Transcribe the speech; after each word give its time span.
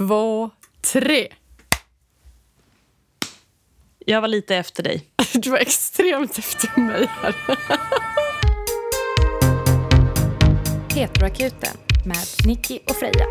två, 0.00 0.50
tre. 0.92 1.28
Jag 3.98 4.20
var 4.20 4.28
lite 4.28 4.56
efter 4.56 4.82
dig. 4.82 5.04
Du 5.34 5.50
var 5.50 5.58
extremt 5.58 6.38
efter 6.38 6.80
mig 6.80 7.06
här. 7.22 7.34
Heteroakuten 10.94 11.76
med 12.04 12.26
Nicky 12.46 12.78
och 12.88 12.96
Freja. 12.96 13.26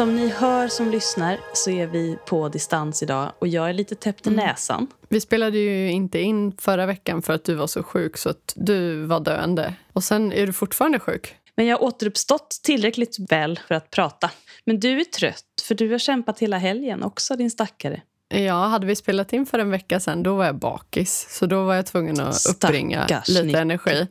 Som 0.00 0.16
ni 0.16 0.28
hör 0.28 0.68
som 0.68 0.90
lyssnar 0.90 1.38
så 1.52 1.70
är 1.70 1.86
vi 1.86 2.18
på 2.26 2.48
distans 2.48 3.02
idag 3.02 3.32
och 3.38 3.48
jag 3.48 3.68
är 3.68 3.72
lite 3.72 3.94
täppt 3.94 4.26
i 4.26 4.30
näsan. 4.30 4.86
Vi 5.08 5.20
spelade 5.20 5.58
ju 5.58 5.90
inte 5.90 6.18
in 6.18 6.52
förra 6.52 6.86
veckan 6.86 7.22
för 7.22 7.32
att 7.32 7.44
du 7.44 7.54
var 7.54 7.66
så 7.66 7.82
sjuk 7.82 8.16
så 8.16 8.28
att 8.30 8.52
du 8.56 9.04
var 9.04 9.20
döende. 9.20 9.74
Och 9.92 10.04
sen 10.04 10.32
är 10.32 10.46
du 10.46 10.52
fortfarande 10.52 10.98
sjuk. 10.98 11.34
Men 11.56 11.66
jag 11.66 11.78
har 11.78 11.84
återuppstått 11.84 12.60
tillräckligt 12.62 13.16
väl 13.32 13.60
för 13.68 13.74
att 13.74 13.90
prata. 13.90 14.30
Men 14.64 14.80
du 14.80 15.00
är 15.00 15.04
trött 15.04 15.62
för 15.62 15.74
du 15.74 15.90
har 15.90 15.98
kämpat 15.98 16.38
hela 16.38 16.58
helgen 16.58 17.02
också 17.02 17.36
din 17.36 17.50
stackare. 17.50 18.02
Ja, 18.28 18.66
hade 18.66 18.86
vi 18.86 18.96
spelat 18.96 19.32
in 19.32 19.46
för 19.46 19.58
en 19.58 19.70
vecka 19.70 20.00
sen 20.00 20.22
då 20.22 20.34
var 20.36 20.44
jag 20.44 20.58
bakis. 20.58 21.26
Så 21.30 21.46
då 21.46 21.64
var 21.64 21.74
jag 21.74 21.86
tvungen 21.86 22.20
att 22.20 22.46
uppbringa 22.50 23.04
Stackars 23.04 23.28
lite 23.28 23.42
Nicky. 23.42 23.58
energi. 23.58 24.06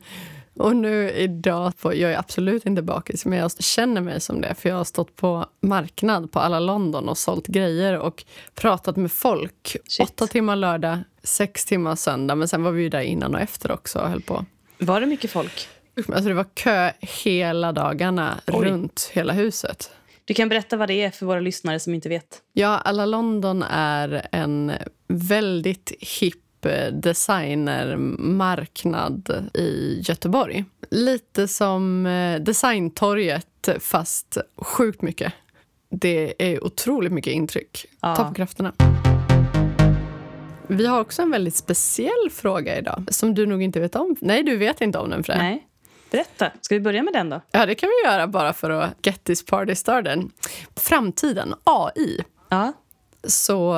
Och 0.60 0.76
nu 0.76 1.10
idag, 1.10 1.78
på, 1.78 1.94
jag 1.94 2.12
är 2.12 2.18
absolut 2.18 2.66
inte 2.66 2.82
bakis, 2.82 3.26
men 3.26 3.38
jag 3.38 3.62
känner 3.62 4.00
mig 4.00 4.20
som 4.20 4.40
det. 4.40 4.54
För 4.54 4.68
jag 4.68 4.76
har 4.76 4.84
stått 4.84 5.16
på 5.16 5.46
marknad 5.60 6.32
på 6.32 6.38
alla 6.38 6.60
London 6.60 7.08
och 7.08 7.18
sålt 7.18 7.46
grejer 7.46 7.98
och 7.98 8.24
pratat 8.54 8.96
med 8.96 9.12
folk. 9.12 9.76
Shit. 9.86 10.00
Åtta 10.10 10.26
timmar 10.26 10.56
lördag, 10.56 10.98
sex 11.22 11.64
timmar 11.64 11.96
söndag. 11.96 12.34
Men 12.34 12.48
sen 12.48 12.62
var 12.62 12.70
vi 12.70 12.82
ju 12.82 12.88
där 12.88 13.00
innan 13.00 13.34
och 13.34 13.40
efter 13.40 13.72
också 13.72 13.98
och 13.98 14.08
höll 14.08 14.22
på. 14.22 14.44
Var 14.78 15.00
det 15.00 15.06
mycket 15.06 15.30
folk? 15.30 15.68
Alltså 15.96 16.28
det 16.28 16.34
var 16.34 16.46
kö 16.54 16.90
hela 17.00 17.72
dagarna 17.72 18.40
Oj. 18.46 18.68
runt 18.68 19.10
hela 19.12 19.32
huset. 19.32 19.90
Du 20.24 20.34
kan 20.34 20.48
berätta 20.48 20.76
vad 20.76 20.88
det 20.88 21.02
är 21.02 21.10
för 21.10 21.26
våra 21.26 21.40
lyssnare 21.40 21.80
som 21.80 21.94
inte 21.94 22.08
vet. 22.08 22.42
Ja, 22.52 22.78
Alla 22.78 23.06
London 23.06 23.62
är 23.70 24.26
en 24.32 24.72
väldigt 25.08 25.92
hipp 26.00 26.44
eh, 26.66 26.92
designermarknad 26.92 29.50
i 29.54 30.00
Göteborg. 30.04 30.64
Lite 30.90 31.48
som 31.48 32.06
eh, 32.06 32.40
Designtorget, 32.40 33.68
fast 33.80 34.38
sjukt 34.56 35.02
mycket. 35.02 35.32
Det 35.90 36.34
är 36.38 36.64
otroligt 36.64 37.12
mycket 37.12 37.32
intryck. 37.32 37.86
Ja. 38.00 38.16
Ta 38.16 38.24
på 38.28 38.34
krafterna. 38.34 38.72
Vi 40.66 40.86
har 40.86 41.00
också 41.00 41.22
en 41.22 41.30
väldigt 41.30 41.54
speciell 41.56 42.30
fråga 42.32 42.78
idag 42.78 43.06
som 43.10 43.34
du 43.34 43.46
nog 43.46 43.62
inte 43.62 43.80
vet 43.80 43.96
om. 43.96 44.16
Nej, 44.20 44.42
du 44.42 44.56
vet 44.56 44.80
inte 44.80 44.98
om 44.98 45.10
den, 45.10 45.24
Fred. 45.24 45.38
Nej. 45.38 45.66
Berätta. 46.10 46.50
Ska 46.60 46.74
vi 46.74 46.80
börja 46.80 47.02
med 47.02 47.12
den 47.12 47.30
då? 47.30 47.40
Ja, 47.50 47.66
det 47.66 47.74
kan 47.74 47.88
vi 47.88 48.08
göra 48.08 48.26
bara 48.26 48.52
för 48.52 48.70
att 48.70 48.94
get 49.02 49.24
this 49.24 49.44
party 49.44 49.74
started. 49.74 50.30
Framtiden, 50.76 51.54
AI. 51.64 52.20
Ja. 52.48 52.72
så 53.24 53.74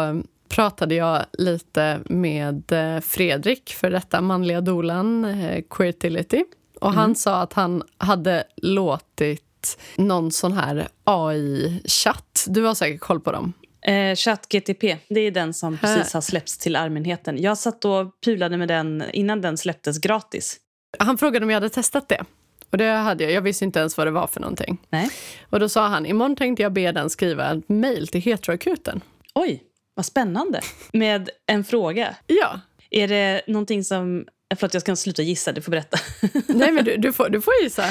pratade 0.52 0.94
jag 0.94 1.24
lite 1.32 2.00
med 2.04 2.72
eh, 2.72 3.00
Fredrik, 3.00 3.72
för 3.72 3.90
detta 3.90 4.20
manliga 4.20 4.60
dolan, 4.60 5.24
eh, 5.24 5.62
Queertility. 5.70 6.44
Och 6.80 6.92
han 6.92 7.14
sa 7.14 7.40
att 7.40 7.52
han 7.52 7.82
hade 7.98 8.44
låtit 8.56 9.78
någon 9.96 10.32
sån 10.32 10.52
här 10.52 10.88
AI-chatt. 11.04 12.44
Du 12.46 12.62
har 12.62 12.74
säkert 12.74 13.00
koll 13.00 13.20
på 13.20 13.32
dem. 13.32 13.52
Eh, 13.82 14.14
ChatGTP, 14.16 14.98
det 15.08 15.20
är 15.20 15.30
den 15.30 15.54
som 15.54 15.78
precis 15.78 16.14
har 16.14 16.20
släppts 16.20 16.58
till 16.58 16.76
allmänheten. 16.76 17.42
Jag 17.42 17.58
satt 17.58 17.84
och 17.84 18.20
pulade 18.24 18.56
med 18.56 18.68
den 18.68 19.04
innan 19.12 19.40
den 19.40 19.58
släpptes 19.58 19.98
gratis. 19.98 20.56
Han 20.98 21.18
frågade 21.18 21.44
om 21.44 21.50
jag 21.50 21.56
hade 21.56 21.68
testat 21.68 22.08
det. 22.08 22.24
Och 22.70 22.78
det 22.78 22.90
hade 22.90 23.24
jag. 23.24 23.32
Jag 23.32 23.42
visste 23.42 23.64
inte 23.64 23.78
ens 23.78 23.96
vad 23.96 24.06
det 24.06 24.10
var 24.10 24.26
för 24.26 24.40
någonting. 24.40 24.78
Nej. 24.90 25.10
Och 25.50 25.60
då 25.60 25.68
sa 25.68 25.86
han, 25.86 26.06
imorgon 26.06 26.36
tänkte 26.36 26.62
jag 26.62 26.72
be 26.72 26.92
den 26.92 27.10
skriva 27.10 27.52
ett 27.52 27.68
mejl 27.68 28.08
till 28.08 28.20
heteroakuten. 28.20 29.00
Oj, 29.34 29.62
vad 29.94 30.06
spännande. 30.06 30.60
Med 30.92 31.30
en 31.46 31.64
fråga. 31.64 32.16
Ja. 32.26 32.60
Är 32.90 33.08
det 33.08 33.42
någonting 33.46 33.84
som... 33.84 34.26
Förlåt, 34.56 34.74
jag 34.74 34.80
ska 34.80 34.96
sluta 34.96 35.22
gissa. 35.22 35.52
Du 35.52 35.62
får 35.62 35.70
berätta. 35.70 35.98
Nej, 36.46 36.72
men 36.72 36.84
du, 36.84 36.96
du, 36.96 37.12
får, 37.12 37.28
du 37.28 37.40
får 37.40 37.54
gissa. 37.62 37.84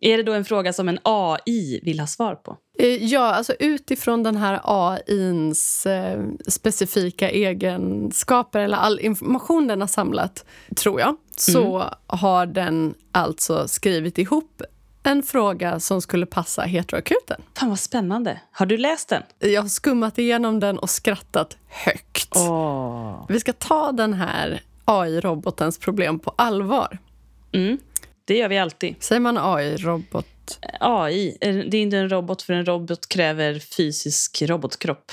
är 0.00 0.16
det 0.16 0.22
då 0.22 0.32
en 0.32 0.44
fråga 0.44 0.72
som 0.72 0.88
en 0.88 0.98
AI 1.02 1.80
vill 1.82 2.00
ha 2.00 2.06
svar 2.06 2.34
på? 2.34 2.56
Eh, 2.78 3.04
Ja, 3.04 3.34
alltså 3.34 3.54
utifrån 3.58 4.22
den 4.22 4.36
här 4.36 4.60
AIns 4.64 5.86
eh, 5.86 6.24
specifika 6.48 7.30
egenskaper 7.30 8.60
eller 8.60 8.76
all 8.76 9.00
information 9.00 9.66
den 9.66 9.80
har 9.80 9.88
samlat, 9.88 10.44
tror 10.76 11.00
jag, 11.00 11.16
så 11.36 11.84
har 12.06 12.46
den 12.46 12.94
alltså 13.12 13.68
skrivit 13.68 14.18
ihop 14.18 14.62
en 15.08 15.22
fråga 15.22 15.80
som 15.80 16.02
skulle 16.02 16.26
passa 16.26 16.62
heteroakuten. 16.62 17.42
Fan, 17.58 17.68
vad 17.68 17.78
spännande. 17.78 18.40
Har 18.52 18.66
du 18.66 18.76
läst 18.76 19.08
den? 19.08 19.22
Jag 19.38 19.62
har 19.62 19.68
skummat 19.68 20.18
igenom 20.18 20.60
den 20.60 20.78
och 20.78 20.90
skrattat 20.90 21.56
högt. 21.68 22.36
Åh. 22.36 23.24
Vi 23.28 23.40
ska 23.40 23.52
ta 23.52 23.92
den 23.92 24.14
här 24.14 24.62
AI-robotens 24.84 25.80
problem 25.80 26.18
på 26.18 26.34
allvar. 26.36 26.98
Mm, 27.52 27.78
det 28.24 28.38
gör 28.38 28.48
vi 28.48 28.58
alltid. 28.58 28.94
Säger 29.00 29.20
man 29.20 29.38
AI-robot? 29.38 30.58
AI, 30.80 31.38
eh, 31.40 31.54
det 31.54 31.76
är 31.76 31.82
inte 31.82 31.98
en 31.98 32.08
robot 32.08 32.42
för 32.42 32.52
en 32.52 32.64
robot 32.64 33.08
kräver 33.08 33.58
fysisk 33.58 34.42
robotkropp. 34.42 35.12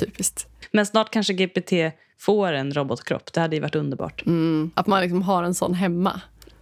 Typiskt. 0.00 0.46
Men 0.70 0.86
snart 0.86 1.10
kanske 1.10 1.32
GPT 1.32 1.72
får 2.18 2.52
en 2.52 2.74
robotkropp. 2.74 3.32
Det 3.32 3.40
hade 3.40 3.56
ju 3.56 3.62
varit 3.62 3.74
underbart. 3.74 4.26
Mm, 4.26 4.70
att 4.74 4.86
man 4.86 5.02
liksom 5.02 5.22
har 5.22 5.42
en 5.42 5.54
sån 5.54 5.74
hemma. 5.74 6.20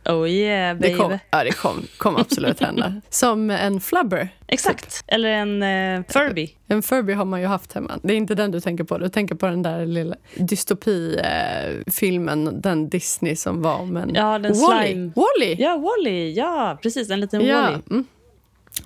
Oh 0.08 0.28
yeah, 0.28 0.74
Det 0.76 0.80
baby. 0.80 0.96
kom, 0.98 1.18
ja, 1.30 1.44
det 1.44 1.52
kom, 1.52 1.86
kom 1.96 2.16
absolut 2.16 2.60
hända. 2.60 3.00
Som 3.10 3.50
en 3.50 3.80
flubber. 3.80 4.28
Exakt. 4.46 5.04
Eller 5.06 5.28
en 5.28 5.62
eh, 5.62 6.02
Furby. 6.08 6.50
En 6.68 6.82
Furby 6.82 7.12
har 7.12 7.24
man 7.24 7.40
ju 7.40 7.46
haft 7.46 7.72
hemma. 7.72 7.98
Det 8.02 8.12
är 8.12 8.16
inte 8.16 8.34
den 8.34 8.50
du 8.50 8.60
tänker 8.60 8.84
på. 8.84 8.98
Du 8.98 9.08
tänker 9.08 9.34
på 9.34 9.46
den 9.46 9.62
där 9.62 9.86
lilla 9.86 10.16
dystopifilmen, 10.34 12.60
den 12.60 12.88
Disney 12.88 13.36
som 13.36 13.62
var 13.62 13.74
om 13.76 13.96
en... 13.96 14.14
Ja, 14.14 14.38
den 14.38 14.52
Wall-E. 14.60 14.86
slime. 14.86 15.12
Wall-E! 15.16 15.56
Ja, 15.58 15.76
Wally. 15.76 16.32
Ja, 16.32 16.78
precis. 16.82 17.10
En 17.10 17.20
liten 17.20 17.46
Ja, 17.46 17.60
Wally. 17.62 17.78
mm. 17.90 18.04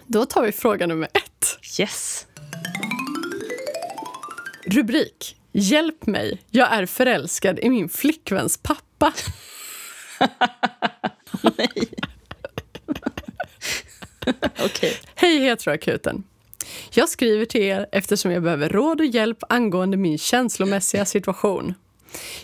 Då 0.06 0.25
tar 0.25 0.43
vi 0.43 0.53
fråga 0.53 0.87
nummer 0.87 1.09
ett. 1.15 1.59
Yes. 1.81 2.27
Rubrik. 4.67 5.35
Hjälp 5.53 6.06
mig, 6.06 6.41
jag 6.50 6.73
är 6.73 6.87
förälskad 6.87 7.59
i 7.59 7.71
min 7.71 7.89
flickväns 7.89 8.56
pappa. 8.62 9.12
Nej. 11.43 11.89
Okej. 14.65 14.97
Hej 15.15 15.39
heteroakuten. 15.39 16.25
Jag 16.91 17.09
skriver 17.09 17.44
till 17.44 17.62
er 17.62 17.87
eftersom 17.93 18.33
jag 18.33 18.43
behöver 18.43 18.69
råd 18.69 19.00
och 19.00 19.06
hjälp 19.06 19.38
angående 19.49 19.97
min 19.97 20.19
känslomässiga 20.19 21.05
situation. 21.05 21.75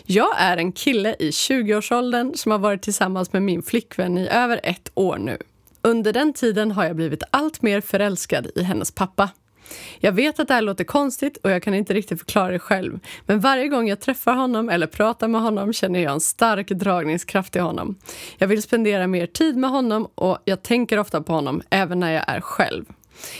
Jag 0.03 0.35
är 0.37 0.57
en 0.57 0.71
kille 0.71 1.15
i 1.19 1.29
20-årsåldern 1.29 2.35
som 2.35 2.51
har 2.51 2.59
varit 2.59 2.81
tillsammans 2.81 3.33
med 3.33 3.43
min 3.43 3.63
flickvän 3.63 4.17
i 4.17 4.27
över 4.27 4.59
ett 4.63 4.91
år 4.93 5.17
nu. 5.17 5.37
Under 5.81 6.13
den 6.13 6.33
tiden 6.33 6.71
har 6.71 6.85
jag 6.85 6.95
blivit 6.95 7.23
allt 7.31 7.61
mer 7.61 7.81
förälskad 7.81 8.47
i 8.55 8.63
hennes 8.63 8.91
pappa. 8.91 9.29
Jag 9.99 10.11
vet 10.11 10.39
att 10.39 10.47
det 10.47 10.53
här 10.53 10.61
låter 10.61 10.83
konstigt 10.83 11.37
och 11.37 11.51
jag 11.51 11.63
kan 11.63 11.73
inte 11.73 11.93
riktigt 11.93 12.19
förklara 12.19 12.51
det 12.51 12.59
själv. 12.59 12.99
Men 13.25 13.39
varje 13.39 13.67
gång 13.67 13.87
jag 13.87 13.99
träffar 13.99 14.33
honom 14.33 14.69
eller 14.69 14.87
pratar 14.87 15.27
med 15.27 15.41
honom 15.41 15.73
känner 15.73 15.99
jag 15.99 16.13
en 16.13 16.19
stark 16.19 16.67
dragningskraft 16.67 17.51
till 17.51 17.61
honom. 17.61 17.95
Jag 18.37 18.47
vill 18.47 18.61
spendera 18.61 19.07
mer 19.07 19.25
tid 19.25 19.57
med 19.57 19.69
honom 19.69 20.07
och 20.15 20.37
jag 20.45 20.63
tänker 20.63 20.99
ofta 20.99 21.21
på 21.21 21.33
honom 21.33 21.61
även 21.69 21.99
när 21.99 22.11
jag 22.11 22.23
är 22.27 22.41
själv. 22.41 22.85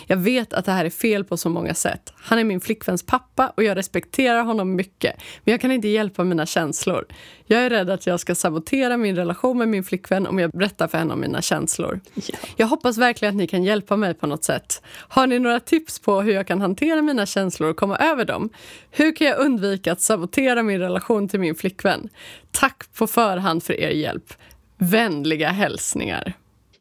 Jag 0.07 0.17
vet 0.17 0.53
att 0.53 0.65
det 0.65 0.71
här 0.71 0.85
är 0.85 0.89
fel 0.89 1.23
på 1.23 1.37
så 1.37 1.49
många 1.49 1.73
sätt. 1.73 2.13
Han 2.15 2.39
är 2.39 2.43
min 2.43 2.61
flickväns 2.61 3.05
pappa 3.05 3.53
och 3.57 3.63
jag 3.63 3.77
respekterar 3.77 4.43
honom 4.43 4.75
mycket. 4.75 5.16
Men 5.43 5.51
jag 5.51 5.61
kan 5.61 5.72
inte 5.72 5.87
hjälpa 5.87 6.23
mina 6.23 6.45
känslor. 6.45 7.05
Jag 7.45 7.66
är 7.66 7.69
rädd 7.69 7.89
att 7.89 8.07
jag 8.07 8.19
ska 8.19 8.35
sabotera 8.35 8.97
min 8.97 9.16
relation 9.16 9.57
med 9.57 9.67
min 9.67 9.83
flickvän 9.83 10.27
om 10.27 10.39
jag 10.39 10.51
berättar 10.51 10.87
för 10.87 10.97
henne 10.97 11.13
om 11.13 11.19
mina 11.19 11.41
känslor. 11.41 11.99
Ja. 12.13 12.37
Jag 12.55 12.67
hoppas 12.67 12.97
verkligen 12.97 13.35
att 13.35 13.37
ni 13.37 13.47
kan 13.47 13.63
hjälpa 13.63 13.95
mig 13.95 14.13
på 14.13 14.27
något 14.27 14.43
sätt. 14.43 14.81
Har 14.87 15.27
ni 15.27 15.39
några 15.39 15.59
tips 15.59 15.99
på 15.99 16.21
hur 16.21 16.33
jag 16.33 16.47
kan 16.47 16.61
hantera 16.61 17.01
mina 17.01 17.25
känslor 17.25 17.69
och 17.69 17.78
komma 17.78 17.97
över 17.97 18.25
dem? 18.25 18.49
Hur 18.91 19.16
kan 19.16 19.28
jag 19.28 19.39
undvika 19.39 19.91
att 19.91 20.01
sabotera 20.01 20.63
min 20.63 20.79
relation 20.79 21.28
till 21.28 21.39
min 21.39 21.55
flickvän? 21.55 22.09
Tack 22.51 22.93
på 22.93 23.07
förhand 23.07 23.63
för 23.63 23.73
er 23.73 23.89
hjälp. 23.89 24.33
Vänliga 24.78 25.49
hälsningar. 25.49 26.33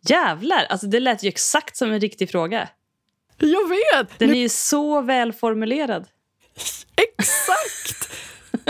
Jävlar, 0.09 0.67
alltså 0.71 0.87
det 0.87 1.01
lät 1.01 1.23
ju 1.23 1.29
exakt 1.29 1.77
som 1.77 1.93
en 1.93 2.01
riktig 2.01 2.31
fråga. 2.31 2.69
Jag 3.39 3.69
vet! 3.69 4.19
Den 4.19 4.31
är 4.31 4.39
ju 4.39 4.49
så 4.49 5.01
välformulerad. 5.01 6.07
Exakt! 7.19 8.11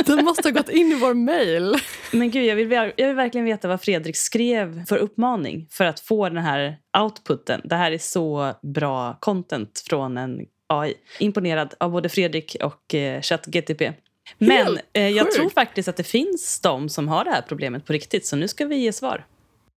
Den 0.07 0.25
måste 0.25 0.49
ha 0.49 0.51
gått 0.51 0.69
in 0.69 0.93
i 0.93 0.95
vår 0.95 1.15
mail. 1.15 1.75
Men 2.13 2.31
gud, 2.31 2.45
jag 2.45 2.57
vill, 2.57 2.71
jag 2.71 3.07
vill 3.07 3.17
verkligen 3.17 3.45
veta 3.45 3.69
vad 3.69 3.81
Fredrik 3.81 4.17
skrev 4.17 4.85
för 4.85 4.97
uppmaning 4.97 5.67
för 5.71 5.85
att 5.85 6.01
få 6.01 6.29
den 6.29 6.43
här 6.43 6.77
outputen. 6.99 7.61
Det 7.65 7.77
här 7.77 7.93
är 7.93 7.99
så 7.99 8.55
bra 8.63 9.19
content 9.21 9.85
från 9.89 10.17
en 10.17 10.41
AI. 10.67 10.95
Imponerad 11.19 11.75
av 11.81 11.91
både 11.91 12.09
Fredrik 12.09 12.57
och 12.63 12.95
eh, 12.95 13.21
ChatGTP. 13.21 13.93
Men 14.39 14.79
eh, 14.93 15.09
jag 15.09 15.31
tror 15.31 15.51
faktiskt 15.51 15.89
att 15.89 15.97
det 15.97 16.05
finns 16.05 16.61
de 16.61 16.89
som 16.89 17.09
har 17.09 17.25
det 17.25 17.31
här 17.31 17.45
problemet 17.49 17.87
på 17.87 17.93
riktigt. 17.93 18.27
Så 18.27 18.37
nu 18.37 18.49
ska 18.49 18.67
vi 18.67 18.77
ge 18.77 18.93
svar. 18.93 19.25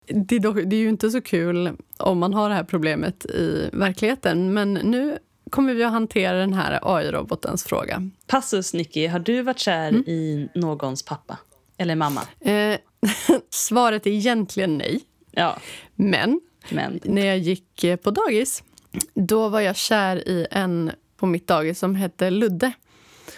Det 0.06 0.36
är, 0.36 0.40
dock, 0.40 0.56
det 0.66 0.76
är 0.76 0.80
ju 0.80 0.88
inte 0.88 1.10
så 1.10 1.20
kul 1.20 1.76
om 1.96 2.18
man 2.18 2.34
har 2.34 2.48
det 2.48 2.54
här 2.54 2.64
problemet 2.64 3.26
i 3.26 3.70
verkligheten. 3.72 4.52
Men 4.54 4.74
nu 4.74 5.18
kommer 5.50 5.74
vi 5.74 5.84
att 5.84 5.92
hantera 5.92 6.36
den 6.38 6.52
här 6.52 6.78
AI-robotens 6.82 7.64
fråga. 7.68 8.10
Passus, 8.26 8.74
Nicky. 8.74 9.06
Har 9.06 9.18
du 9.18 9.42
varit 9.42 9.58
kär 9.58 9.88
Mm. 9.88 10.02
i 10.06 10.48
någons 10.54 11.02
pappa? 11.02 11.38
Eller 11.78 11.94
mamma? 11.96 12.20
Eh, 12.40 12.78
svaret 13.50 14.06
är 14.06 14.10
egentligen 14.10 14.78
nej. 14.78 15.00
Ja, 15.30 15.56
Men 15.94 16.40
men... 16.70 17.00
när 17.04 17.26
jag 17.26 17.38
gick 17.38 17.84
eh, 17.84 17.96
på 17.96 18.10
dagis, 18.10 18.62
då 19.14 19.48
var 19.48 19.60
jag 19.60 19.76
kär 19.76 20.28
i 20.28 20.46
en 20.50 20.90
på 21.16 21.26
mitt 21.26 21.46
dagis 21.46 21.78
som 21.78 21.94
hette 21.94 22.30
Ludde. 22.30 22.72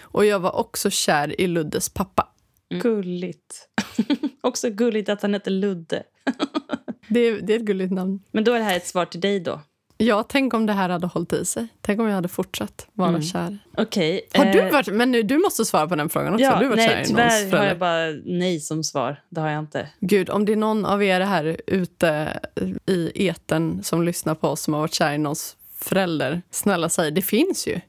Och 0.01 0.25
jag 0.25 0.39
var 0.39 0.55
också 0.55 0.89
kär 0.89 1.41
i 1.41 1.47
Luddes 1.47 1.89
pappa. 1.89 2.27
Gulligt. 2.69 3.67
Också 4.41 4.69
gulligt 4.69 5.09
att 5.09 5.21
han 5.21 5.33
heter 5.33 5.51
Ludde. 5.51 6.03
Det, 7.11 7.19
är- 7.19 7.41
det 7.41 7.53
är 7.53 7.57
ett 7.59 7.65
gulligt 7.65 7.91
namn. 7.93 8.19
Men 8.31 8.43
då 8.43 8.53
är 8.53 8.59
det 8.59 8.65
här 8.65 8.77
ett 8.77 8.87
svar 8.87 9.05
till 9.05 9.21
dig 9.21 9.39
då. 9.39 9.61
Ja, 9.97 10.23
tänk 10.29 10.53
om 10.53 10.65
det 10.65 10.73
här 10.73 10.89
hade 10.89 11.07
hållit 11.07 11.33
i 11.33 11.45
sig. 11.45 11.67
Tänk 11.81 11.99
om 11.99 12.05
jag 12.07 12.15
hade 12.15 12.27
fortsatt 12.27 12.87
vara 12.93 13.09
Mm. 13.09 13.21
kär. 13.21 13.57
Okej. 13.77 14.21
Har 14.33 14.45
du 14.45 14.59
eh, 14.59 14.71
varit, 14.71 14.87
men 14.93 15.11
nu, 15.11 15.23
du 15.23 15.37
måste 15.37 15.65
svara 15.65 15.87
på 15.87 15.95
den 15.95 16.09
frågan 16.09 16.33
också. 16.33 16.43
Ja, 16.43 16.51
har 16.51 16.61
du 16.63 16.67
varit 16.69 16.79
kär 16.83 16.95
nej, 16.95 17.03
i 17.03 17.07
tyvärr 17.07 17.39
någons 17.39 17.53
har 17.53 17.65
jag 17.65 17.79
bara 17.79 18.05
nej 18.25 18.59
som 18.59 18.83
svar. 18.83 19.21
Det 19.29 19.41
har 19.41 19.49
jag 19.49 19.59
inte. 19.59 19.89
Gud, 19.99 20.29
om 20.29 20.45
det 20.45 20.51
är 20.51 20.55
någon 20.55 20.85
av 20.85 21.03
er 21.03 21.19
här 21.21 21.61
ute 21.67 22.39
i 22.85 23.11
eten 23.27 23.83
som 23.83 24.03
lyssnar 24.03 24.35
på 24.35 24.47
oss 24.47 24.61
som 24.61 24.73
har 24.73 24.81
varit 24.81 24.93
kär 24.93 25.13
i 25.13 25.17
någons 25.17 25.55
förälder, 25.75 26.41
snälla 26.51 26.89
säg, 26.89 27.11
det 27.11 27.21
finns 27.21 27.67
ju. 27.67 27.79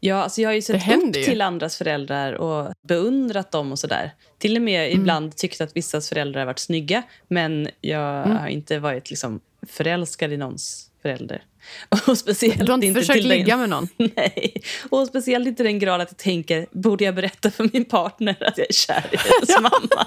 Ja, 0.00 0.16
alltså 0.16 0.40
jag 0.40 0.48
har 0.48 0.54
ju 0.54 0.62
sett 0.62 0.88
upp 0.96 1.16
ju. 1.16 1.22
till 1.24 1.40
andras 1.40 1.76
föräldrar 1.76 2.32
och 2.32 2.72
beundrat 2.88 3.50
dem 3.52 3.72
och 3.72 3.78
sådär. 3.78 4.14
Till 4.38 4.56
och 4.56 4.62
med 4.62 4.86
Mm. 4.88 5.00
ibland 5.00 5.36
tyckt 5.36 5.60
att 5.60 5.76
vissas 5.76 6.08
föräldrar 6.08 6.40
har 6.40 6.46
varit 6.46 6.58
snygga. 6.58 7.02
Men 7.28 7.68
jag 7.80 8.26
Mm. 8.26 8.36
har 8.36 8.48
inte 8.48 8.78
varit 8.78 9.10
liksom 9.10 9.40
förälskad 9.68 10.32
i 10.32 10.36
någons 10.36 10.90
förälder. 11.02 11.42
Och 12.06 12.18
speciellt 12.18 12.58
Du 12.58 12.66
har 12.66 12.74
inte 12.74 12.86
inte 12.86 13.00
försökt 13.00 13.20
till 13.20 13.28
den- 13.28 13.38
ligga 13.38 13.56
med 13.56 13.68
någon? 13.70 13.88
Nej, 13.96 14.62
och 14.90 15.06
speciellt 15.06 15.46
inte 15.48 15.62
den 15.62 15.78
grad 15.78 16.00
att 16.00 16.08
jag 16.10 16.16
tänker, 16.18 16.66
borde 16.70 17.04
jag 17.04 17.14
berätta 17.14 17.50
för 17.50 17.70
min 17.72 17.84
partner 17.84 18.36
att 18.40 18.58
jag 18.58 18.66
är 18.68 18.72
kär 18.72 19.04
i 19.12 19.16
hennes 19.16 19.60
mamma? 19.62 20.04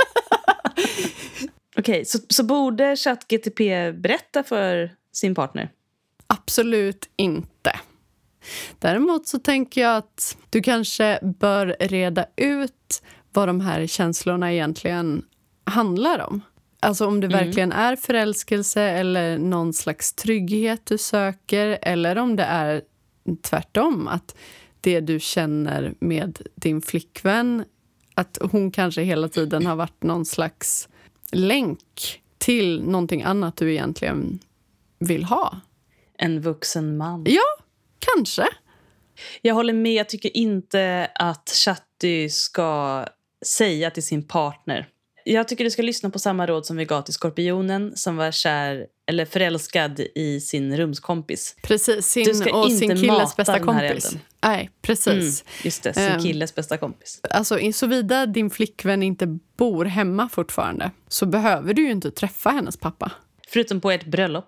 Okej, 1.78 2.06
så, 2.06 2.18
så 2.30 2.44
borde 2.44 2.96
ChatGTP 2.96 3.92
berätta 3.92 4.44
för 4.44 4.92
sin 5.14 5.36
partner? 5.36 5.70
Absolut 6.28 7.10
inte. 7.16 7.80
Däremot 8.80 9.28
så 9.28 9.40
tänker 9.40 9.82
jag 9.82 9.98
att 9.98 10.38
du 10.50 10.62
kanske 10.62 11.20
bör 11.40 11.76
reda 11.80 12.26
ut 12.36 13.04
vad 13.34 13.48
de 13.48 13.62
här 13.62 13.88
känslorna 13.88 14.54
egentligen 14.54 15.26
handlar 15.64 16.20
om. 16.20 16.42
Alltså 16.80 17.08
om 17.08 17.20
det 17.20 17.28
verkligen 17.28 17.72
är 17.72 17.96
förälskelse 17.96 18.82
eller 18.82 19.38
någon 19.38 19.74
slags 19.74 20.14
trygghet 20.14 20.86
du 20.86 20.98
söker 20.98 21.80
eller 21.82 22.18
om 22.18 22.36
det 22.36 22.44
är 22.44 22.82
tvärtom, 23.42 24.08
att 24.08 24.36
det 24.82 25.00
du 25.00 25.20
känner 25.20 25.94
med 26.00 26.42
din 26.56 26.82
flickvän 26.82 27.66
att 28.16 28.38
hon 28.42 28.72
kanske 28.72 29.02
hela 29.02 29.30
tiden 29.30 29.66
har 29.66 29.76
varit 29.76 30.04
någon 30.04 30.26
slags 30.26 30.90
länk 31.32 32.22
till 32.38 32.84
någonting 32.84 33.24
annat 33.24 33.58
du 33.58 33.72
egentligen 33.72 34.40
vill 35.00 35.24
ha. 35.24 35.60
En 36.18 36.42
vuxen 36.42 36.98
man. 36.98 37.26
Ja, 37.28 37.64
kanske. 38.16 38.48
Jag 39.42 39.56
håller 39.56 39.74
med. 39.74 39.94
Jag 39.94 40.10
tycker 40.10 40.38
inte 40.38 41.12
att 41.16 41.50
Chatty 41.66 42.30
ska 42.30 43.06
säga 43.46 43.92
till 43.92 44.04
sin 44.04 44.28
partner. 44.28 44.88
Jag 45.26 45.48
tycker 45.48 45.64
du 45.64 45.70
ska 45.72 45.82
lyssna 45.82 46.10
på 46.10 46.20
samma 46.20 46.48
råd 46.48 46.66
som 46.66 46.78
vi 46.78 46.86
gav 46.86 47.02
till 47.02 47.14
skorpionen 47.14 47.92
som 47.96 48.16
var 48.18 48.32
kär 48.32 48.86
eller 49.08 49.26
förälskad 49.26 50.00
i 50.16 50.40
sin 50.42 50.78
rumskompis. 50.78 51.56
Precis, 51.64 52.14
Du 52.14 52.24
sin 52.24 52.36
ska 52.36 52.56
och 52.60 52.66
inte 52.66 52.78
sin 52.78 52.98
killes 52.98 53.36
bästa 53.36 53.60
kompis. 53.60 54.16
Nej, 54.44 54.70
precis. 54.82 55.42
Mm, 55.42 55.54
just 55.64 55.84
det, 55.84 55.94
sin 55.94 56.04
Ehm. 56.04 56.24
killes 56.24 56.56
bästa 56.56 56.78
kompis. 56.78 57.20
Alltså, 57.30 57.60
såvida 57.74 58.26
din 58.26 58.50
flickvän 58.50 59.04
inte 59.04 59.40
bor 59.58 59.86
hemma 59.86 60.30
fortfarande 60.30 60.92
så 61.08 61.26
behöver 61.26 61.74
du 61.74 61.82
ju 61.82 61.92
inte 61.92 62.12
träffa 62.12 62.50
hennes 62.50 62.78
pappa. 62.78 63.12
Förutom 63.48 63.82
på 63.82 63.92
ert 63.92 64.06
bröllop. 64.06 64.46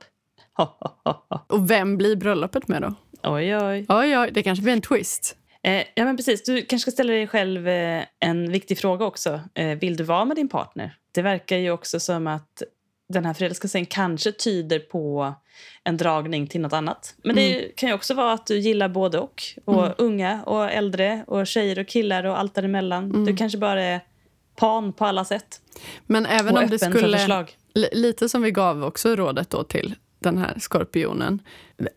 Ho, 0.58 0.64
ho, 0.64 0.88
ho, 1.04 1.14
ho. 1.30 1.40
Och 1.48 1.72
vem 1.72 1.98
blir 1.98 2.16
bröllopet 2.16 2.68
med 2.68 2.82
då? 2.82 2.96
Oj, 3.24 3.58
oj. 3.58 3.86
Oj, 3.90 4.18
oj, 4.18 4.30
det 4.32 4.44
kanske 4.44 4.64
blir 4.64 4.74
en 4.74 4.82
twist. 4.82 5.36
Eh, 5.64 5.84
ja, 5.96 6.06
men 6.06 6.18
precis. 6.18 6.44
Du 6.44 6.62
kanske 6.62 6.80
ska 6.80 6.92
ställa 6.92 7.14
dig 7.14 7.28
själv 7.28 7.68
eh, 7.68 8.04
en 8.20 8.52
viktig 8.52 8.78
fråga 8.78 9.06
också. 9.06 9.40
Eh, 9.54 9.78
vill 9.78 9.98
du 9.98 10.04
vara 10.04 10.26
med 10.26 10.38
din 10.38 10.50
partner? 10.50 10.96
Det 11.12 11.22
verkar 11.22 11.58
ju 11.58 11.72
också 11.72 12.00
som 12.00 12.28
att 12.28 12.64
den 13.10 13.26
här 13.26 13.34
förälskelsen 13.34 13.86
kanske 13.86 14.32
tyder 14.32 14.80
på 14.80 15.34
en 15.84 15.98
dragning 15.98 16.48
till 16.48 16.62
något 16.62 16.74
annat. 16.74 17.16
Men 17.24 17.36
det 17.36 17.76
kan 17.76 17.90
ju 17.90 17.96
också 17.96 18.14
vara 18.14 18.34
att 18.34 18.48
du 18.48 18.58
gillar 18.58 18.90
både 18.90 19.20
och. 19.20 19.44
Och 19.66 19.94
unga 19.98 20.44
och 20.44 20.72
äldre 20.72 21.24
och 21.28 21.48
tjejer 21.48 21.80
och 21.80 21.88
killar 21.88 22.24
och 22.24 22.40
allt 22.40 22.56
däremellan. 22.56 23.26
Du 23.26 23.36
kanske 23.36 23.58
bara 23.58 23.84
är 23.84 24.02
pan 24.56 24.94
på 24.94 25.06
alla 25.06 25.26
sätt. 25.26 25.62
Men 26.06 26.26
även 26.26 26.58
och 26.58 26.64
om 26.64 26.70
det 26.70 26.80
skulle... 26.80 27.46
Lite 27.92 28.30
som 28.30 28.42
vi 28.42 28.52
gav 28.52 28.84
också 28.84 29.16
rådet 29.16 29.50
då 29.50 29.64
till 29.64 29.96
den 30.24 30.38
här 30.38 30.60
skorpionen. 30.60 31.42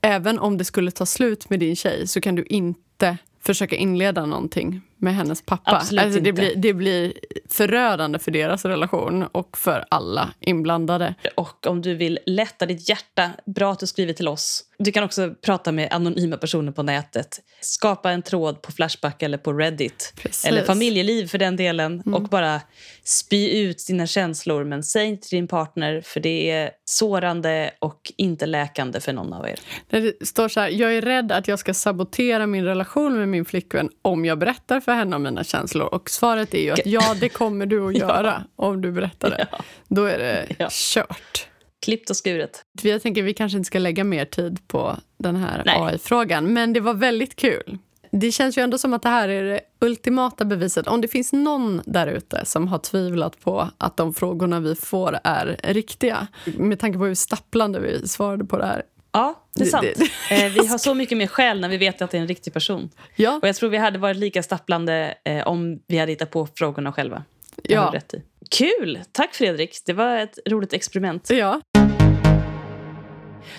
Även 0.01 0.39
om 0.39 0.59
det 0.59 0.65
skulle 0.65 0.91
ta 0.91 1.07
slut 1.07 1.51
med 1.51 1.61
din 1.61 1.77
tjej 1.77 2.07
så 2.07 2.21
kan 2.21 2.35
du 2.35 2.45
inte 2.45 3.19
försöka 3.47 3.77
inleda 3.77 4.27
någonting 4.27 4.81
med 4.97 5.15
hennes 5.15 5.43
pappa. 5.43 5.77
Absolut 5.77 6.05
alltså 6.05 6.21
det, 6.21 6.29
inte. 6.29 6.41
blir, 6.41 6.57
det 6.57 6.75
blir 6.75 7.13
förödande 7.49 8.19
för 8.19 8.31
deras 8.31 8.65
relation 8.65 9.23
och 9.23 9.59
för 9.59 9.85
alla 9.91 10.33
inblandade. 10.41 11.15
Och 11.35 11.67
om 11.67 11.83
du 11.83 11.95
vill 11.95 12.19
lätta 12.27 12.67
ditt 12.67 12.89
hjärta, 12.89 13.31
bra 13.45 13.73
att 13.73 13.79
du 13.79 13.87
skriver 13.87 14.13
till 14.13 14.29
oss. 14.29 14.65
Du 14.79 14.93
kan 14.93 15.05
också 15.05 15.35
prata 15.43 15.73
med 15.73 15.89
anonyma 15.93 16.37
personer 16.37 16.73
på 16.73 16.83
nätet. 16.83 17.41
Skapa 17.61 18.11
en 18.11 18.23
tråd 18.23 18.63
på 18.63 18.73
Flashback 18.73 19.23
eller 19.23 19.39
på 19.39 19.53
Reddit. 19.53 20.13
Precis. 20.17 20.45
Eller 20.45 20.63
familjeliv 20.65 21.27
för 21.27 21.39
den 21.39 21.57
delen. 21.57 22.01
Och 22.01 22.23
bara 22.23 22.61
spy 23.05 23.51
ut 23.61 23.87
dina 23.87 24.07
känslor. 24.07 24.65
Men 24.65 24.83
säg 24.83 25.07
inte 25.07 25.29
till 25.29 25.37
din 25.37 25.49
partner 25.49 26.01
för 26.01 26.21
det 26.21 26.51
är 26.51 26.71
sårande 26.85 27.71
och 27.79 28.13
inte 28.17 28.47
läkande 28.47 29.01
för 29.01 29.13
någon 29.13 29.33
av 29.33 29.49
er. 29.49 29.59
Det 29.91 30.27
står 30.27 30.49
så 30.49 30.61
här, 30.61 30.69
jag 30.69 30.95
är 30.97 31.03
rädd 31.03 31.33
att 31.33 31.49
jag 31.49 31.59
ska 31.59 31.75
sabotera 31.75 32.47
min 32.47 32.65
relation 32.65 33.19
med 33.19 33.29
min 33.29 33.45
flickvän 33.45 33.91
om 34.03 34.25
jag 34.25 34.39
berättar 34.39 34.81
för 34.81 34.93
henne 34.93 35.17
om 35.17 35.23
mina 35.23 35.45
känslor. 35.45 35.95
Och 35.95 36.11
svaret 36.11 36.55
är 36.55 36.63
ju 36.63 36.71
att 36.71 36.87
ja, 36.87 37.15
det 37.21 37.29
kommer 37.29 37.67
du 37.67 37.87
att 37.89 37.97
göra 37.99 38.45
om 38.57 38.81
du 38.83 38.93
berättar 38.93 39.31
det. 39.31 39.47
Då 39.89 40.05
är 40.05 40.19
det 40.19 40.47
Ja. 40.59 40.69
kört. 40.71 41.49
Klippt 41.85 42.11
och 42.11 42.17
skuret. 42.17 42.65
Jag 42.83 43.03
tänker 43.03 43.23
vi 43.23 43.35
kanske 43.35 43.59
inte 43.59 43.67
ska 43.67 43.79
lägga 43.79 44.05
mer 44.05 44.25
tid 44.25 44.69
på 44.69 44.97
den 45.19 45.37
här. 45.37 45.63
AI-frågan, 45.67 46.53
men 46.53 46.73
det 46.73 46.81
var 46.81 46.95
väldigt 46.95 47.37
kul. 47.37 47.79
Det 48.11 48.33
känns 48.33 48.59
ju 48.59 48.63
ändå 48.63 48.79
som 48.79 48.95
att 48.95 49.03
det 49.03 49.09
här 49.09 49.29
är 49.29 49.43
det 49.45 49.61
ultimata 49.81 50.45
beviset. 50.45 50.87
Om 50.87 51.01
det 51.01 51.09
finns 51.09 51.33
någon 51.33 51.83
där 51.87 52.07
ute 52.07 52.45
som 52.45 52.69
har 52.69 52.79
tvivlat 52.79 53.41
på 53.41 53.69
att 53.79 53.97
de 53.97 54.15
frågorna 54.15 54.61
vi 54.61 54.75
får 54.75 55.19
är 55.25 55.61
riktiga, 55.63 56.27
med 56.45 56.81
tanke 56.81 56.99
på 56.99 57.05
hur 57.05 57.15
stapplande 57.15 57.81
vi 57.81 58.09
svarade 58.09 58.45
på 58.45 58.59
det 58.59 58.67
här. 58.67 58.83
Ja, 59.13 59.35
det 59.55 59.61
är 59.61 59.65
Det- 59.65 59.71
sant. 59.71 59.87
det- 60.29 60.45
Eh, 60.45 60.53
vi 60.53 60.67
har 60.67 60.79
så 60.79 60.95
mycket 60.95 61.19
mer 61.19 61.27
skäl 61.27 61.61
när 61.61 61.69
vi 61.69 61.77
vet 61.77 62.03
att 62.03 62.11
det 62.11 62.17
är 62.17 62.23
en 62.23 62.29
riktig 62.29 62.53
person. 62.53 62.91
Ja, 63.17 63.39
Och 63.43 63.49
jag 63.49 63.57
tror 63.57 63.71
vi 63.71 63.77
hade 63.77 63.99
varit 63.99 64.17
lika 64.17 64.43
stapplande 64.43 65.15
eh, 65.25 65.47
om 65.47 65.81
vi 65.87 65.99
hade 65.99 66.13
hittat 66.13 66.31
på 66.31 66.49
frågorna 66.55 66.93
själva. 66.93 67.23
Det 67.63 67.75
har 67.75 67.85
Ja. 67.85 67.91
rätt 67.95 68.15
i. 68.15 68.23
Kul! 68.51 69.01
Tack 69.13 69.35
Fredrik. 69.35 69.79
Det 69.87 69.93
var 69.93 70.17
ett 70.19 70.39
roligt 70.49 70.73
experiment. 70.73 71.31
ja. 71.31 71.61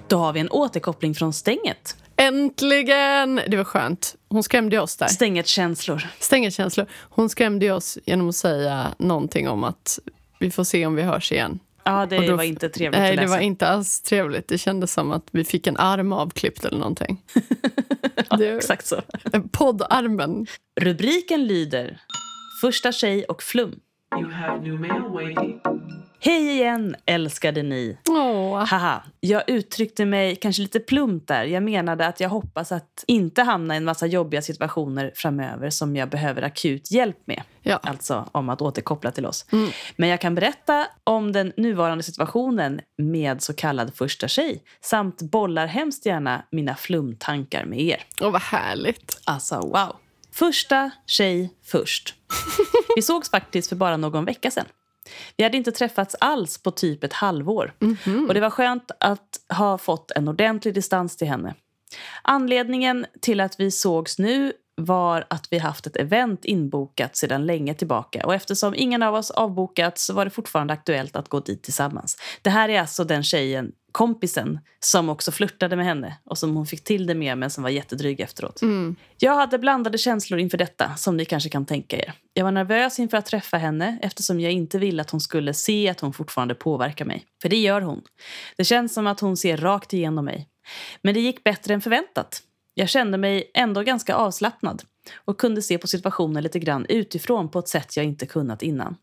Då 0.07 0.17
har 0.17 0.33
vi 0.33 0.39
en 0.39 0.49
återkoppling 0.49 1.15
från 1.15 1.33
Stänget. 1.33 1.95
Äntligen! 2.15 3.41
Det 3.47 3.57
var 3.57 3.63
skönt. 3.63 4.15
Hon 4.29 4.43
skrämde 4.43 4.79
oss 4.79 4.97
där. 4.97 5.07
Stänget 5.07 5.47
känslor. 5.47 6.07
Stängelkänslor. 6.19 6.85
Hon 6.91 7.29
skrämde 7.29 7.71
oss 7.71 7.97
genom 8.05 8.29
att 8.29 8.35
säga 8.35 8.87
någonting 8.97 9.49
om 9.49 9.63
att 9.63 9.99
vi 10.39 10.51
får 10.51 10.63
se 10.63 10.85
om 10.85 10.95
vi 10.95 11.01
hörs 11.01 11.31
igen. 11.31 11.59
Ja, 11.83 12.05
det 12.05 12.27
då- 12.27 12.35
var 12.35 12.43
inte 12.43 12.69
trevligt 12.69 12.99
Nej, 12.99 13.11
att 13.13 13.17
det 13.17 13.27
var 13.27 13.39
inte 13.39 13.67
alls 13.67 14.01
trevligt. 14.01 14.47
Det 14.47 14.57
kändes 14.57 14.93
som 14.93 15.11
att 15.11 15.23
vi 15.31 15.43
fick 15.43 15.67
en 15.67 15.77
arm 15.77 16.13
avklippt 16.13 16.65
eller 16.65 16.77
någonting. 16.77 17.21
ja, 18.29 18.37
det- 18.37 18.49
Exakt 18.57 18.87
så. 18.87 19.01
Poddarmen. 19.51 20.47
Rubriken 20.79 21.47
lyder 21.47 22.01
Första 22.61 22.91
tjej 22.91 23.23
och 23.25 23.43
flum. 23.43 23.79
You 24.15 24.31
have 24.31 24.59
new 24.61 24.79
mail 24.79 25.01
waiting. 25.13 25.61
Hej 26.19 26.51
igen, 26.51 26.95
älskade 27.05 27.63
ni. 27.63 27.97
Åh. 28.09 28.65
Haha, 28.65 29.03
jag 29.19 29.49
uttryckte 29.49 30.05
mig 30.05 30.35
kanske 30.35 30.61
lite 30.61 30.79
plumpt 30.79 31.27
där. 31.27 31.43
Jag 31.43 31.63
menade 31.63 32.07
att 32.07 32.19
jag 32.19 32.29
hoppas 32.29 32.71
att 32.71 33.03
inte 33.07 33.43
hamna 33.43 33.73
i 33.73 33.77
en 33.77 33.83
massa 33.83 34.05
jobbiga 34.05 34.41
situationer 34.41 35.11
framöver 35.15 35.69
som 35.69 35.95
jag 35.95 36.09
behöver 36.09 36.41
akut 36.41 36.91
hjälp 36.91 37.17
med. 37.25 37.41
Ja. 37.61 37.79
Alltså 37.83 38.29
om 38.31 38.49
att 38.49 38.61
återkoppla 38.61 39.11
till 39.11 39.25
oss. 39.25 39.45
Men 39.95 40.09
jag 40.09 40.21
kan 40.21 40.35
berätta 40.35 40.87
om 41.03 41.31
den 41.31 41.53
nuvarande 41.57 42.03
situationen 42.03 42.81
med 42.97 43.41
så 43.41 43.53
kallad 43.53 43.95
första 43.95 44.27
tjej 44.27 44.63
samt 44.81 45.21
bollar 45.21 45.67
hemskt 45.67 46.05
gärna 46.05 46.43
mina 46.51 46.75
flumtankar 46.75 47.65
med 47.65 47.79
er. 47.79 48.03
Åh, 48.21 48.31
vad 48.31 48.41
härligt. 48.41 49.21
Alltså 49.25 49.55
wow. 49.55 49.95
Första 50.31 50.91
tjej 51.05 51.53
först. 51.65 52.16
Vi 52.95 53.01
sågs 53.01 53.31
faktiskt 53.31 53.69
för 53.69 53.75
bara 53.75 53.97
någon 53.97 54.25
vecka 54.25 54.51
sedan. 54.51 54.65
Vi 55.37 55.43
hade 55.43 55.57
inte 55.57 55.71
träffats 55.71 56.15
alls 56.19 56.57
på 56.57 56.71
typ 56.71 57.03
ett 57.03 57.13
halvår. 57.13 57.73
Och 58.27 58.33
det 58.33 58.39
var 58.39 58.49
skönt 58.49 58.91
att 58.99 59.39
ha 59.57 59.77
fått 59.77 60.11
en 60.11 60.27
ordentlig 60.27 60.73
distans 60.73 61.17
till 61.17 61.27
henne. 61.27 61.55
Anledningen 62.21 63.05
till 63.21 63.39
att 63.39 63.59
vi 63.59 63.71
sågs 63.71 64.19
nu 64.19 64.53
var 64.75 65.25
att 65.29 65.47
vi 65.51 65.57
haft 65.57 65.87
ett 65.87 65.95
event 65.95 66.45
inbokat 66.45 67.15
sedan 67.15 67.45
länge 67.45 67.73
tillbaka. 67.73 68.25
Och 68.25 68.33
eftersom 68.33 68.75
ingen 68.75 69.03
av 69.03 69.15
oss 69.15 69.31
avbokat 69.31 69.97
så 69.97 70.13
var 70.13 70.25
det 70.25 70.31
fortfarande 70.31 70.73
aktuellt 70.73 71.15
att 71.15 71.29
gå 71.29 71.39
dit 71.39 71.63
tillsammans. 71.63 72.17
Det 72.41 72.49
här 72.49 72.69
är 72.69 72.81
alltså 72.81 73.03
den 73.03 73.23
tjejen, 73.23 73.71
kompisen, 73.97 74.59
som 74.79 75.09
också 75.09 75.31
flörtade 75.31 75.75
med 75.75 75.85
henne 75.85 76.17
och 76.23 76.37
som 76.37 76.55
hon 76.55 76.65
fick 76.65 76.83
till 76.83 77.07
det 77.07 77.15
med 77.15 77.37
men 77.37 77.49
som 77.49 77.63
var 77.63 77.69
jättedryg 77.69 78.19
efteråt. 78.19 78.61
Jag 79.17 79.35
hade 79.35 79.59
blandade 79.59 79.97
känslor 79.97 80.39
inför 80.39 80.57
detta, 80.57 80.95
som 80.95 81.17
ni 81.17 81.25
kanske 81.25 81.49
kan 81.49 81.65
tänka 81.65 81.97
er. 81.97 82.13
Jag 82.33 82.43
var 82.43 82.51
nervös 82.51 82.99
inför 82.99 83.17
att 83.17 83.25
träffa 83.25 83.57
henne 83.57 83.99
eftersom 84.01 84.39
jag 84.39 84.51
inte 84.51 84.79
ville 84.79 85.01
att 85.01 85.09
hon 85.09 85.21
skulle 85.21 85.53
se 85.53 85.89
att 85.89 85.99
hon 85.99 86.13
fortfarande 86.13 86.55
påverkar 86.55 87.05
mig. 87.05 87.25
För 87.41 87.49
det 87.49 87.57
gör 87.57 87.81
hon. 87.81 88.01
Det 88.57 88.63
känns 88.63 88.93
som 88.93 89.07
att 89.07 89.19
hon 89.19 89.37
ser 89.37 89.57
rakt 89.57 89.93
igenom 89.93 90.25
mig. 90.25 90.47
Men 91.01 91.13
det 91.13 91.19
gick 91.19 91.43
bättre 91.43 91.73
än 91.73 91.81
förväntat. 91.81 92.41
Jag 92.73 92.89
kände 92.89 93.17
mig 93.17 93.51
ändå 93.53 93.81
ganska 93.81 94.15
avslappnad 94.15 94.83
och 95.25 95.39
kunde 95.39 95.61
se 95.61 95.77
på 95.77 95.87
situationen 95.87 96.43
lite 96.43 96.59
grann 96.59 96.85
utifrån 96.89 97.49
på 97.49 97.59
ett 97.59 97.67
sätt 97.67 97.97
jag 97.97 98.05
inte 98.05 98.25
kunnat 98.25 98.61
innan. 98.61 98.95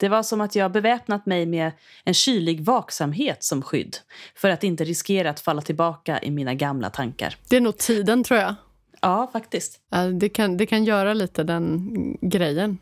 Det 0.00 0.08
var 0.08 0.22
som 0.22 0.40
att 0.40 0.54
jag 0.56 0.72
beväpnat 0.72 1.26
mig 1.26 1.46
med 1.46 1.72
en 2.04 2.14
kylig 2.14 2.64
vaksamhet 2.64 3.44
som 3.44 3.62
skydd 3.62 3.96
för 4.34 4.50
att 4.50 4.64
inte 4.64 4.84
riskera 4.84 5.30
att 5.30 5.40
falla 5.40 5.62
tillbaka 5.62 6.22
i 6.22 6.30
mina 6.30 6.54
gamla 6.54 6.90
tankar. 6.90 7.36
Det 7.48 7.56
är 7.56 7.60
nog 7.60 7.76
tiden, 7.76 8.24
tror 8.24 8.40
jag. 8.40 8.54
Ja, 9.00 9.30
faktiskt. 9.32 9.80
Det 10.20 10.28
kan, 10.28 10.56
det 10.56 10.66
kan 10.66 10.84
göra 10.84 11.14
lite 11.14 11.44
den 11.44 11.90
grejen. 12.20 12.78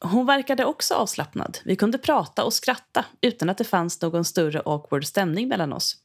Hon 0.00 0.26
verkade 0.26 0.64
också 0.64 0.94
avslappnad. 0.94 1.58
Vi 1.64 1.76
kunde 1.76 1.98
prata 1.98 2.44
och 2.44 2.52
skratta 2.52 3.04
utan 3.20 3.50
att 3.50 3.58
det 3.58 3.64
fanns 3.64 4.02
någon 4.02 4.24
större 4.24 4.62
awkward 4.64 5.06
stämning 5.06 5.48
mellan 5.48 5.72
oss. 5.72 5.96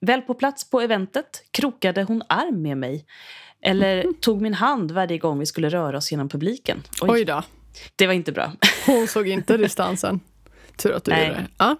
Väl 0.00 0.22
på 0.22 0.34
plats 0.34 0.70
på 0.70 0.80
eventet 0.80 1.44
krokade 1.50 2.02
hon 2.02 2.22
arm 2.28 2.62
med 2.62 2.76
mig 2.76 3.06
eller 3.60 4.06
tog 4.20 4.42
min 4.42 4.54
hand 4.54 4.90
varje 4.90 5.18
gång 5.18 5.38
vi 5.38 5.46
skulle 5.46 5.68
röra 5.68 5.96
oss 5.96 6.10
genom 6.10 6.28
publiken. 6.28 6.82
Oj, 7.02 7.10
Oj 7.10 7.24
då. 7.24 7.42
Det 7.96 8.06
var 8.06 8.14
inte 8.14 8.32
bra. 8.32 8.52
Hon 8.86 9.08
såg 9.08 9.28
inte 9.28 9.56
distansen. 9.56 10.20
Tur 10.76 10.92
att 10.92 11.04
du 11.04 11.10
Nej. 11.10 11.28
gjorde 11.28 11.40
det. 11.40 11.48
Ja. 11.58 11.76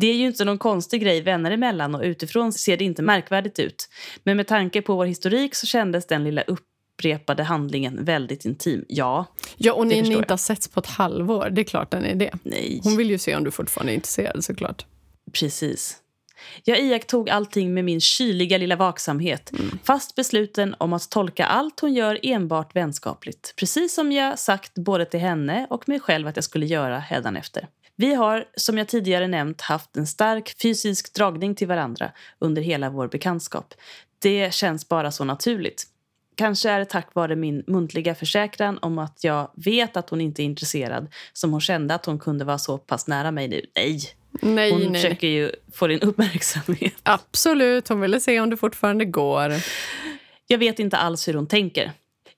Det 0.00 0.06
är 0.06 0.14
ju 0.14 0.26
inte 0.26 0.44
någon 0.44 0.58
konstig 0.58 1.02
grej 1.02 1.20
vänner 1.22 1.50
emellan 1.50 1.94
och 1.94 2.02
utifrån 2.02 2.52
ser 2.52 2.76
det 2.76 2.84
inte 2.84 3.02
märkvärdigt 3.02 3.58
ut. 3.58 3.88
Men 4.22 4.36
med 4.36 4.46
tanke 4.46 4.82
på 4.82 4.94
vår 4.94 5.06
historik 5.06 5.54
så 5.54 5.66
kändes 5.66 6.06
den 6.06 6.24
lilla 6.24 6.42
upprepade 6.42 7.42
handlingen 7.42 8.04
väldigt 8.04 8.44
intim. 8.44 8.84
Ja, 8.88 9.26
ja, 9.56 9.72
och 9.72 9.86
ni, 9.86 10.02
ni 10.02 10.14
inte 10.14 10.32
har 10.32 10.38
setts 10.38 10.68
på 10.68 10.80
ett 10.80 10.86
halvår. 10.86 11.50
Det 11.50 11.60
är 11.60 11.64
klart 11.64 11.90
den 11.90 12.04
är 12.04 12.14
det. 12.14 12.32
nej. 12.42 12.80
Hon 12.84 12.96
vill 12.96 13.10
ju 13.10 13.18
se 13.18 13.36
om 13.36 13.44
du 13.44 13.50
fortfarande 13.50 13.92
är 13.92 13.94
intresserad 13.94 14.44
såklart. 14.44 14.86
Precis. 15.32 15.96
Jag 16.64 16.80
iakttog 16.80 17.30
allting 17.30 17.74
med 17.74 17.84
min 17.84 18.00
kyliga 18.00 18.58
lilla 18.58 18.76
vaksamhet. 18.76 19.52
Fast 19.84 20.14
besluten 20.14 20.74
om 20.78 20.92
att 20.92 21.10
tolka 21.10 21.46
allt 21.46 21.80
hon 21.80 21.94
gör 21.94 22.18
enbart 22.22 22.76
vänskapligt. 22.76 23.54
Precis 23.56 23.94
som 23.94 24.12
jag 24.12 24.38
sagt 24.38 24.74
både 24.74 25.04
till 25.04 25.20
henne 25.20 25.66
och 25.70 25.88
mig 25.88 26.00
själv 26.00 26.26
att 26.26 26.36
jag 26.36 26.44
skulle 26.44 26.66
göra 26.66 26.98
hädanefter. 26.98 27.68
Vi 27.96 28.14
har, 28.14 28.44
som 28.56 28.78
jag 28.78 28.88
tidigare 28.88 29.28
nämnt, 29.28 29.60
haft 29.60 29.96
en 29.96 30.06
stark 30.06 30.54
fysisk 30.62 31.14
dragning 31.14 31.54
till 31.54 31.68
varandra 31.68 32.10
under 32.38 32.62
hela 32.62 32.90
vår 32.90 33.08
bekantskap. 33.08 33.74
Det 34.18 34.54
känns 34.54 34.88
bara 34.88 35.10
så 35.10 35.24
naturligt. 35.24 35.86
Kanske 36.34 36.70
är 36.70 36.78
det 36.78 36.84
tack 36.84 37.14
vare 37.14 37.36
min 37.36 37.64
muntliga 37.66 38.14
försäkran 38.14 38.78
om 38.82 38.98
att 38.98 39.24
jag 39.24 39.50
vet 39.54 39.96
att 39.96 40.10
hon 40.10 40.20
inte 40.20 40.42
är 40.42 40.44
intresserad 40.44 41.08
som 41.32 41.52
hon 41.52 41.60
kände 41.60 41.94
att 41.94 42.06
hon 42.06 42.18
kunde 42.18 42.44
vara 42.44 42.58
så 42.58 42.78
pass 42.78 43.06
nära 43.06 43.30
mig 43.30 43.48
nu. 43.48 43.66
Nej, 43.76 44.00
Nej, 44.42 44.70
hon 44.70 44.80
nej, 44.80 44.90
nej. 44.90 45.02
försöker 45.02 45.28
ju 45.28 45.52
få 45.74 45.86
din 45.86 46.00
uppmärksamhet. 46.00 46.94
Absolut, 47.02 47.88
hon 47.88 48.00
ville 48.00 48.20
se 48.20 48.40
om 48.40 48.50
det 48.50 48.56
fortfarande 48.56 49.04
går. 49.04 49.52
Jag 50.46 50.58
vet 50.58 50.78
inte 50.78 50.96
alls 50.96 51.28
hur 51.28 51.34
hon 51.34 51.46
tänker. 51.46 51.92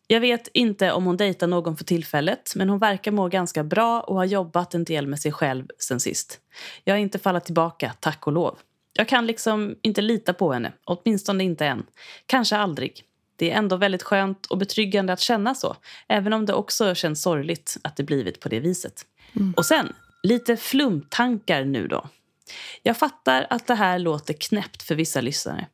Jag 0.07 0.21
vet 0.21 0.49
inte 0.53 0.93
om 0.93 1.05
hon 1.05 1.17
dejtar 1.17 1.47
någon 1.47 1.77
för 1.77 1.85
tillfället 1.85 2.53
men 2.57 2.69
hon 2.69 2.79
verkar 2.79 3.13
må 3.13 3.29
ganska 3.29 3.65
bra 3.65 4.01
och 4.01 4.17
har 4.17 4.25
jobbat 4.25 4.75
en 4.75 4.85
del 4.85 5.07
med 5.07 5.21
sig 5.21 5.33
själv 5.33 5.67
sen 5.79 6.01
sist. 6.01 6.41
Jag 6.85 6.95
har 6.95 6.99
inte 6.99 7.19
fallit 7.19 7.45
tillbaka, 7.45 7.93
tack 8.01 8.27
och 8.27 8.33
lov. 8.33 8.59
Jag 8.93 9.09
kan 9.09 9.27
liksom 9.27 9.75
inte 9.83 10.03
lita 10.03 10.33
på 10.33 10.53
henne, 10.53 10.73
åtminstone 10.85 11.45
inte 11.45 11.67
än. 11.67 11.83
Kanske 12.27 12.57
aldrig. 12.57 13.05
Det 13.37 13.51
är 13.51 13.59
ändå 13.59 13.77
väldigt 13.77 14.03
skönt 14.03 14.47
och 14.47 14.59
betryggande 14.59 15.13
att 15.13 15.21
känna 15.21 15.55
så, 15.55 15.77
även 16.09 16.33
om 16.33 16.47
det 16.47 16.53
också 16.53 16.95
känns 16.95 17.23
sorgligt 17.23 17.77
att 17.83 17.97
det 17.97 18.03
blivit 18.03 18.41
på 18.41 18.49
det 18.49 18.61
viset. 18.61 19.07
Och 19.57 19.67
sen, 19.67 19.93
lite 20.23 20.57
flumtankar 20.57 21.65
nu 21.65 21.87
då. 21.89 22.09
Jag 22.83 22.97
fattar 22.97 23.47
att 23.51 23.67
det 23.67 23.75
här 23.75 23.99
låter 23.99 24.35
knäppt 24.35 24.83
för 24.83 24.95
vissa 24.95 25.21
lyssnare. 25.21 25.67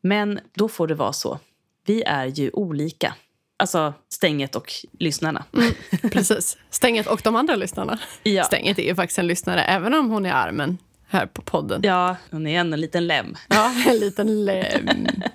Men 0.00 0.40
då 0.54 0.68
får 0.68 0.86
det 0.86 0.94
vara 0.94 1.12
så. 1.12 1.38
Vi 1.86 2.02
är 2.02 2.26
ju 2.26 2.50
olika. 2.52 3.14
Alltså 3.56 3.94
Stänget 4.08 4.56
och 4.56 4.72
lyssnarna. 4.98 5.44
Precis. 6.02 6.56
Stänget 6.70 7.06
och 7.06 7.20
de 7.24 7.36
andra 7.36 7.56
lyssnarna. 7.56 7.98
Ja. 8.22 8.44
Stänget 8.44 8.78
är 8.78 8.82
ju 8.82 8.94
faktiskt 8.94 9.18
en 9.18 9.26
lyssnare, 9.26 9.62
även 9.62 9.94
om 9.94 10.10
hon 10.10 10.26
är 10.26 10.32
armen 10.32 10.78
här 11.08 11.26
på 11.26 11.42
podden. 11.42 11.80
Ja, 11.84 12.16
hon 12.30 12.46
är 12.46 12.60
en 12.60 12.70
liten 12.70 13.06
lem. 13.06 13.36
Ja, 13.48 13.74
en 13.88 13.96
liten 14.00 14.44
lem. 14.44 14.88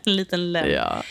En 0.06 0.16
liten 0.16 0.52
lem. 0.52 0.70
Ja. 0.70 1.04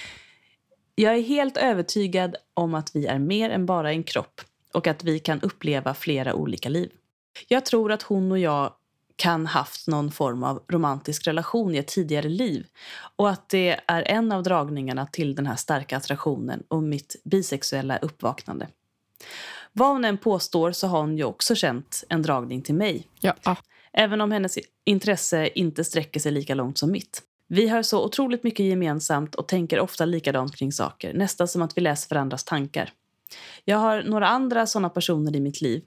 Jag 0.94 1.14
är 1.14 1.22
helt 1.22 1.56
övertygad 1.56 2.36
om 2.54 2.74
att 2.74 2.96
vi 2.96 3.06
är 3.06 3.18
mer 3.18 3.50
än 3.50 3.66
bara 3.66 3.92
en 3.92 4.02
kropp 4.02 4.40
och 4.72 4.86
att 4.86 5.04
vi 5.04 5.18
kan 5.18 5.40
uppleva 5.40 5.94
flera 5.94 6.34
olika 6.34 6.68
liv. 6.68 6.90
Jag 7.48 7.66
tror 7.66 7.92
att 7.92 8.02
hon 8.02 8.32
och 8.32 8.38
jag 8.38 8.72
kan 9.16 9.46
haft 9.46 9.88
någon 9.88 10.12
form 10.12 10.44
av 10.44 10.62
romantisk 10.68 11.26
relation 11.26 11.74
i 11.74 11.78
ett 11.78 11.86
tidigare 11.88 12.28
liv 12.28 12.66
och 13.16 13.30
att 13.30 13.48
det 13.48 13.80
är 13.86 14.02
en 14.02 14.32
av 14.32 14.42
dragningarna 14.42 15.06
till 15.06 15.34
den 15.34 15.46
här 15.46 15.56
starka 15.56 15.96
attraktionen 15.96 16.62
och 16.68 16.82
mitt 16.82 17.16
bisexuella 17.24 17.98
uppvaknande. 17.98 18.68
Vad 19.72 19.88
hon 19.88 20.04
än 20.04 20.18
påstår 20.18 20.72
så 20.72 20.86
har 20.86 21.00
hon 21.00 21.18
ju 21.18 21.24
också 21.24 21.54
känt 21.54 22.04
en 22.08 22.22
dragning 22.22 22.62
till 22.62 22.74
mig 22.74 23.08
Ja. 23.20 23.56
även 23.92 24.20
om 24.20 24.30
hennes 24.30 24.58
intresse 24.84 25.48
inte 25.54 25.84
sträcker 25.84 26.20
sig 26.20 26.32
lika 26.32 26.54
långt 26.54 26.78
som 26.78 26.90
mitt. 26.90 27.22
Vi 27.48 27.68
har 27.68 27.82
så 27.82 28.04
otroligt 28.04 28.44
mycket 28.44 28.66
gemensamt 28.66 29.34
och 29.34 29.48
tänker 29.48 29.80
ofta 29.80 30.04
likadant 30.04 30.56
kring 30.56 30.72
saker, 30.72 31.14
nästan 31.14 31.48
som 31.48 31.62
att 31.62 31.76
vi 31.76 31.80
läser 31.80 32.14
varandras 32.14 32.44
tankar. 32.44 32.92
Jag 33.64 33.78
har 33.78 34.02
några 34.02 34.28
andra 34.28 34.66
såna 34.66 34.90
personer 34.90 35.36
i 35.36 35.40
mitt 35.40 35.60
liv 35.60 35.82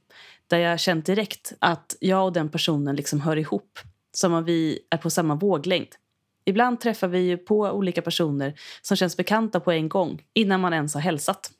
där 0.48 0.58
jag 0.58 0.80
känt 0.80 1.06
direkt 1.06 1.54
att 1.60 1.96
jag 2.00 2.25
och 2.25 2.34
den 2.34 2.50
personen 2.50 2.96
liksom 2.96 3.22
hör 3.22 3.38
ihop, 3.38 3.80
som 4.12 4.34
om 4.34 4.44
vi 4.44 4.80
är 4.89 4.98
på 4.98 5.10
samma 5.10 5.36
våglängd. 5.36 5.96
Ibland 6.46 6.80
träffar 6.80 7.08
vi 7.08 7.20
ju 7.20 7.38
på 7.38 7.60
olika 7.60 8.01
personer 8.01 8.60
som 8.82 8.98
känns 8.98 9.18
bekanta 9.18 9.60
på 9.60 9.72
en 9.72 9.89
gång, 9.89 10.22
innan 10.34 10.62
man 10.62 10.74
ens 10.74 10.94
har 10.94 11.01
hälsat. 11.01 11.51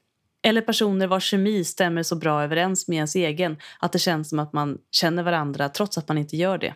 Eller 0.42 0.62
personer 0.62 1.08
vars 1.08 1.24
kemi 1.24 1.64
stämmer 1.64 2.04
så 2.04 2.16
bra 2.16 2.44
överens 2.44 2.88
med 2.88 2.96
ens 2.96 3.16
egen 3.16 3.58
att 3.80 3.92
det 3.92 4.00
känns 4.00 4.30
som 4.30 4.40
att 4.40 4.54
man 4.54 4.78
känner 4.92 5.24
varandra 5.24 5.70
trots 5.70 5.98
att 5.98 6.08
man 6.08 6.18
inte 6.18 6.38
gör 6.38 6.58
det. 6.58 6.74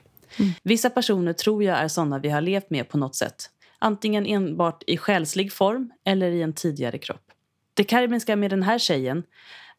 Vissa 0.64 0.90
personer 0.90 1.34
tror 1.34 1.64
jag 1.64 1.78
är 1.78 1.88
såna 1.88 2.20
vi 2.20 2.30
har 2.30 2.42
levt 2.42 2.70
med 2.70 2.90
på 2.90 2.98
något 2.98 3.16
sätt. 3.16 3.50
Antingen 3.80 4.26
enbart 4.26 4.84
i 4.88 4.98
själslig 4.98 5.54
form 5.54 5.92
eller 6.06 6.32
i 6.32 6.42
en 6.42 6.54
tidigare 6.54 6.98
kropp. 6.98 7.32
Det 7.74 7.84
karmiska 7.84 8.36
med 8.36 8.50
den 8.50 8.64
här 8.64 8.80
tjejen 8.80 9.24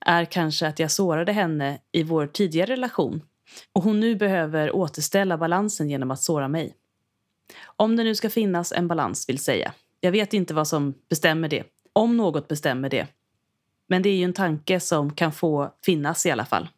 är 0.06 0.24
kanske 0.24 0.66
att 0.66 0.78
jag 0.78 0.90
sårade 0.90 1.32
henne 1.32 1.78
i 1.92 2.02
vår 2.02 2.26
tidigare 2.26 2.72
relation 2.72 3.22
och 3.72 3.82
hon 3.82 4.00
nu 4.00 4.16
behöver 4.16 4.76
återställa 4.76 5.38
balansen 5.38 5.90
genom 5.90 6.10
att 6.10 6.22
såra 6.22 6.48
mig. 6.48 6.74
Om 7.64 7.96
det 7.96 8.04
nu 8.04 8.14
ska 8.14 8.30
finnas 8.30 8.72
en 8.72 8.88
balans 8.88 9.28
vill 9.28 9.38
säga. 9.38 9.72
Jag 10.00 10.12
vet 10.12 10.34
inte 10.34 10.54
vad 10.54 10.68
som 10.68 10.94
bestämmer 11.08 11.48
det. 11.48 11.64
Om 11.92 12.16
något 12.16 12.48
bestämmer 12.48 12.90
det. 12.90 13.06
Men 13.88 14.02
det 14.02 14.08
är 14.08 14.16
ju 14.16 14.24
en 14.24 14.32
tanke 14.32 14.80
som 14.80 15.12
kan 15.12 15.32
få 15.32 15.74
finnas 15.84 16.26
i 16.26 16.30
alla 16.30 16.44
fall. 16.44 16.68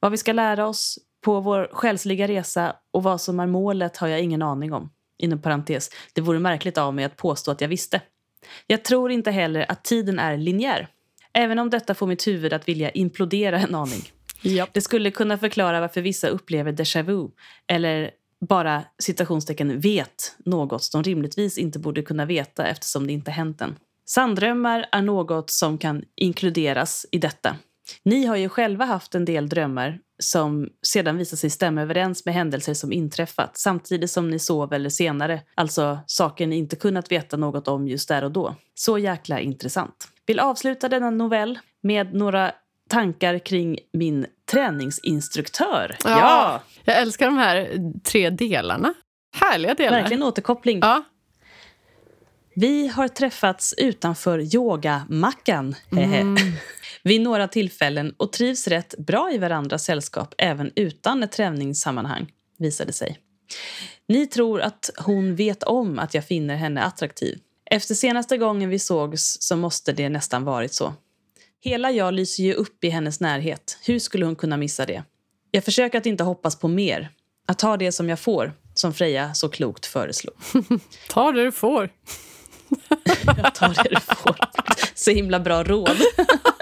Vad 0.00 0.10
vi 0.10 0.16
ska 0.16 0.32
lära 0.32 0.66
oss 0.66 0.98
på 1.20 1.40
vår 1.40 1.68
själsliga 1.72 2.28
resa 2.28 2.76
och 2.90 3.02
vad 3.02 3.20
som 3.20 3.40
är 3.40 3.46
målet 3.46 3.96
har 3.96 4.08
jag 4.08 4.20
ingen 4.20 4.42
aning 4.42 4.72
om. 4.72 4.90
Inom 5.18 5.42
parentes, 5.42 5.90
det 6.12 6.20
vore 6.20 6.38
märkligt 6.38 6.78
av 6.78 6.94
mig 6.94 7.04
att 7.04 7.16
påstå 7.16 7.50
att 7.50 7.60
jag 7.60 7.68
visste. 7.68 8.00
Jag 8.66 8.84
tror 8.84 9.10
inte 9.10 9.30
heller 9.30 9.70
att 9.70 9.84
tiden 9.84 10.18
är 10.18 10.36
linjär. 10.36 10.88
Även 11.34 11.58
om 11.58 11.70
detta 11.70 11.94
får 11.94 12.06
mitt 12.06 12.26
huvud 12.26 12.52
att 12.52 12.68
vilja 12.68 12.90
implodera 12.90 13.58
en 13.58 13.74
aning. 13.74 14.02
Japp. 14.42 14.70
Det 14.72 14.80
skulle 14.80 15.10
kunna 15.10 15.38
förklara 15.38 15.80
varför 15.80 16.00
vissa 16.00 16.28
upplever 16.28 16.72
déjà 16.72 17.02
vu 17.02 17.30
eller 17.66 18.10
bara 18.48 18.84
citationstecken 19.02 19.80
vet 19.80 20.36
något 20.44 20.92
de 20.92 21.02
rimligtvis 21.02 21.58
inte 21.58 21.78
borde 21.78 22.02
kunna 22.02 22.24
veta 22.24 22.66
eftersom 22.66 23.06
det 23.06 23.12
inte 23.12 23.30
hänt 23.30 23.60
än. 23.60 23.76
Sanddrömmar 24.06 24.86
är 24.92 25.02
något 25.02 25.50
som 25.50 25.78
kan 25.78 26.04
inkluderas 26.16 27.06
i 27.12 27.18
detta. 27.18 27.56
Ni 28.02 28.26
har 28.26 28.36
ju 28.36 28.48
själva 28.48 28.84
haft 28.84 29.14
en 29.14 29.24
del 29.24 29.48
drömmar 29.48 29.98
som 30.18 30.68
sedan 30.82 31.18
visar 31.18 31.36
sig 31.36 31.50
stämma 31.50 31.82
överens 31.82 32.24
med 32.24 32.34
händelser 32.34 32.74
som 32.74 32.92
inträffat 32.92 33.58
samtidigt 33.58 34.10
som 34.10 34.30
ni 34.30 34.38
sov 34.38 34.72
eller 34.72 34.90
senare, 34.90 35.42
alltså 35.54 35.98
saker 36.06 36.46
ni 36.46 36.56
inte 36.56 36.76
kunnat 36.76 37.12
veta 37.12 37.36
något 37.36 37.68
om 37.68 37.88
just 37.88 38.08
där 38.08 38.24
och 38.24 38.32
då. 38.32 38.56
Så 38.74 38.98
jäkla 38.98 39.40
intressant. 39.40 40.08
Vill 40.26 40.40
avsluta 40.40 40.88
denna 40.88 41.10
novell 41.10 41.58
med 41.80 42.14
några 42.14 42.52
tankar 42.88 43.38
kring 43.38 43.78
min 43.92 44.26
träningsinstruktör. 44.50 45.96
Ja. 46.04 46.62
Jag 46.84 46.98
älskar 46.98 47.26
de 47.26 47.38
här 47.38 47.78
tre 48.04 48.30
delarna. 48.30 48.94
Härliga 49.36 49.74
delar. 49.74 50.00
verkligen 50.00 50.22
återkoppling. 50.22 50.78
Ja. 50.82 51.04
Vi 52.54 52.88
har 52.88 53.08
träffats 53.08 53.74
utanför 53.78 54.54
yogamackan 54.54 55.74
mm. 55.92 56.36
vid 57.02 57.20
några 57.20 57.48
tillfällen 57.48 58.14
och 58.16 58.32
trivs 58.32 58.68
rätt 58.68 58.94
bra 58.98 59.32
i 59.32 59.38
varandras 59.38 59.84
sällskap 59.84 60.34
även 60.38 60.70
utan 60.76 61.22
ett 61.22 61.32
träningssammanhang, 61.32 62.32
visade 62.58 62.92
sig. 62.92 63.18
Ni 64.08 64.26
tror 64.26 64.60
att 64.60 64.90
hon 64.96 65.36
vet 65.36 65.62
om 65.62 65.98
att 65.98 66.14
jag 66.14 66.24
finner 66.24 66.56
henne 66.56 66.82
attraktiv. 66.82 67.38
Efter 67.74 67.94
senaste 67.94 68.36
gången 68.36 68.70
vi 68.70 68.78
sågs 68.78 69.36
så 69.40 69.56
måste 69.56 69.92
det 69.92 70.08
nästan 70.08 70.44
varit 70.44 70.74
så. 70.74 70.94
Hela 71.60 71.90
jag 71.90 72.14
lyser 72.14 72.42
ju 72.42 72.54
upp 72.54 72.84
i 72.84 72.88
hennes 72.88 73.20
närhet. 73.20 73.78
Hur 73.84 73.98
skulle 73.98 74.24
hon 74.24 74.36
kunna 74.36 74.56
missa 74.56 74.86
det? 74.86 75.04
Jag 75.50 75.64
försöker 75.64 75.98
att 75.98 76.06
inte 76.06 76.24
hoppas 76.24 76.58
på 76.58 76.68
mer. 76.68 77.10
Att 77.46 77.58
ta 77.58 77.76
det 77.76 77.92
som 77.92 78.08
jag 78.08 78.20
får, 78.20 78.52
som 78.74 78.94
Freja 78.94 79.34
så 79.34 79.48
klokt 79.48 79.86
föreslog. 79.86 80.34
Ta 81.08 81.32
det 81.32 81.44
du 81.44 81.52
får. 81.52 81.90
jag 83.24 83.54
tar 83.54 83.84
det 83.84 83.90
du 83.90 84.00
får. 84.00 84.36
Så 84.94 85.10
himla 85.10 85.40
bra 85.40 85.64
råd. 85.64 85.96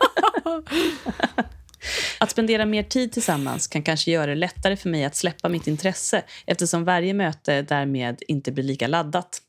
Att 2.22 2.30
spendera 2.30 2.66
mer 2.66 2.82
tid 2.82 3.12
tillsammans 3.12 3.66
kan 3.66 3.82
kanske 3.82 4.10
göra 4.10 4.26
det 4.26 4.34
lättare 4.34 4.76
för 4.76 4.88
mig 4.88 5.04
att 5.04 5.16
släppa 5.16 5.48
mitt 5.48 5.66
intresse 5.66 6.22
eftersom 6.46 6.84
varje 6.84 7.14
möte 7.14 7.62
därmed 7.62 8.22
inte 8.28 8.52
blir 8.52 8.64
lika 8.64 8.86
laddat. 8.86 9.42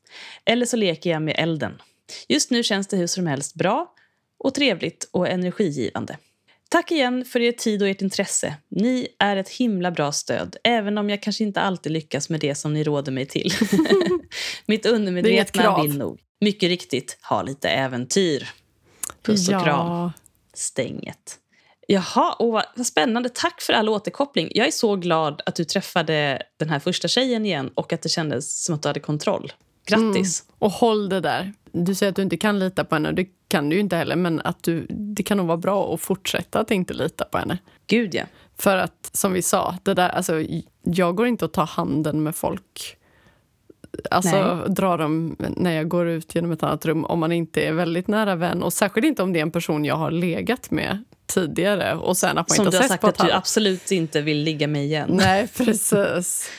Eller 0.44 0.66
så 0.66 0.76
leker 0.76 1.10
jag 1.10 1.22
med 1.22 1.34
elden. 1.38 1.82
Just 2.28 2.50
nu 2.50 2.62
känns 2.62 2.86
det 2.86 2.96
hur 2.96 3.06
som 3.06 3.26
helst 3.26 3.54
bra 3.54 3.94
och 4.38 4.54
trevligt 4.54 5.08
och 5.10 5.28
energigivande. 5.28 6.18
Tack 6.68 6.90
igen 6.90 7.24
för 7.24 7.40
er 7.40 7.52
tid 7.52 7.82
och 7.82 7.88
ert 7.88 8.02
intresse. 8.02 8.56
Ni 8.68 9.08
är 9.18 9.36
ett 9.36 9.48
himla 9.48 9.90
bra 9.90 10.12
stöd, 10.12 10.56
även 10.64 10.98
om 10.98 11.10
jag 11.10 11.22
kanske 11.22 11.44
inte 11.44 11.60
alltid 11.60 11.92
lyckas 11.92 12.28
med 12.28 12.40
det 12.40 12.54
som 12.54 12.74
ni 12.74 12.84
råder 12.84 13.12
mig 13.12 13.26
till. 13.26 13.52
Mitt 14.66 14.86
undermedvetna 14.86 15.82
vill 15.82 15.98
nog, 15.98 16.20
mycket 16.40 16.68
riktigt, 16.68 17.18
ha 17.22 17.42
lite 17.42 17.68
äventyr. 17.68 18.48
Puss 19.22 19.48
och 19.48 19.54
ja. 19.54 19.64
kram. 19.64 20.12
Stänget. 20.54 21.38
Jaha, 21.88 22.32
och 22.32 22.52
vad 22.52 22.86
spännande. 22.86 23.28
Tack 23.28 23.60
för 23.62 23.72
all 23.72 23.88
återkoppling. 23.88 24.48
Jag 24.54 24.66
är 24.66 24.70
så 24.70 24.96
glad 24.96 25.42
att 25.46 25.54
du 25.54 25.64
träffade 25.64 26.42
den 26.56 26.68
här 26.68 26.78
första 26.78 27.08
tjejen 27.08 27.46
igen 27.46 27.70
och 27.74 27.92
att 27.92 28.02
det 28.02 28.08
kändes 28.08 28.64
som 28.64 28.74
att 28.74 28.82
du 28.82 28.88
hade 28.88 29.00
kontroll. 29.00 29.52
Grattis! 29.86 30.42
Mm. 30.42 30.56
Och 30.58 30.70
håll 30.70 31.08
det 31.08 31.20
där. 31.20 31.52
Du 31.72 31.94
säger 31.94 32.10
att 32.10 32.16
du 32.16 32.22
inte 32.22 32.36
kan 32.36 32.58
lita 32.58 32.84
på 32.84 32.94
henne. 32.94 33.12
Det 33.12 33.26
kan 33.48 33.68
du 33.68 33.76
ju 33.76 33.80
inte 33.80 33.96
heller. 33.96 34.16
Men 34.16 34.40
att 34.40 34.62
du, 34.62 34.86
det 34.88 35.22
kan 35.22 35.36
nog 35.36 35.46
vara 35.46 35.56
bra 35.56 35.94
att 35.94 36.00
fortsätta 36.00 36.60
att 36.60 36.70
inte 36.70 36.94
lita 36.94 37.24
på 37.24 37.38
henne. 37.38 37.58
Gud, 37.86 38.14
ja. 38.14 38.24
För 38.58 38.76
att, 38.76 39.10
som 39.12 39.32
vi 39.32 39.42
sa, 39.42 39.78
det 39.82 39.94
där, 39.94 40.08
alltså, 40.08 40.42
jag 40.82 41.16
går 41.16 41.26
inte 41.26 41.44
att 41.44 41.52
ta 41.52 41.64
handen 41.64 42.22
med 42.22 42.36
folk. 42.36 42.96
Alltså 44.10 44.54
Nej. 44.54 44.74
dra 44.74 44.96
dem 44.96 45.36
när 45.38 45.72
jag 45.72 45.88
går 45.88 46.08
ut 46.08 46.34
genom 46.34 46.52
ett 46.52 46.62
annat 46.62 46.86
rum 46.86 47.04
om 47.04 47.20
man 47.20 47.32
inte 47.32 47.62
är 47.62 47.72
väldigt 47.72 48.08
nära 48.08 48.36
vän. 48.36 48.62
Och 48.62 48.72
särskilt 48.72 49.06
inte 49.06 49.22
om 49.22 49.32
det 49.32 49.38
är 49.38 49.42
en 49.42 49.50
person 49.50 49.84
jag 49.84 49.96
har 49.96 50.10
legat 50.10 50.70
med 50.70 51.04
tidigare. 51.26 51.94
Och 51.94 52.16
sen 52.16 52.38
att 52.38 52.48
man 52.48 52.56
Som 52.56 52.66
inte 52.66 52.76
du 52.76 52.82
har 52.82 52.88
sagt 52.88 53.04
att 53.04 53.18
du 53.18 53.32
absolut 53.32 53.92
inte 53.92 54.20
vill 54.20 54.38
ligga 54.38 54.66
med 54.66 54.84
igen. 54.84 55.08
Nej, 55.12 55.48
precis. 55.56 56.50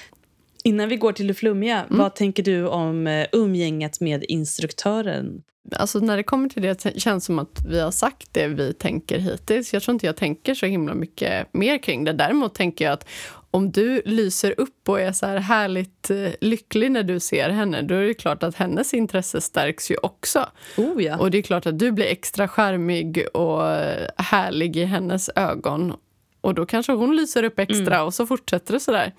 Innan 0.63 0.89
vi 0.89 0.97
går 0.97 1.11
till 1.11 1.27
det 1.27 1.33
flummiga, 1.33 1.83
mm. 1.83 1.99
vad 1.99 2.15
tänker 2.15 2.43
du 2.43 2.67
om 2.67 3.07
eh, 3.07 3.27
umgänget 3.31 3.99
med 3.99 4.25
instruktören? 4.27 5.41
Alltså 5.71 5.99
när 5.99 6.17
det 6.17 6.23
kommer 6.23 6.49
till 6.49 6.61
det 6.61 7.01
känns 7.01 7.25
som 7.25 7.39
att 7.39 7.65
vi 7.67 7.79
har 7.79 7.91
sagt 7.91 8.27
det 8.31 8.47
vi 8.47 8.73
tänker 8.73 9.19
hittills. 9.19 9.73
Jag 9.73 9.83
tror 9.83 9.93
inte 9.93 10.05
jag 10.05 10.15
tänker 10.15 10.53
så 10.53 10.65
himla 10.65 10.93
mycket 10.93 11.53
mer 11.53 11.77
kring 11.77 12.03
det. 12.03 12.13
Däremot 12.13 12.55
tänker 12.55 12.85
jag 12.85 12.93
att 12.93 13.07
om 13.55 13.71
du 13.71 14.01
lyser 14.05 14.53
upp 14.57 14.89
och 14.89 15.01
är 15.01 15.11
så 15.11 15.25
här 15.25 15.37
härligt 15.37 16.09
eh, 16.09 16.31
lycklig 16.41 16.91
när 16.91 17.03
du 17.03 17.19
ser 17.19 17.49
henne, 17.49 17.81
då 17.81 17.95
är 17.95 18.01
det 18.01 18.13
klart 18.13 18.43
att 18.43 18.55
hennes 18.55 18.93
intresse 18.93 19.41
stärks 19.41 19.91
ju 19.91 19.97
också. 19.97 20.49
Oh 20.77 21.03
ja. 21.03 21.17
Och 21.17 21.31
det 21.31 21.37
är 21.37 21.41
klart 21.41 21.65
att 21.65 21.79
du 21.79 21.91
blir 21.91 22.05
extra 22.05 22.47
charmig 22.47 23.25
och 23.33 23.71
eh, 23.71 24.09
härlig 24.17 24.77
i 24.77 24.83
hennes 24.83 25.29
ögon. 25.35 25.93
Och 26.41 26.55
då 26.55 26.65
kanske 26.65 26.91
hon 26.91 27.15
lyser 27.15 27.43
upp 27.43 27.59
extra 27.59 27.95
mm. 27.95 28.05
och 28.05 28.13
så 28.13 28.27
fortsätter 28.27 28.73
det 28.73 28.79
så 28.79 28.91
där 28.91 29.13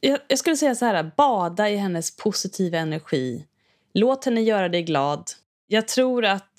jag, 0.00 0.18
jag, 0.28 0.38
skulle 0.38 0.56
säga 0.56 0.74
så 0.74 0.84
här, 0.84 1.10
bada 1.16 1.70
i 1.70 1.76
hennes 1.76 2.16
positiva 2.16 2.78
energi. 2.78 3.46
Låt 3.94 4.24
henne 4.24 4.40
göra 4.40 4.68
dig 4.68 4.82
glad. 4.82 5.30
Jag 5.66 5.88
tror 5.88 6.24
att 6.24 6.52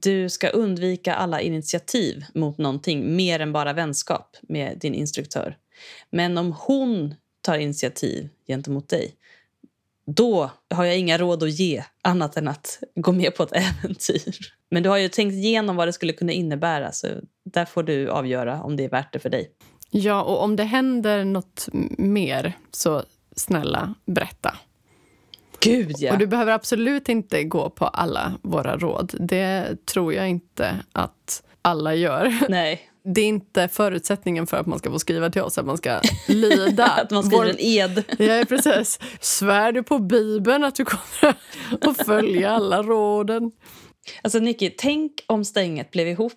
du 0.00 0.28
ska 0.28 0.48
undvika 0.48 1.14
alla 1.14 1.40
initiativ 1.40 2.24
mot 2.34 2.58
någonting 2.58 3.16
mer 3.16 3.40
än 3.40 3.52
bara 3.52 3.72
vänskap 3.72 4.36
med 4.42 4.78
din 4.78 4.94
instruktör. 4.94 5.56
Men 6.10 6.38
om 6.38 6.54
hon 6.58 7.14
tar 7.40 7.58
initiativ 7.58 8.28
gentemot 8.46 8.88
dig 8.88 9.14
då 10.16 10.50
har 10.74 10.84
jag 10.84 10.98
inga 10.98 11.18
råd 11.18 11.42
att 11.42 11.50
ge 11.50 11.84
annat 12.02 12.36
än 12.36 12.48
att 12.48 12.78
gå 12.94 13.12
med 13.12 13.34
på 13.34 13.42
ett 13.42 13.52
äventyr. 13.82 14.34
Men 14.70 14.82
du 14.82 14.88
har 14.88 14.96
ju 14.96 15.08
tänkt 15.08 15.32
igenom 15.32 15.76
vad 15.76 15.88
det 15.88 15.92
skulle 15.92 16.12
kunna 16.12 16.32
innebära 16.32 16.92
så 16.92 17.06
där 17.44 17.64
får 17.64 17.82
du 17.82 18.08
avgöra 18.08 18.62
om 18.62 18.76
det 18.76 18.84
är 18.84 18.88
värt 18.88 19.12
det 19.12 19.18
för 19.18 19.30
dig. 19.30 19.50
Ja, 19.90 20.22
och 20.22 20.42
om 20.42 20.56
det 20.56 20.64
händer 20.64 21.24
nåt 21.24 21.68
mer, 21.98 22.52
så 22.70 23.02
snälla 23.36 23.94
berätta. 24.06 24.54
Gud, 25.60 25.94
ja. 25.98 26.12
Och 26.12 26.18
du 26.18 26.26
behöver 26.26 26.52
absolut 26.52 27.08
inte 27.08 27.44
gå 27.44 27.70
på 27.70 27.86
alla 27.86 28.38
våra 28.42 28.76
råd. 28.76 29.14
Det 29.20 29.86
tror 29.86 30.14
jag 30.14 30.28
inte 30.28 30.76
att 30.92 31.42
alla 31.62 31.94
gör. 31.94 32.34
Nej. 32.48 32.90
Det 33.14 33.20
är 33.20 33.28
inte 33.28 33.68
förutsättningen 33.68 34.46
för 34.46 34.56
att 34.56 34.66
man 34.66 34.78
ska 34.78 34.90
få 34.90 34.98
skriva 34.98 35.30
till 35.30 35.42
oss 35.42 35.58
att 35.58 35.66
man 35.66 35.76
ska 35.76 36.00
lyda. 36.26 36.86
att 37.02 37.10
man 37.10 37.22
skriver 37.22 37.44
Vår... 37.44 37.50
en 37.50 37.60
ed. 37.60 38.04
ja, 38.18 38.44
precis. 38.48 38.98
Svär 39.20 39.72
du 39.72 39.82
på 39.82 39.98
Bibeln 39.98 40.64
att 40.64 40.74
du 40.74 40.84
kommer 40.84 41.36
att 41.90 42.06
följa 42.06 42.50
alla 42.50 42.82
råden? 42.82 43.50
Alltså, 44.22 44.38
Nicky, 44.38 44.70
tänk 44.78 45.12
om 45.26 45.44
Stänget 45.44 45.90
blev 45.90 46.08
ihop 46.08 46.32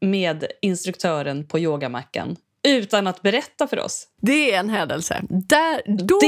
med 0.00 0.46
instruktören 0.62 1.46
på 1.46 1.58
yogamackan 1.58 2.36
utan 2.68 3.06
att 3.06 3.22
berätta 3.22 3.66
för 3.66 3.78
oss. 3.78 4.06
Det 4.20 4.52
är 4.52 4.58
en 4.58 4.70
händelse. 4.70 5.22
Där, 5.28 5.82
då 5.86 6.18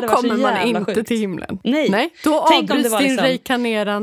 då 0.00 0.08
kommer 0.08 0.36
man 0.36 0.66
inte 0.66 0.94
sjukt. 0.94 1.08
till 1.08 1.18
himlen. 1.18 1.58
Nej. 1.64 1.90
Nej 1.90 2.10
då 2.24 2.40
avbryts 2.40 2.98
din 2.98 3.16
liksom... 3.16 3.26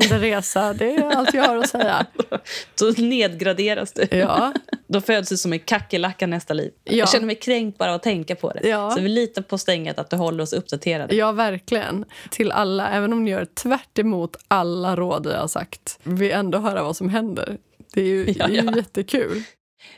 resa. 0.19 0.73
Det 0.73 0.95
är 0.95 1.15
allt 1.15 1.33
jag 1.33 1.43
har 1.43 1.57
att 1.57 1.69
säga. 1.69 2.05
då 2.79 2.93
nedgraderas 2.97 3.93
du. 3.93 4.07
Ja. 4.11 4.53
då 4.87 5.01
föds 5.01 5.29
du 5.29 5.37
som 5.37 5.53
en 5.53 5.59
kackerlacka 5.59 6.27
nästa 6.27 6.53
liv. 6.53 6.71
Ja. 6.83 6.93
Jag 6.93 7.09
känner 7.09 7.25
mig 7.25 7.35
kränkt 7.35 7.77
bara 7.77 7.93
att 7.93 8.03
tänka 8.03 8.35
på 8.35 8.51
det. 8.51 8.69
Ja. 8.69 8.91
Så 8.91 9.01
vi 9.01 9.09
litar 9.09 9.41
på 9.41 9.57
stänget 9.57 9.99
att 9.99 10.09
du 10.09 10.15
håller 10.15 10.43
oss 10.43 10.53
uppdaterade. 10.53 11.15
Ja, 11.15 11.31
verkligen. 11.31 12.05
Till 12.29 12.51
alla, 12.51 12.89
även 12.89 13.13
om 13.13 13.23
ni 13.23 13.31
gör 13.31 13.45
tvärt 13.45 13.97
alla 14.47 14.95
råd 14.95 15.25
jag 15.25 15.39
har 15.39 15.47
sagt. 15.47 15.99
Vi 16.03 16.31
ändå 16.31 16.57
höra 16.57 16.83
vad 16.83 16.95
som 16.95 17.09
händer. 17.09 17.57
Det 17.93 18.01
är 18.01 18.05
ju, 18.05 18.33
ja, 18.37 18.49
ja. 18.49 18.75
jättekul. 18.75 19.43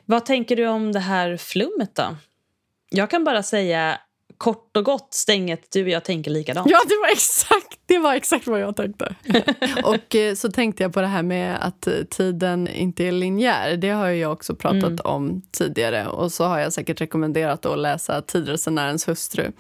Vad 0.05 0.25
tänker 0.25 0.55
du 0.55 0.67
om 0.67 0.91
det 0.91 0.99
här 0.99 1.37
flummet 1.37 1.95
då? 1.95 2.15
Jag 2.89 3.09
kan 3.09 3.23
bara 3.23 3.43
säga 3.43 3.99
kort 4.41 4.77
och 4.77 4.85
gott, 4.85 5.13
Stänget, 5.13 5.71
du 5.71 5.83
och 5.83 5.89
jag 5.89 6.03
tänker 6.03 6.31
likadant. 6.31 6.69
Ja, 6.69 6.79
det 6.87 6.95
var 7.01 7.11
exakt, 7.11 7.79
det 7.85 7.99
var 7.99 8.13
exakt 8.13 8.47
vad 8.47 8.59
jag 8.59 8.75
tänkte. 8.75 9.15
och 9.83 10.15
eh, 10.15 10.35
så 10.35 10.51
tänkte 10.51 10.83
jag 10.83 10.93
på 10.93 11.01
det 11.01 11.07
här 11.07 11.23
med 11.23 11.57
att 11.65 11.87
eh, 11.87 11.93
tiden 12.09 12.67
inte 12.67 13.03
är 13.03 13.11
linjär. 13.11 13.77
Det 13.77 13.89
har 13.89 14.07
jag 14.07 14.31
också 14.31 14.55
pratat 14.55 14.83
mm. 14.83 14.99
om 15.03 15.41
tidigare. 15.51 16.07
Och 16.07 16.31
så 16.31 16.43
har 16.43 16.59
jag 16.59 16.73
säkert 16.73 17.01
rekommenderat 17.01 17.65
att 17.65 17.79
läsa 17.79 18.21
Tidresenärens 18.21 19.07
hustru. 19.07 19.51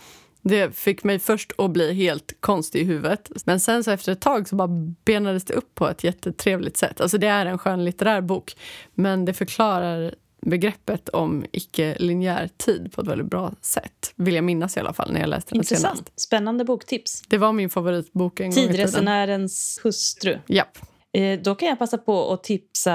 Det 0.41 0.75
fick 0.75 1.03
mig 1.03 1.19
först 1.19 1.51
att 1.57 1.71
bli 1.71 1.93
helt 1.93 2.33
konstig 2.39 2.81
i 2.81 2.83
huvudet. 2.83 3.31
Men 3.45 3.59
sen 3.59 3.83
så 3.83 3.91
efter 3.91 4.11
ett 4.11 4.21
tag 4.21 4.47
så 4.47 4.55
bara 4.55 4.67
benades 5.05 5.45
det 5.45 5.53
upp 5.53 5.75
på 5.75 5.87
ett 5.87 6.03
jättetrevligt 6.03 6.77
sätt. 6.77 7.01
Alltså 7.01 7.17
det 7.17 7.27
är 7.27 7.45
en 7.45 7.57
skönlitterär 7.57 8.21
bok, 8.21 8.55
men 8.93 9.25
det 9.25 9.33
förklarar 9.33 10.15
begreppet 10.41 11.09
om 11.09 11.45
icke-linjär 11.51 12.49
tid 12.57 12.91
på 12.93 13.01
ett 13.01 13.07
väldigt 13.07 13.27
bra 13.27 13.53
sätt. 13.61 14.13
Vill 14.15 14.35
jag 14.35 14.43
minnas 14.43 14.77
i 14.77 14.79
alla 14.79 14.93
fall 14.93 15.11
när 15.13 15.19
jag 15.19 15.29
läste 15.29 15.55
den 15.55 15.63
senast. 15.63 16.03
Spännande 16.15 16.63
boktips. 16.65 17.21
Det 17.27 17.37
var 17.37 17.51
min 17.53 17.69
favoritbok 17.69 18.39
en 18.39 18.51
Tidresenärens 18.51 19.79
hustru. 19.83 20.39
Japp. 20.47 20.77
Eh, 21.13 21.39
Då 21.39 21.55
kan 21.55 21.69
jag 21.69 21.79
passa 21.79 21.97
på 21.97 22.33
att 22.33 22.43
tipsa 22.43 22.93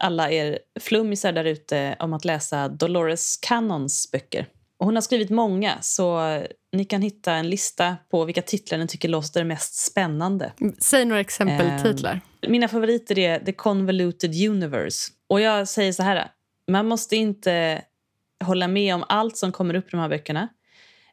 alla 0.00 0.30
er 0.30 0.58
flummisar 0.80 1.32
där 1.32 1.44
ute 1.44 1.96
om 1.98 2.12
att 2.12 2.24
läsa 2.24 2.68
Dolores 2.68 3.36
Cannons 3.36 4.10
böcker. 4.12 4.46
Och 4.78 4.86
hon 4.86 4.94
har 4.94 5.02
skrivit 5.02 5.30
många, 5.30 5.78
så 5.80 6.20
ni 6.72 6.84
kan 6.84 7.02
hitta 7.02 7.32
en 7.32 7.50
lista 7.50 7.96
på 8.10 8.24
vilka 8.24 8.42
titlar 8.42 8.78
ni 8.78 8.86
tycker 8.86 9.08
låter 9.08 9.44
mest 9.44 9.74
spännande. 9.74 10.52
Säg 10.78 11.04
några 11.04 11.20
exempeltitlar. 11.20 12.20
Mina 12.48 12.68
favoriter 12.68 13.18
är 13.18 13.38
The 13.38 13.52
Convoluted 13.52 14.34
Universe. 14.50 15.12
Och 15.28 15.40
jag 15.40 15.68
säger 15.68 15.92
så 15.92 16.02
här, 16.02 16.28
man 16.70 16.86
måste 16.86 17.16
inte 17.16 17.82
hålla 18.44 18.68
med 18.68 18.94
om 18.94 19.04
allt 19.08 19.36
som 19.36 19.52
kommer 19.52 19.74
upp 19.74 19.86
i 19.86 19.90
de 19.90 20.00
här 20.00 20.08
böckerna. 20.08 20.48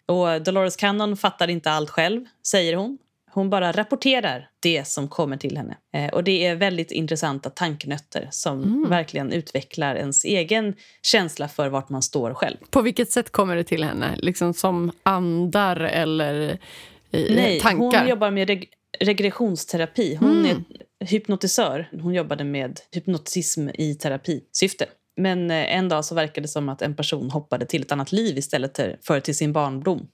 Och 0.05 0.41
Dolores 0.41 0.75
Cannon 0.75 1.17
fattar 1.17 1.47
inte 1.47 1.71
allt 1.71 1.89
själv, 1.89 2.25
säger 2.47 2.75
hon. 2.75 2.97
Hon 3.33 3.49
bara 3.49 3.71
rapporterar 3.71 4.49
det 4.59 4.87
som 4.87 5.07
kommer 5.07 5.37
till 5.37 5.57
henne. 5.57 5.77
Eh, 5.93 6.13
och 6.13 6.23
Det 6.23 6.45
är 6.45 6.55
väldigt 6.55 6.91
intressanta 6.91 7.49
tanknötter 7.49 8.27
som 8.31 8.89
verkligen 8.89 9.31
utvecklar 9.31 9.95
ens 9.95 10.25
egen 10.25 10.75
känsla 11.01 11.47
för 11.47 11.69
vart 11.69 11.89
man 11.89 12.01
står 12.01 12.33
själv. 12.33 12.57
På 12.69 12.81
vilket 12.81 13.11
sätt 13.11 13.31
kommer 13.31 13.55
det 13.55 13.63
till 13.63 13.83
henne? 13.83 14.15
Liksom 14.17 14.53
som 14.53 14.91
andar 15.03 15.79
eller 15.79 16.57
i, 17.11 17.35
Nej, 17.35 17.59
tankar? 17.59 17.99
hon 17.99 18.09
jobbar 18.09 18.31
med 18.31 18.47
reg 18.47 18.69
regressionsterapi. 18.99 20.15
Hon 20.15 20.45
är 20.45 20.55
hypnotisör. 21.05 21.89
Hon 22.01 22.13
jobbade 22.13 22.43
med 22.43 22.79
hypnotism 22.91 23.69
i 23.73 23.95
terapisyfte. 23.95 24.85
Men 25.17 25.51
eh, 25.51 25.75
en 25.75 25.89
dag 25.89 26.05
så 26.05 26.15
verkade 26.15 26.41
det 26.41 26.47
som 26.47 26.69
att 26.69 26.81
en 26.81 26.95
person 26.95 27.31
hoppade 27.31 27.65
till 27.65 27.81
ett 27.81 27.91
annat 27.91 28.11
liv 28.11 28.37
istället 28.37 28.79
för 29.05 29.19
till 29.19 29.35
sin 29.35 29.53
barndom. 29.53 30.07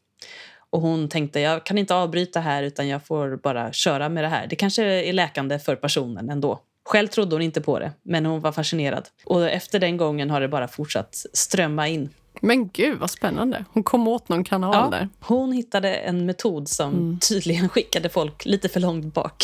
Och 0.77 0.83
hon 0.83 1.09
tänkte 1.09 1.39
jag 1.39 1.63
kan 1.63 1.77
inte 1.77 1.95
avbryta 1.95 2.39
här 2.39 2.63
utan 2.63 2.87
jag 2.87 3.05
får 3.05 3.39
bara 3.43 3.73
köra 3.73 4.09
med 4.09 4.23
det 4.23 4.27
här. 4.27 4.47
Det 4.47 4.55
kanske 4.55 4.83
är 4.83 5.13
läkande 5.13 5.59
för 5.59 5.75
personen 5.75 6.29
ändå. 6.29 6.59
Själv 6.89 7.07
trodde 7.07 7.35
hon 7.35 7.41
inte 7.41 7.61
på 7.61 7.79
det, 7.79 7.91
men 8.03 8.25
hon 8.25 8.41
var 8.41 8.51
fascinerad. 8.51 9.07
Och 9.25 9.49
efter 9.49 9.79
den 9.79 9.97
gången 9.97 10.29
har 10.29 10.41
det 10.41 10.47
bara 10.47 10.67
fortsatt 10.67 11.25
strömma 11.33 11.87
in. 11.87 12.09
Men 12.41 12.69
gud, 12.69 12.99
vad 12.99 13.09
spännande. 13.09 13.65
Hon 13.73 13.83
kom 13.83 14.07
åt 14.07 14.29
någon 14.29 14.43
kanal 14.43 14.91
där. 14.91 15.09
Hon 15.19 15.51
hittade 15.51 15.95
en 15.95 16.25
metod 16.25 16.69
som 16.69 17.19
tydligen 17.29 17.69
skickade 17.73 18.09
folk 18.09 18.45
lite 18.45 18.69
för 18.69 18.79
långt 18.79 19.13
bak. 19.13 19.43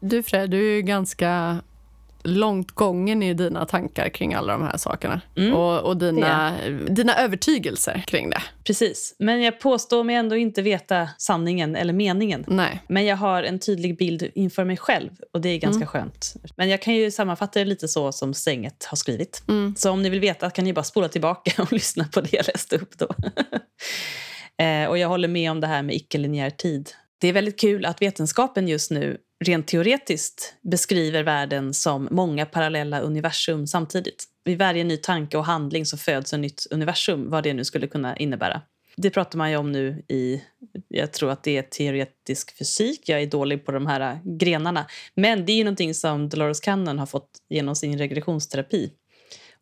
Du 0.00 0.22
Fred, 0.22 0.50
du 0.50 0.70
är 0.70 0.74
ju 0.74 0.82
ganska 0.82 1.60
långt 2.22 2.70
gången 2.70 3.22
i 3.22 3.34
dina 3.34 3.66
tankar 3.66 4.08
kring 4.08 4.34
alla 4.34 4.52
de 4.52 4.62
här 4.62 4.76
sakerna. 4.76 5.20
Mm, 5.36 5.54
och 5.54 5.80
och 5.80 5.96
dina, 5.96 6.54
dina 6.88 7.16
övertygelser 7.16 8.04
kring 8.06 8.30
det. 8.30 8.42
Precis. 8.64 9.16
Men 9.18 9.42
jag 9.42 9.60
påstår 9.60 10.04
mig 10.04 10.16
ändå 10.16 10.36
inte 10.36 10.62
veta 10.62 11.08
sanningen 11.18 11.76
eller 11.76 11.92
meningen. 11.92 12.44
Nej. 12.48 12.82
Men 12.88 13.06
jag 13.06 13.16
har 13.16 13.42
en 13.42 13.58
tydlig 13.58 13.98
bild 13.98 14.30
inför 14.34 14.64
mig 14.64 14.76
själv 14.76 15.10
och 15.32 15.40
det 15.40 15.48
är 15.48 15.58
ganska 15.58 15.86
skönt. 15.86 16.34
Men 16.56 16.68
jag 16.68 16.82
kan 16.82 16.94
ju 16.94 17.10
sammanfatta 17.10 17.58
det 17.58 17.64
lite 17.64 17.88
så 17.88 18.12
som 18.12 18.34
Stänget 18.34 18.84
har 18.84 18.96
skrivit. 18.96 19.42
Så 19.76 19.90
om 19.90 20.02
ni 20.02 20.10
vill 20.10 20.20
veta 20.20 20.50
kan 20.50 20.64
ni 20.64 20.72
bara 20.72 20.82
spola 20.84 21.08
tillbaka 21.08 21.62
och 21.62 21.72
lyssna 21.72 22.04
på 22.04 22.20
det 22.20 22.32
jag 22.32 22.46
läste 22.46 22.76
upp 22.76 22.98
då. 22.98 23.08
eh, 24.64 24.88
och 24.88 24.98
jag 24.98 25.08
håller 25.08 25.28
med 25.28 25.50
om 25.50 25.60
det 25.60 25.66
här 25.66 25.82
med 25.82 25.96
icke-linjär 25.96 26.50
tid. 26.50 26.90
Det 27.20 27.28
är 27.28 27.32
väldigt 27.32 27.60
kul 27.60 27.84
att 27.84 28.02
vetenskapen 28.02 28.68
just 28.68 28.90
nu 28.90 29.18
rent 29.44 29.66
teoretiskt 29.66 30.54
beskriver 30.62 31.22
världen 31.22 31.74
som 31.74 32.08
många 32.10 32.46
parallella 32.46 33.00
universum 33.00 33.66
samtidigt. 33.66 34.24
Vid 34.44 34.58
varje 34.58 34.84
ny 34.84 34.96
tanke 34.96 35.38
och 35.38 35.44
handling 35.44 35.86
så 35.86 35.96
föds 35.96 36.32
ett 36.32 36.40
nytt 36.40 36.66
universum, 36.70 37.30
vad 37.30 37.44
det 37.44 37.54
nu 37.54 37.64
skulle 37.64 37.86
kunna 37.86 38.16
innebära. 38.16 38.62
Det 38.96 39.10
pratar 39.10 39.38
man 39.38 39.50
ju 39.50 39.56
om 39.56 39.72
nu 39.72 40.04
i, 40.08 40.42
jag 40.88 41.12
tror 41.12 41.30
att 41.30 41.42
det 41.42 41.56
är 41.56 41.62
teoretisk 41.62 42.58
fysik. 42.58 43.08
Jag 43.08 43.22
är 43.22 43.26
dålig 43.26 43.66
på 43.66 43.72
de 43.72 43.86
här 43.86 44.20
grenarna. 44.24 44.86
Men 45.14 45.46
det 45.46 45.52
är 45.52 45.56
ju 45.56 45.64
någonting 45.64 45.94
som 45.94 46.28
Dolores 46.28 46.60
Cannon 46.60 46.98
har 46.98 47.06
fått 47.06 47.30
genom 47.48 47.76
sin 47.76 47.98
regressionsterapi. 47.98 48.92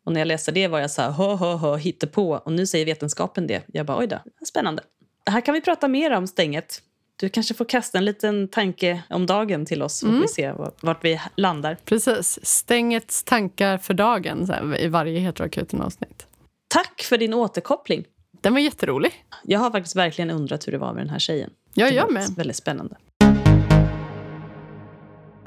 Och 0.03 0.13
när 0.13 0.21
jag 0.21 0.27
läste 0.27 0.51
det 0.51 0.67
var 0.67 0.79
jag 0.79 0.91
så 0.91 1.01
här, 1.01 1.11
hö, 1.11 1.35
hö, 1.35 1.55
hö, 1.55 1.77
hittepå. 1.77 2.31
Och 2.31 2.51
nu 2.51 2.67
säger 2.67 2.85
vetenskapen 2.85 3.47
det. 3.47 3.63
Jag 3.67 3.85
bara, 3.85 3.97
oj 3.97 4.07
då, 4.07 4.19
spännande. 4.47 4.83
Här 5.29 5.41
kan 5.41 5.53
vi 5.53 5.61
prata 5.61 5.87
mer 5.87 6.11
om 6.11 6.27
stänget. 6.27 6.81
Du 7.19 7.29
kanske 7.29 7.53
får 7.53 7.65
kasta 7.65 7.97
en 7.97 8.05
liten 8.05 8.47
tanke 8.47 9.03
om 9.09 9.25
dagen 9.25 9.65
till 9.65 9.81
oss 9.81 9.97
så 9.97 10.05
får 10.05 10.13
vi 10.21 10.27
se 10.27 10.51
vart- 10.81 11.03
vi 11.05 11.21
landar. 11.35 11.77
Precis. 11.85 12.39
Stängets 12.45 13.23
tankar 13.23 13.77
för 13.77 13.93
dagen 13.93 14.45
här, 14.49 14.79
i 14.81 14.87
varje 14.87 15.19
Heteroakuten-avsnitt. 15.19 16.27
Tack 16.67 17.01
för 17.01 17.17
din 17.17 17.33
återkoppling. 17.33 18.03
Den 18.41 18.53
var 18.53 18.59
jätterolig. 18.59 19.25
Jag 19.43 19.59
har 19.59 19.71
faktiskt 19.71 19.95
verkligen 19.95 20.29
undrat 20.31 20.67
hur 20.67 20.71
det 20.71 20.77
var 20.77 20.93
med 20.93 21.03
den 21.03 21.09
här 21.09 21.19
tjejen. 21.19 21.49
Jag 21.73 22.03
var 22.03 22.11
med. 22.11 22.29
Väldigt 22.37 22.55
spännande. 22.57 22.95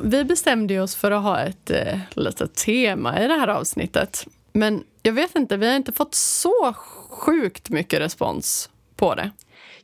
Vi 0.03 0.25
bestämde 0.25 0.81
oss 0.81 0.97
för 0.97 1.11
att 1.11 1.23
ha 1.23 1.41
ett 1.41 1.71
eh, 1.71 1.99
litet 2.11 2.55
tema 2.55 3.21
i 3.25 3.29
det 3.29 3.35
här 3.35 3.49
avsnittet. 3.49 4.27
Men 4.53 4.85
jag 5.03 5.13
vet 5.13 5.37
inte, 5.37 5.57
vi 5.57 5.69
har 5.69 5.77
inte 5.77 5.93
fått 5.93 6.15
så 6.15 6.73
sjukt 7.11 7.71
mycket 7.71 8.01
respons 8.01 8.71
på 8.97 9.15
det. 9.15 9.31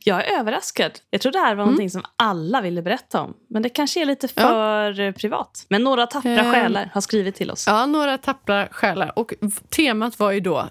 Jag 0.03 0.27
är 0.27 0.39
överraskad. 0.39 0.91
Jag 1.09 1.21
tror 1.21 1.31
det 1.31 1.39
här 1.39 1.55
var 1.55 1.63
någonting 1.65 1.89
som 1.89 2.03
alla 2.15 2.61
ville 2.61 2.81
berätta 2.81 3.21
om. 3.21 3.33
Men 3.49 3.61
det 3.61 3.69
kanske 3.69 4.01
är 4.01 4.05
lite 4.05 4.27
Ja. 4.35 4.41
för 4.41 4.99
eh, 4.99 5.11
privat. 5.11 5.65
Men 5.69 5.83
några 5.83 6.07
tappra 6.07 6.31
Eh. 6.31 6.51
själar 6.51 6.89
har 6.93 7.01
skrivit 7.01 7.35
till 7.35 7.51
oss. 7.51 7.63
Ja, 7.67 7.85
några 7.85 8.17
tappra 8.17 8.67
själar. 8.71 9.19
Och 9.19 9.33
temat 9.69 10.19
var 10.19 10.31
ju 10.31 10.39
då 10.39 10.69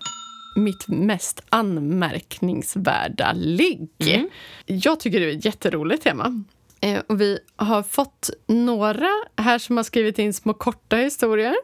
mitt 0.56 0.88
mest 0.88 1.40
anmärkningsvärda 1.48 3.32
ligg. 3.32 3.88
Mm. 3.98 4.28
Jag 4.66 5.00
tycker 5.00 5.20
det 5.20 5.26
är 5.32 5.36
ett 5.38 5.44
jätteroligt 5.44 6.02
tema. 6.02 6.44
Eh, 6.80 7.00
och 7.08 7.20
vi 7.20 7.38
har 7.56 7.82
fått 7.82 8.30
några 8.46 9.08
här 9.36 9.58
som 9.58 9.76
har 9.76 9.84
skrivit 9.84 10.18
in 10.18 10.34
små 10.34 10.54
korta 10.54 10.96
historier. 10.96 11.54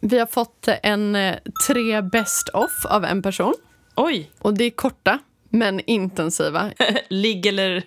Vi 0.00 0.18
har 0.18 0.26
fått 0.26 0.68
en 0.82 1.16
eh, 1.16 1.36
tre 1.68 2.00
best 2.02 2.48
off 2.48 2.86
av 2.88 3.04
en 3.04 3.22
person. 3.22 3.54
Oj! 3.96 4.30
Och 4.38 4.54
det 4.54 4.64
är 4.64 4.70
korta, 4.70 5.18
men 5.50 5.80
intensiva. 5.80 6.72
Ligg 7.08 7.46
eller... 7.46 7.82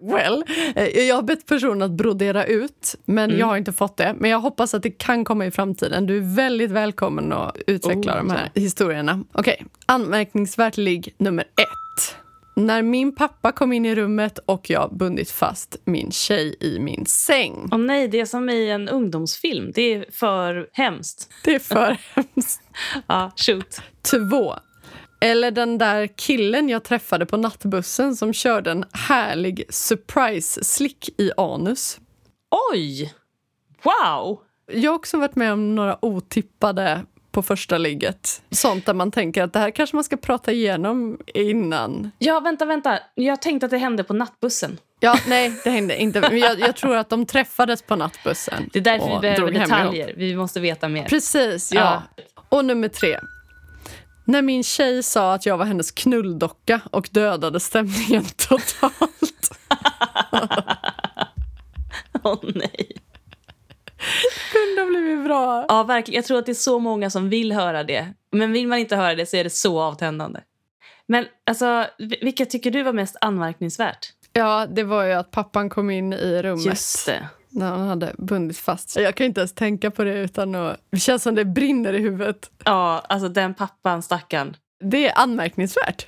Well, 0.00 0.44
eh, 0.76 0.88
jag 0.88 1.14
har 1.14 1.22
bett 1.22 1.46
personen 1.46 1.82
att 1.82 1.90
brodera 1.90 2.44
ut, 2.44 2.94
men 3.04 3.38
jag 3.38 3.46
har 3.46 3.56
inte 3.56 3.72
fått 3.72 3.96
det. 3.96 4.14
Men 4.18 4.30
jag 4.30 4.38
hoppas 4.40 4.74
att 4.74 4.82
det 4.82 4.90
kan 4.90 5.24
komma 5.24 5.46
i 5.46 5.50
framtiden. 5.50 6.06
Du 6.06 6.16
är 6.16 6.36
väldigt 6.36 6.70
välkommen 6.70 7.32
att 7.32 7.56
utveckla 7.66 8.12
Oh, 8.12 8.16
de 8.16 8.30
här 8.30 8.50
historierna. 8.54 9.24
Okej, 9.32 9.64
anmärkningsvärt 9.86 10.76
ligg 10.76 11.14
nummer 11.18 11.44
ett. 11.44 12.16
När 12.56 12.82
min 12.82 13.14
pappa 13.14 13.52
kom 13.52 13.72
in 13.72 13.86
i 13.86 13.94
rummet 13.94 14.38
och 14.46 14.70
jag 14.70 14.96
bundit 14.96 15.30
fast 15.30 15.76
min 15.84 16.10
tjej 16.10 16.56
i 16.60 16.78
min 16.78 17.06
säng. 17.06 17.68
Åh 17.72 17.78
nej, 17.78 18.08
det 18.08 18.20
är 18.20 18.24
som 18.24 18.50
i 18.50 18.70
en 18.70 18.88
ungdomsfilm. 18.88 19.72
Det 19.74 19.94
är 19.94 20.06
för 20.12 20.68
hemskt. 20.72 21.30
Det 21.44 21.54
är 21.54 21.58
för 21.58 21.96
hemskt. 22.14 22.60
Ja, 23.06 23.32
shoot. 23.36 23.80
Två. 24.10 24.54
Eller 25.24 25.50
den 25.50 25.78
där 25.78 26.06
killen 26.06 26.68
jag 26.68 26.84
träffade 26.84 27.26
på 27.26 27.36
nattbussen 27.36 28.16
som 28.16 28.32
körde 28.32 28.70
en 28.70 28.84
härlig 28.92 29.64
surprise-slick 29.68 31.08
i 31.20 31.30
anus. 31.36 31.98
Oj! 32.72 33.14
Wow! 33.82 34.40
Jag 34.72 34.90
har 34.90 34.96
också 34.96 35.18
varit 35.18 35.36
med 35.36 35.52
om 35.52 35.74
några 35.74 36.04
otippade 36.04 37.00
på 37.30 37.42
första 37.42 37.78
ligget. 37.78 38.42
Sånt 38.50 38.86
där 38.86 38.94
man 38.94 39.10
tänker 39.10 39.42
att 39.42 39.52
det 39.52 39.58
här 39.58 39.70
kanske 39.70 39.96
man 39.96 40.04
ska 40.04 40.16
prata 40.16 40.52
igenom 40.52 41.18
innan. 41.34 42.10
Ja, 42.18 42.40
vänta, 42.40 42.64
vänta. 42.64 42.98
Jag 43.14 43.42
tänkte 43.42 43.66
att 43.66 43.70
det 43.70 43.78
hände 43.78 44.04
på 44.04 44.12
nattbussen. 44.12 44.78
Ja, 45.00 45.18
nej, 45.28 45.52
det 45.64 45.70
hängde 45.70 45.96
inte. 45.96 46.20
Men 46.20 46.38
jag, 46.38 46.60
jag 46.60 46.76
tror 46.76 46.96
att 46.96 47.08
de 47.08 47.26
träffades 47.26 47.82
på 47.82 47.96
nattbussen. 47.96 48.70
Det 48.72 48.78
är 48.78 48.82
därför 48.82 49.14
vi 49.14 49.20
behöver 49.20 49.52
detaljer. 49.52 50.14
Vi 50.16 50.36
måste 50.36 50.60
veta 50.60 50.88
mer. 50.88 51.04
Precis, 51.04 51.72
ja. 51.72 52.02
Och 52.48 52.64
nummer 52.64 52.88
tre. 52.88 53.18
När 54.24 54.42
min 54.42 54.64
tjej 54.64 55.02
sa 55.02 55.34
att 55.34 55.46
jag 55.46 55.56
var 55.58 55.64
hennes 55.64 55.90
knulldocka 55.90 56.80
och 56.90 57.08
dödade 57.12 57.60
stämningen 57.60 58.24
totalt. 58.36 59.50
Åh 62.22 62.38
nej. 62.54 62.96
Kunde 64.52 64.82
ha 64.82 64.86
blivit 64.88 65.24
bra. 65.24 65.64
Ja, 65.68 65.82
verkligen. 65.82 66.16
Jag 66.18 66.24
tror 66.24 66.38
att 66.38 66.46
det 66.46 66.52
är 66.52 66.54
så 66.54 66.78
många 66.78 67.10
som 67.10 67.28
vill 67.28 67.52
höra 67.52 67.84
det. 67.84 68.12
Men 68.32 68.52
vill 68.52 68.68
man 68.68 68.78
inte 68.78 68.96
höra 68.96 69.14
det 69.14 69.26
så 69.26 69.36
är 69.36 69.44
det 69.44 69.50
så 69.50 69.80
avtändande. 69.80 70.40
Men 71.06 71.26
alltså, 71.46 71.86
vil- 71.98 72.18
vilka 72.24 72.46
tycker 72.46 72.70
du 72.70 72.82
var 72.82 72.92
mest 72.92 73.16
anmärkningsvärt? 73.20 74.12
Ja, 74.32 74.66
det 74.66 74.82
var 74.82 75.04
ju 75.04 75.12
att 75.12 75.30
pappan 75.30 75.68
kom 75.70 75.90
in 75.90 76.12
i 76.12 76.42
rummet. 76.42 76.64
Just 76.66 77.06
det. 77.06 77.28
När 77.54 77.70
han 77.70 77.88
hade 77.88 78.14
bundit 78.18 78.58
fast. 78.58 78.96
Jag 78.96 79.14
kan 79.14 79.26
inte 79.26 79.40
ens 79.40 79.52
tänka 79.54 79.90
på 79.90 80.04
det 80.04 80.14
utan 80.14 80.54
att... 80.54 80.80
Det 80.90 80.98
känns 81.00 81.22
som 81.22 81.34
det 81.34 81.44
brinner 81.44 81.92
i 81.92 81.98
huvudet. 81.98 82.50
Ja, 82.64 83.04
alltså 83.08 83.28
den 83.28 83.54
pappan, 83.54 84.02
stackarn. 84.02 84.56
Det 84.84 85.08
är 85.08 85.18
anmärkningsvärt. 85.18 86.06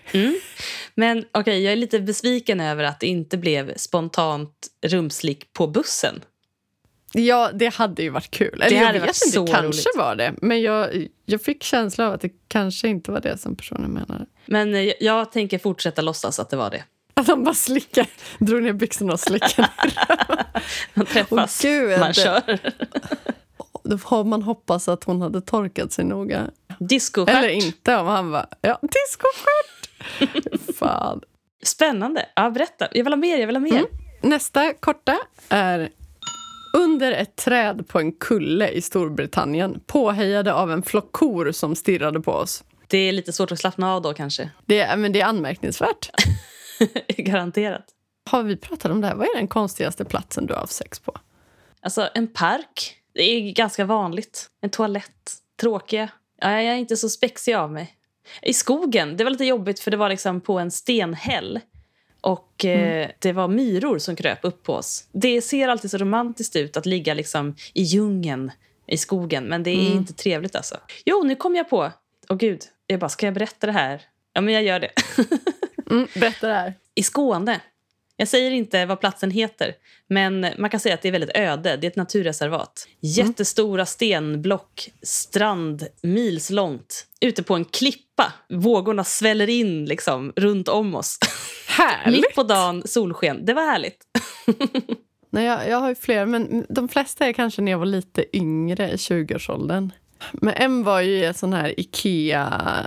Men 0.94 1.24
okej, 1.32 1.62
jag 1.62 1.72
är 1.72 1.76
lite 1.76 2.00
besviken 2.00 2.60
över 2.60 2.84
att 2.84 3.00
det 3.00 3.06
inte 3.06 3.36
blev 3.36 3.76
spontant 3.76 4.52
rumslick 4.86 5.52
på 5.52 5.66
bussen. 5.66 6.20
Ja, 7.12 7.50
det 7.54 7.74
hade 7.74 8.02
ju 8.02 8.10
varit 8.10 8.30
kul. 8.30 8.52
Eller 8.62 8.68
Det 8.70 8.74
jag 8.76 8.86
hade 8.86 8.98
vet 8.98 9.02
varit 9.08 9.22
inte, 9.26 9.34
så 9.36 9.44
det 9.44 9.52
kanske 9.52 9.88
roligt. 9.88 9.98
var 9.98 10.14
det. 10.16 10.34
Men 10.42 10.62
jag, 10.62 11.08
jag 11.26 11.42
fick 11.42 11.62
känsla 11.62 12.06
av 12.06 12.12
att 12.12 12.20
det 12.20 12.30
kanske 12.48 12.88
inte 12.88 13.10
var 13.10 13.20
det 13.20 13.38
som 13.38 13.56
personen 13.56 13.90
menade. 13.90 14.26
Men 14.46 14.84
jag, 14.86 14.94
jag 15.00 15.32
tänker 15.32 15.58
fortsätta 15.58 16.02
låtsas 16.02 16.40
att 16.40 16.50
det 16.50 16.56
var 16.56 16.70
det. 16.70 16.84
Att 17.20 17.26
de 17.26 17.44
bara 17.44 17.54
slickar, 17.54 18.06
drog 18.38 18.62
ner 18.62 18.72
byxorna 18.72 19.12
och 19.12 19.20
slickade. 19.20 19.68
Man 20.94 21.06
träffas, 21.06 21.62
gud. 21.62 22.00
man 22.00 22.12
kör. 22.12 22.58
Då 23.84 23.98
har 24.04 24.24
man 24.24 24.42
hoppas 24.42 24.88
att 24.88 25.04
hon 25.04 25.22
hade 25.22 25.40
torkat 25.40 25.92
sig 25.92 26.04
noga. 26.04 26.50
Discostjärt. 26.78 27.36
Eller 27.36 27.48
inte 27.48 27.96
om 27.96 28.06
han 28.06 28.30
var 28.30 28.46
ja, 28.60 28.78
discostjärt. 28.82 30.76
Fan. 30.78 31.20
Spännande. 31.62 32.26
Ja, 32.36 32.50
berätta. 32.50 32.88
Jag 32.92 33.04
vill 33.04 33.12
ha 33.12 33.16
mer. 33.16 33.38
Jag 33.38 33.46
vill 33.46 33.56
ha 33.56 33.60
mer. 33.60 33.72
Mm. 33.72 33.86
Nästa 34.22 34.72
korta 34.74 35.18
är 35.48 35.88
under 36.76 37.12
ett 37.12 37.36
träd 37.36 37.88
på 37.88 37.98
en 37.98 38.12
kulle 38.12 38.68
i 38.68 38.82
Storbritannien 38.82 39.80
påhejade 39.86 40.54
av 40.54 40.72
en 40.72 40.82
flock 40.82 41.12
kor 41.12 41.52
som 41.52 41.74
stirrade 41.74 42.20
på 42.20 42.32
oss. 42.32 42.64
Det 42.86 42.98
är 42.98 43.12
lite 43.12 43.32
svårt 43.32 43.52
att 43.52 43.58
slappna 43.58 43.94
av 43.94 44.02
då 44.02 44.14
kanske. 44.14 44.50
Det 44.66 44.96
men 44.96 45.12
det 45.12 45.20
är 45.20 45.26
anmärkningsvärt. 45.26 46.10
Garanterat. 47.08 47.84
Har 48.30 48.42
vi 48.42 48.56
pratat 48.56 48.92
om 48.92 49.00
det 49.00 49.06
här? 49.06 49.14
Vad 49.14 49.26
är 49.26 49.36
den 49.36 49.48
konstigaste 49.48 50.04
platsen 50.04 50.46
du 50.46 50.54
har 50.54 50.60
haft 50.60 50.72
sex 50.72 50.98
på? 50.98 51.16
Alltså 51.80 52.08
en 52.14 52.26
park. 52.26 52.96
Det 53.14 53.22
är 53.22 53.52
ganska 53.52 53.84
vanligt. 53.84 54.46
En 54.60 54.70
toalett. 54.70 55.34
Tråkiga. 55.60 56.08
Ja, 56.40 56.50
jag 56.50 56.74
är 56.74 56.76
inte 56.76 56.96
så 56.96 57.08
spexig 57.08 57.54
av 57.54 57.72
mig. 57.72 57.96
I 58.42 58.52
skogen. 58.52 59.16
Det 59.16 59.24
var 59.24 59.30
lite 59.30 59.44
jobbigt 59.44 59.80
för 59.80 59.90
det 59.90 59.96
var 59.96 60.08
liksom 60.08 60.40
på 60.40 60.58
en 60.58 60.70
stenhäll. 60.70 61.60
Och 62.20 62.64
eh, 62.64 63.10
det 63.18 63.32
var 63.32 63.48
myror 63.48 63.98
som 63.98 64.16
kröp 64.16 64.38
upp 64.42 64.62
på 64.62 64.74
oss. 64.74 65.08
Det 65.12 65.42
ser 65.42 65.68
alltid 65.68 65.90
så 65.90 65.98
romantiskt 65.98 66.56
ut 66.56 66.76
att 66.76 66.86
ligga 66.86 67.14
liksom 67.14 67.54
i 67.74 67.82
djungeln 67.82 68.52
i 68.86 68.96
skogen. 68.96 69.44
Men 69.44 69.62
det 69.62 69.70
är 69.70 69.92
inte 69.92 70.12
trevligt 70.12 70.56
alltså. 70.56 70.76
Jo, 71.04 71.22
nu 71.22 71.34
kom 71.34 71.54
jag 71.54 71.70
på. 71.70 71.92
Åh 72.28 72.36
gud, 72.36 72.60
jag 72.86 73.00
bara, 73.00 73.08
ska 73.08 73.26
jag 73.26 73.34
berätta 73.34 73.66
det 73.66 73.72
här? 73.72 74.02
Ja, 74.32 74.40
men 74.40 74.54
jag 74.54 74.62
gör 74.62 74.80
det. 74.80 74.90
Mm, 75.90 76.06
berätta 76.14 76.46
det 76.46 76.54
här. 76.54 76.74
I 76.94 77.02
Skåne. 77.02 77.60
Jag 78.18 78.28
säger 78.28 78.50
inte 78.50 78.86
vad 78.86 79.00
platsen 79.00 79.30
heter, 79.30 79.74
men 80.08 80.46
man 80.58 80.70
kan 80.70 80.80
säga 80.80 80.94
att 80.94 81.02
det 81.02 81.08
är 81.08 81.12
väldigt 81.12 81.36
öde. 81.36 81.76
Det 81.76 81.86
är 81.86 81.90
ett 81.90 81.96
naturreservat. 81.96 82.88
Jättestora 83.00 83.86
stenblock, 83.86 84.90
strand, 85.02 85.86
mils 86.02 86.50
långt. 86.50 87.06
Ute 87.20 87.42
på 87.42 87.54
en 87.54 87.64
klippa. 87.64 88.32
Vågorna 88.48 89.04
sväller 89.04 89.50
in 89.50 89.84
liksom 89.84 90.32
runt 90.36 90.68
om 90.68 90.94
oss. 90.94 91.18
Härligt! 91.68 92.20
Mitt 92.22 92.34
på 92.34 92.42
dagen, 92.42 92.82
solsken. 92.86 93.44
Det 93.44 93.54
var 93.54 93.62
härligt. 93.62 94.04
Nej, 95.30 95.44
jag, 95.44 95.68
jag 95.68 95.80
har 95.80 95.88
ju 95.88 95.94
fler, 95.94 96.26
men 96.26 96.66
de 96.68 96.88
flesta 96.88 97.26
är 97.26 97.32
kanske 97.32 97.62
när 97.62 97.72
jag 97.72 97.78
var 97.78 97.86
lite 97.86 98.36
yngre, 98.36 98.90
i 98.90 98.96
20-årsåldern. 98.96 99.92
Men 100.32 100.54
en 100.54 100.84
var 100.84 101.00
ju 101.00 101.10
i 101.10 101.24
ett 101.24 101.36
sån 101.36 101.52
här 101.52 101.80
Ikea 101.80 102.84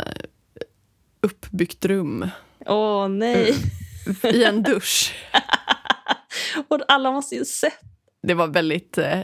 uppbyggt 1.22 1.86
rum 1.86 2.30
Åh 2.66 3.08
nej. 3.10 3.56
i 4.24 4.44
en 4.44 4.64
dusch. 4.64 5.16
Och 6.68 6.80
alla 6.88 7.12
måste 7.12 7.36
ju 7.36 7.46
sett. 7.46 7.74
Det 8.24 8.34
var 8.34 8.48
väldigt 8.48 8.98
eh, 8.98 9.20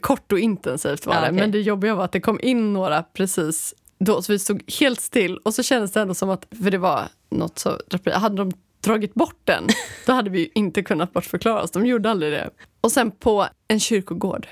kort 0.00 0.32
och 0.32 0.38
intensivt 0.38 1.06
var 1.06 1.14
Ja, 1.14 1.20
det. 1.20 1.26
okej. 1.26 1.40
Men 1.40 1.50
det 1.50 1.60
jobbiga 1.60 1.94
var 1.94 2.04
att 2.04 2.12
det 2.12 2.20
kom 2.20 2.40
in 2.42 2.72
några 2.72 3.02
precis 3.02 3.74
då. 3.98 4.22
Så 4.22 4.32
vi 4.32 4.38
stod 4.38 4.72
helt 4.80 5.00
still 5.00 5.36
och 5.36 5.54
så 5.54 5.62
kändes 5.62 5.92
det 5.92 6.00
ändå 6.00 6.14
som 6.14 6.30
att, 6.30 6.46
för 6.62 6.70
det 6.70 6.78
var 6.78 7.02
något 7.30 7.58
så, 7.58 7.78
hade 8.12 8.36
de 8.36 8.52
dragit 8.80 9.14
bort 9.14 9.40
den, 9.44 9.66
då 10.06 10.12
hade 10.12 10.30
vi 10.30 10.50
inte 10.54 10.82
kunnat 10.82 11.12
bortförklara 11.12 11.62
oss. 11.62 11.70
De 11.70 11.86
gjorde 11.86 12.10
aldrig 12.10 12.32
det. 12.32 12.50
Och 12.80 12.92
sen 12.92 13.10
på 13.10 13.46
en 13.68 13.80
kyrkogård. 13.80 14.46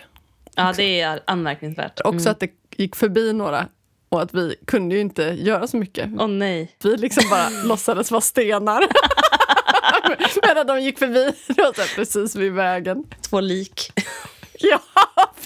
Ja, 0.54 0.72
det 0.76 1.00
är 1.00 1.20
anmärkningsvärt. 1.26 2.00
Också 2.04 2.30
att 2.30 2.40
det 2.40 2.50
gick 2.76 2.96
förbi 2.96 3.32
några 3.32 3.68
och 4.08 4.22
att 4.22 4.34
vi 4.34 4.56
kunde 4.66 4.94
ju 4.94 5.00
inte 5.00 5.22
göra 5.22 5.66
så 5.66 5.76
mycket. 5.76 6.10
Åh 6.18 6.28
nej. 6.28 6.76
Vi 6.82 6.96
liksom 6.96 7.30
bara 7.30 7.48
låtsades 7.64 8.10
vara 8.10 8.20
stenar. 8.20 8.84
Medan 10.46 10.66
de 10.66 10.80
gick 10.80 10.98
förbi. 10.98 11.32
Precis 11.94 12.36
vid 12.36 12.52
vägen. 12.52 13.04
Två 13.30 13.40
lik. 13.40 13.92
Ja, 14.58 14.80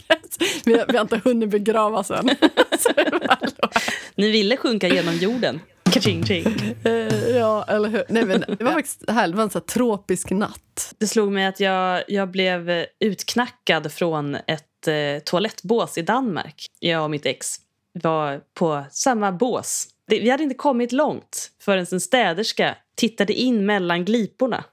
precis. 0.09 0.62
Vi, 0.64 0.85
vi 0.88 0.96
har 0.96 1.01
inte 1.01 1.20
hunnit 1.25 1.51
begrava 1.51 2.05
sen. 2.05 2.31
Så 2.79 2.92
det 2.96 3.11
var 3.12 3.29
hallå. 3.29 3.73
Ni 4.14 4.31
ville 4.31 4.57
sjunka 4.57 4.88
genom 4.88 5.14
jorden. 5.14 5.61
Kaching, 5.92 6.27
ching. 6.27 6.77
Eh, 6.85 7.29
ja, 7.29 7.64
eller 7.68 7.88
hur? 7.88 8.05
Nej, 8.09 8.25
men 8.25 8.44
det 8.59 8.64
var 8.64 8.73
faktiskt 8.73 9.11
härligt. 9.11 9.33
Det 9.33 9.37
var 9.37 9.44
en 9.44 9.51
så 9.51 9.61
tropisk 9.61 10.31
natt. 10.31 10.94
Det 10.99 11.07
slog 11.07 11.33
mig 11.33 11.46
att 11.46 11.61
jag, 11.61 12.03
jag 12.09 12.31
blev 12.31 12.85
utknackad 13.01 13.92
från 13.92 14.35
ett 14.35 14.88
eh, 14.88 15.23
toalettbås 15.25 15.99
i 15.99 16.03
Danmark. 16.03 16.66
Jag 16.81 17.05
och 17.05 17.11
mitt 17.11 17.27
ex 17.27 17.57
var 17.92 18.40
på 18.55 18.85
samma 18.90 19.33
bås. 19.33 19.88
Vi 20.07 20.31
hade 20.31 20.42
inte 20.42 20.55
kommit 20.55 20.92
långt 20.92 21.50
förrän 21.61 21.87
en 21.92 22.00
städerska 22.00 22.76
tittade 22.94 23.33
in 23.33 23.66
mellan 23.66 24.05
gliporna 24.05 24.64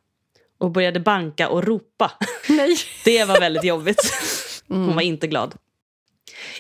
och 0.58 0.72
började 0.72 1.00
banka 1.00 1.50
och 1.50 1.64
ropa. 1.64 2.12
Nej. 2.50 2.78
Det 3.06 3.26
var 3.26 3.40
väldigt 3.40 3.64
jobbigt. 3.64 4.02
Hon 4.68 4.96
var 4.96 5.02
inte 5.02 5.28
glad. 5.28 5.56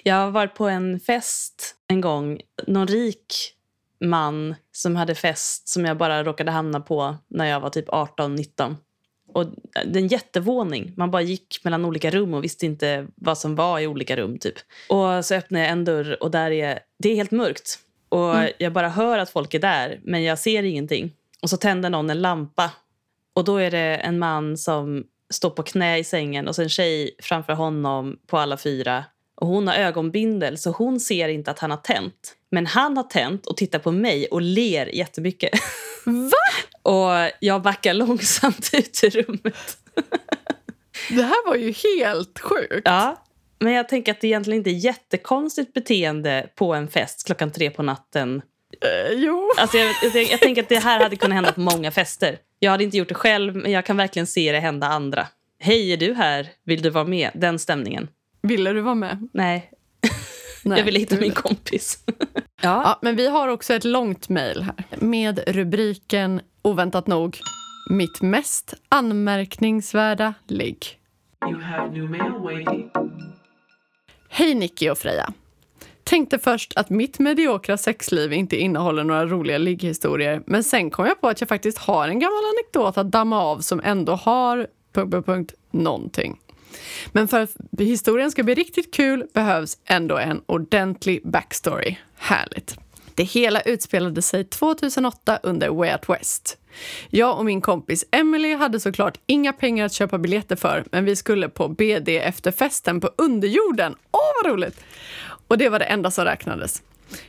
Jag 0.03 0.15
har 0.15 0.31
varit 0.31 0.55
på 0.55 0.67
en 0.67 0.99
fest 0.99 1.75
en 1.87 2.01
gång. 2.01 2.41
Någon 2.67 2.87
rik 2.87 3.53
man 3.99 4.55
som 4.71 4.95
hade 4.95 5.15
fest 5.15 5.67
som 5.67 5.85
jag 5.85 5.97
bara 5.97 6.23
råkade 6.23 6.51
hamna 6.51 6.79
på 6.79 7.15
när 7.27 7.45
jag 7.45 7.59
var 7.59 7.69
typ 7.69 7.89
18-19. 7.89 8.75
Och 9.37 9.45
är 9.73 9.97
en 9.97 10.07
jättevåning. 10.07 10.93
Man 10.97 11.11
bara 11.11 11.21
gick 11.21 11.59
mellan 11.63 11.85
olika 11.85 12.11
rum 12.11 12.33
och 12.33 12.43
visste 12.43 12.65
inte 12.65 13.07
vad 13.15 13.37
som 13.37 13.55
var 13.55 13.79
i 13.79 13.87
olika 13.87 14.15
rum. 14.15 14.39
typ. 14.39 14.55
Och 14.89 15.25
så 15.25 15.35
öppnade 15.35 15.65
jag 15.65 15.71
en 15.71 15.85
dörr 15.85 16.23
och 16.23 16.31
där 16.31 16.51
är 16.51 16.79
det 16.99 17.09
är 17.09 17.15
helt 17.15 17.31
mörkt. 17.31 17.79
Och 18.09 18.35
jag 18.57 18.73
bara 18.73 18.89
hör 18.89 19.19
att 19.19 19.29
folk 19.29 19.53
är 19.53 19.59
där, 19.59 19.99
men 20.03 20.23
jag 20.23 20.39
ser 20.39 20.63
ingenting. 20.63 21.11
Och 21.41 21.49
så 21.49 21.57
tänder 21.57 21.89
någon 21.89 22.09
en 22.09 22.21
lampa. 22.21 22.71
Och 23.33 23.43
då 23.43 23.57
är 23.57 23.71
det 23.71 23.95
en 23.95 24.19
man 24.19 24.57
som 24.57 25.03
står 25.29 25.49
på 25.49 25.63
knä 25.63 25.97
i 25.97 26.03
sängen 26.03 26.47
och 26.47 26.55
så 26.55 26.61
en 26.61 26.69
tjej 26.69 27.15
framför 27.19 27.53
honom 27.53 28.19
på 28.27 28.37
alla 28.37 28.57
fyra. 28.57 29.03
Och 29.35 29.47
hon 29.47 29.67
har 29.67 29.75
ögonbindel 29.75 30.57
så 30.57 30.71
hon 30.71 30.99
ser 30.99 31.29
inte 31.29 31.51
att 31.51 31.59
han 31.59 31.71
har 31.71 31.77
tänt. 31.77 32.35
Men 32.51 32.65
han 32.65 32.97
har 32.97 33.03
tänt 33.03 33.45
och 33.45 33.57
tittar 33.57 33.79
på 33.79 33.91
mig 33.91 34.27
och 34.27 34.41
ler 34.41 34.95
jättemycket. 34.95 35.51
Va? 36.05 36.31
Och 36.87 37.31
jag 37.39 37.61
backar 37.61 37.93
långsamt 38.03 38.69
ut 38.73 38.99
ur 39.03 39.09
rummet. 39.09 39.77
Det 41.09 41.23
här 41.23 41.47
var 41.47 41.55
ju 41.55 41.71
helt 41.71 42.39
sjukt. 42.39 42.81
Ja, 42.85 43.23
men 43.59 43.73
jag 43.73 43.89
tänker 43.89 44.11
att 44.11 44.21
det 44.21 44.27
egentligen 44.27 44.57
inte 44.57 44.69
är 44.69 44.85
jättekonstigt 44.85 45.73
beteende 45.73 46.49
på 46.55 46.73
en 46.73 46.87
fest 46.87 47.25
klockan 47.25 47.51
tre 47.51 47.69
på 47.69 47.83
natten. 47.83 48.41
Eh, 48.81 49.13
jo. 49.13 49.51
Alltså 49.57 49.77
jag, 49.77 49.95
jag, 50.13 50.23
jag 50.23 50.39
tänker 50.39 50.63
att 50.63 50.69
det 50.69 50.79
här 50.79 51.03
hade 51.03 51.15
kunnat 51.15 51.35
hända 51.35 51.51
på 51.51 51.59
många 51.59 51.91
fester. 51.91 52.39
Jag 52.59 52.71
hade 52.71 52.83
inte 52.83 52.97
gjort 52.97 53.09
det 53.09 53.15
själv, 53.15 53.55
men 53.55 53.71
jag 53.71 53.85
kan 53.85 53.97
verkligen 53.97 54.27
se 54.27 54.51
det 54.51 54.59
hända 54.59 54.87
andra. 54.87 55.27
Hej, 55.59 55.93
är 55.93 55.97
du 55.97 56.13
här? 56.13 56.49
Vill 56.65 56.81
du 56.81 56.89
vara 56.89 57.05
med? 57.05 57.31
Den 57.33 57.59
stämningen. 57.59 58.07
Ville 58.41 58.73
du 58.73 58.81
vara 58.81 58.95
med? 58.95 59.29
Nej, 59.33 59.71
Nej, 60.63 60.77
jag 60.77 60.85
ville 60.85 60.99
hitta 60.99 61.15
min 61.15 61.31
kompis. 61.31 62.03
Ja, 62.61 62.99
men 63.01 63.15
vi 63.15 63.27
har 63.27 63.47
också 63.47 63.73
ett 63.73 63.83
långt 63.83 64.29
mejl 64.29 64.61
här 64.61 64.85
med 64.97 65.39
rubriken, 65.47 66.41
oväntat 66.67 67.07
nog, 67.07 67.39
Mitt 67.89 68.21
mest 68.21 68.73
anmärkningsvärda 68.89 70.33
ligg. 70.47 70.99
Hej 74.29 74.55
Nicky 74.55 74.89
och 74.89 74.97
Freja. 74.97 75.33
Tänkte 76.03 76.39
först 76.39 76.73
att 76.75 76.89
mitt 76.89 77.19
mediokra 77.19 77.77
sexliv 77.77 78.33
inte 78.33 78.57
innehåller 78.57 79.03
några 79.03 79.25
roliga 79.25 79.57
ligghistorier 79.57 80.41
men 80.45 80.63
sen 80.63 80.89
kom 80.89 81.05
jag 81.05 81.21
på 81.21 81.27
att 81.27 81.41
jag 81.41 81.47
faktiskt 81.47 81.77
har 81.77 82.07
en 82.07 82.19
gammal 82.19 82.43
anekdot 82.55 82.97
att 82.97 83.11
damma 83.11 83.43
av 83.43 83.59
som 83.59 83.81
ändå 83.83 84.13
har... 84.13 84.67
Punkt, 84.93 85.25
punkt, 85.25 85.53
någonting. 85.71 86.39
Men 87.11 87.27
för 87.27 87.41
att 87.41 87.55
historien 87.79 88.31
ska 88.31 88.43
bli 88.43 88.53
riktigt 88.53 88.93
kul 88.93 89.27
behövs 89.33 89.77
ändå 89.85 90.17
en 90.17 90.41
ordentlig 90.45 91.21
backstory. 91.29 91.97
Härligt. 92.17 92.86
Det 93.17 93.23
hela 93.23 93.61
utspelade 93.61 94.21
sig 94.21 94.43
2008 94.43 95.39
under 95.43 95.69
Way 95.69 95.91
Out 95.91 96.09
West. 96.09 96.57
Jag 97.09 97.37
och 97.37 97.45
min 97.45 97.61
kompis 97.61 98.05
Emily 98.11 98.55
hade 98.55 98.79
såklart 98.79 99.19
inga 99.25 99.53
pengar 99.53 99.85
att 99.85 99.93
köpa 99.93 100.17
biljetter 100.17 100.55
för 100.55 100.85
men 100.91 101.05
vi 101.05 101.15
skulle 101.15 101.49
på 101.49 101.67
BD 101.67 102.09
efterfesten 102.09 103.01
på 103.01 103.09
underjorden. 103.15 103.95
Åh, 104.11 104.19
vad 104.43 104.51
roligt! 104.51 104.79
Och 105.47 105.57
det 105.57 105.69
var 105.69 105.79
det 105.79 105.85
enda 105.85 106.11
som 106.11 106.25
räknades. 106.25 106.83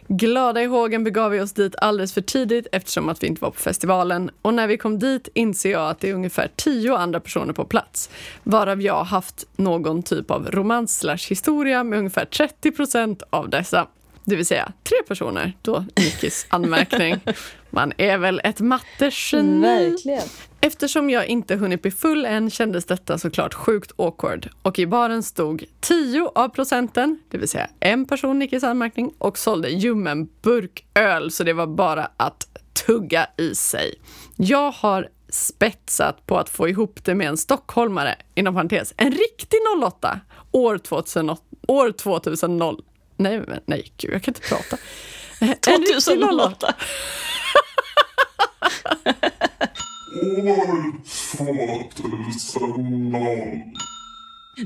Glada 0.08 0.62
i 0.62 0.66
hågen 0.66 1.04
begav 1.04 1.30
vi 1.30 1.40
oss 1.40 1.52
dit 1.52 1.74
alldeles 1.78 2.14
för 2.14 2.20
tidigt 2.20 2.66
eftersom 2.72 3.08
att 3.08 3.22
vi 3.22 3.26
inte 3.26 3.42
var 3.42 3.50
på 3.50 3.60
festivalen. 3.60 4.30
Och 4.42 4.54
när 4.54 4.66
vi 4.66 4.78
kom 4.78 4.98
dit 4.98 5.28
inser 5.34 5.70
jag 5.70 5.90
att 5.90 6.00
det 6.00 6.10
är 6.10 6.14
ungefär 6.14 6.50
tio 6.56 6.96
andra 6.96 7.20
personer 7.20 7.52
på 7.52 7.64
plats. 7.64 8.10
Varav 8.42 8.82
jag 8.82 9.04
haft 9.04 9.46
någon 9.56 10.02
typ 10.02 10.30
av 10.30 10.50
romans 10.50 10.98
slash 10.98 11.28
historia 11.28 11.84
med 11.84 11.98
ungefär 11.98 12.24
30 12.24 12.70
procent 12.70 13.22
av 13.30 13.50
dessa. 13.50 13.86
Det 14.28 14.36
vill 14.36 14.46
säga 14.46 14.72
tre 14.82 14.98
personer, 15.08 15.56
då 15.62 15.84
Nickis 15.96 16.46
anmärkning. 16.48 17.20
Man 17.70 17.92
är 17.96 18.18
väl 18.18 18.40
ett 18.44 18.60
mattegeni. 18.60 19.90
Verkligen. 19.90 20.28
Eftersom 20.60 21.10
jag 21.10 21.26
inte 21.26 21.56
hunnit 21.56 21.82
bli 21.82 21.90
full 21.90 22.24
än 22.24 22.50
kändes 22.50 22.84
detta 22.84 23.18
såklart 23.18 23.54
sjukt 23.54 23.92
awkward. 23.96 24.48
Och 24.62 24.78
i 24.78 24.86
baren 24.86 25.22
stod 25.22 25.64
10 25.80 26.30
av 26.34 26.48
procenten, 26.48 27.18
det 27.30 27.38
vill 27.38 27.48
säga 27.48 27.68
en 27.80 28.06
person 28.06 28.38
Nickis 28.38 28.64
anmärkning, 28.64 29.12
och 29.18 29.38
sålde 29.38 29.68
ljummen 29.68 30.28
burk 30.42 30.84
öl 30.94 31.30
så 31.30 31.44
det 31.44 31.52
var 31.52 31.66
bara 31.66 32.10
att 32.16 32.46
tugga 32.86 33.26
i 33.36 33.54
sig. 33.54 33.94
Jag 34.36 34.70
har 34.70 35.08
spetsat 35.28 36.26
på 36.26 36.38
att 36.38 36.48
få 36.48 36.68
ihop 36.68 37.04
det 37.04 37.14
med 37.14 37.28
en 37.28 37.36
stockholmare, 37.36 38.14
inom 38.34 38.54
parentes, 38.54 38.94
en 38.96 39.10
riktig 39.10 39.58
08, 39.82 40.20
år 40.52 40.78
2008, 40.78 41.42
år 41.68 41.90
2000, 41.92 42.62
nej, 43.18 43.40
men- 43.46 43.60
nej, 43.66 43.92
gud, 43.96 44.14
jag 44.14 44.22
kan 44.22 44.34
inte 44.34 44.48
prata. 44.48 44.76
En 45.40 45.48
riktig 45.82 46.22
08. 46.40 46.74
2008. 46.74 46.74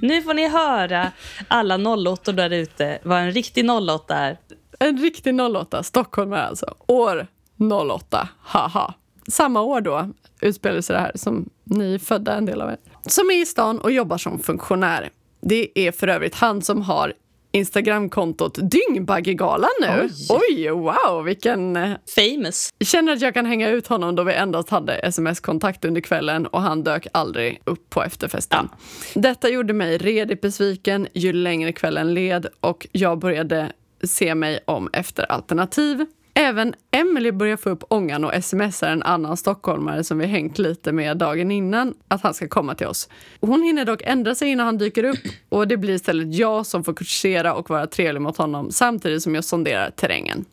Nu 0.02 0.22
får 0.22 0.34
ni 0.34 0.48
höra, 0.48 1.12
alla 1.48 1.78
08 2.12 2.32
där 2.32 2.50
ute, 2.50 2.98
vad 3.02 3.18
en 3.20 3.32
riktig 3.32 3.70
08 3.70 4.16
är. 4.16 4.38
En 4.78 4.98
riktig 4.98 5.40
08, 5.40 5.82
stockholmare 5.82 6.42
alltså. 6.42 6.74
År 6.86 7.26
08, 7.72 8.28
haha. 8.42 8.94
Samma 9.28 9.60
år 9.60 9.80
då 9.80 10.08
utspelade 10.40 10.82
sig 10.82 10.94
det 10.96 11.00
här 11.00 11.12
som 11.14 11.48
ni 11.64 11.94
är 11.94 11.98
födda 11.98 12.34
en 12.34 12.46
del 12.46 12.60
av 12.60 12.70
er. 12.70 12.76
Som 13.06 13.30
är 13.30 13.42
i 13.42 13.46
stan 13.46 13.80
och 13.80 13.92
jobbar 13.92 14.18
som 14.18 14.38
funktionär. 14.38 15.10
Det 15.40 15.78
är 15.78 15.92
för 15.92 16.08
övrigt 16.08 16.34
han 16.34 16.62
som 16.62 16.82
har 16.82 17.12
Instagramkontot 17.52 18.58
Dyngbaggegalan 18.70 19.70
nu. 19.80 19.88
Oj. 20.02 20.10
Oj, 20.50 20.70
wow, 20.70 21.24
vilken... 21.24 21.76
eh, 21.76 21.90
Famous. 22.14 22.70
Känner 22.80 23.12
att 23.12 23.20
jag 23.20 23.34
kan 23.34 23.46
hänga 23.46 23.68
ut 23.70 23.86
honom 23.86 24.14
då 24.16 24.22
vi 24.24 24.32
endast 24.34 24.70
hade 24.70 24.94
sms-kontakt 24.94 25.84
under 25.84 26.00
kvällen 26.00 26.46
och 26.46 26.62
han 26.62 26.82
dök 26.84 27.06
aldrig 27.12 27.60
upp 27.64 27.90
på 27.90 28.02
efterfesten. 28.02 28.68
Detta 29.14 29.48
gjorde 29.48 29.72
mig 29.72 29.98
redigt 29.98 30.40
besviken 30.40 31.08
ju 31.14 31.32
längre 31.32 31.72
kvällen 31.72 32.14
led 32.14 32.46
och 32.60 32.86
jag 32.92 33.18
började 33.18 33.72
se 34.04 34.34
mig 34.34 34.60
om 34.64 34.90
efter 34.92 35.32
alternativ. 35.32 36.06
Även 36.34 36.74
Emily 36.90 37.32
börjar 37.32 37.56
få 37.56 37.70
upp 37.70 37.84
ångan 37.88 38.24
och 38.24 38.44
smsar 38.44 38.88
en 38.90 39.02
annan 39.02 39.36
stockholmare 39.36 40.04
som 40.04 40.18
vi 40.18 40.26
hängt 40.26 40.58
lite 40.58 40.92
med 40.92 41.16
dagen 41.16 41.50
innan 41.50 41.94
att 42.08 42.22
han 42.22 42.34
ska 42.34 42.48
komma 42.48 42.74
till 42.74 42.86
oss. 42.86 43.08
Hon 43.40 43.62
hinner 43.62 43.84
dock 43.84 44.02
ändra 44.04 44.34
sig 44.34 44.48
innan 44.48 44.66
han 44.66 44.78
dyker 44.78 45.04
upp 45.04 45.18
och 45.48 45.68
det 45.68 45.76
blir 45.76 45.94
istället 45.94 46.34
jag 46.34 46.66
som 46.66 46.84
får 46.84 46.94
kursera 46.94 47.54
och 47.54 47.70
vara 47.70 47.86
trevlig 47.86 48.20
mot 48.20 48.36
honom 48.36 48.70
samtidigt 48.70 49.22
som 49.22 49.34
jag 49.34 49.44
sonderar 49.44 49.90
terrängen. 49.90 50.44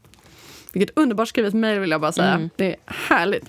Vilket 0.74 0.98
underbart 0.98 1.28
skrivet 1.28 1.54
mejl 1.54 1.80
vill 1.80 1.92
jag 1.92 2.02
bara 2.02 2.12
säga. 2.12 2.50
Det 2.56 2.66
är 2.66 2.76
härligt. 2.86 3.46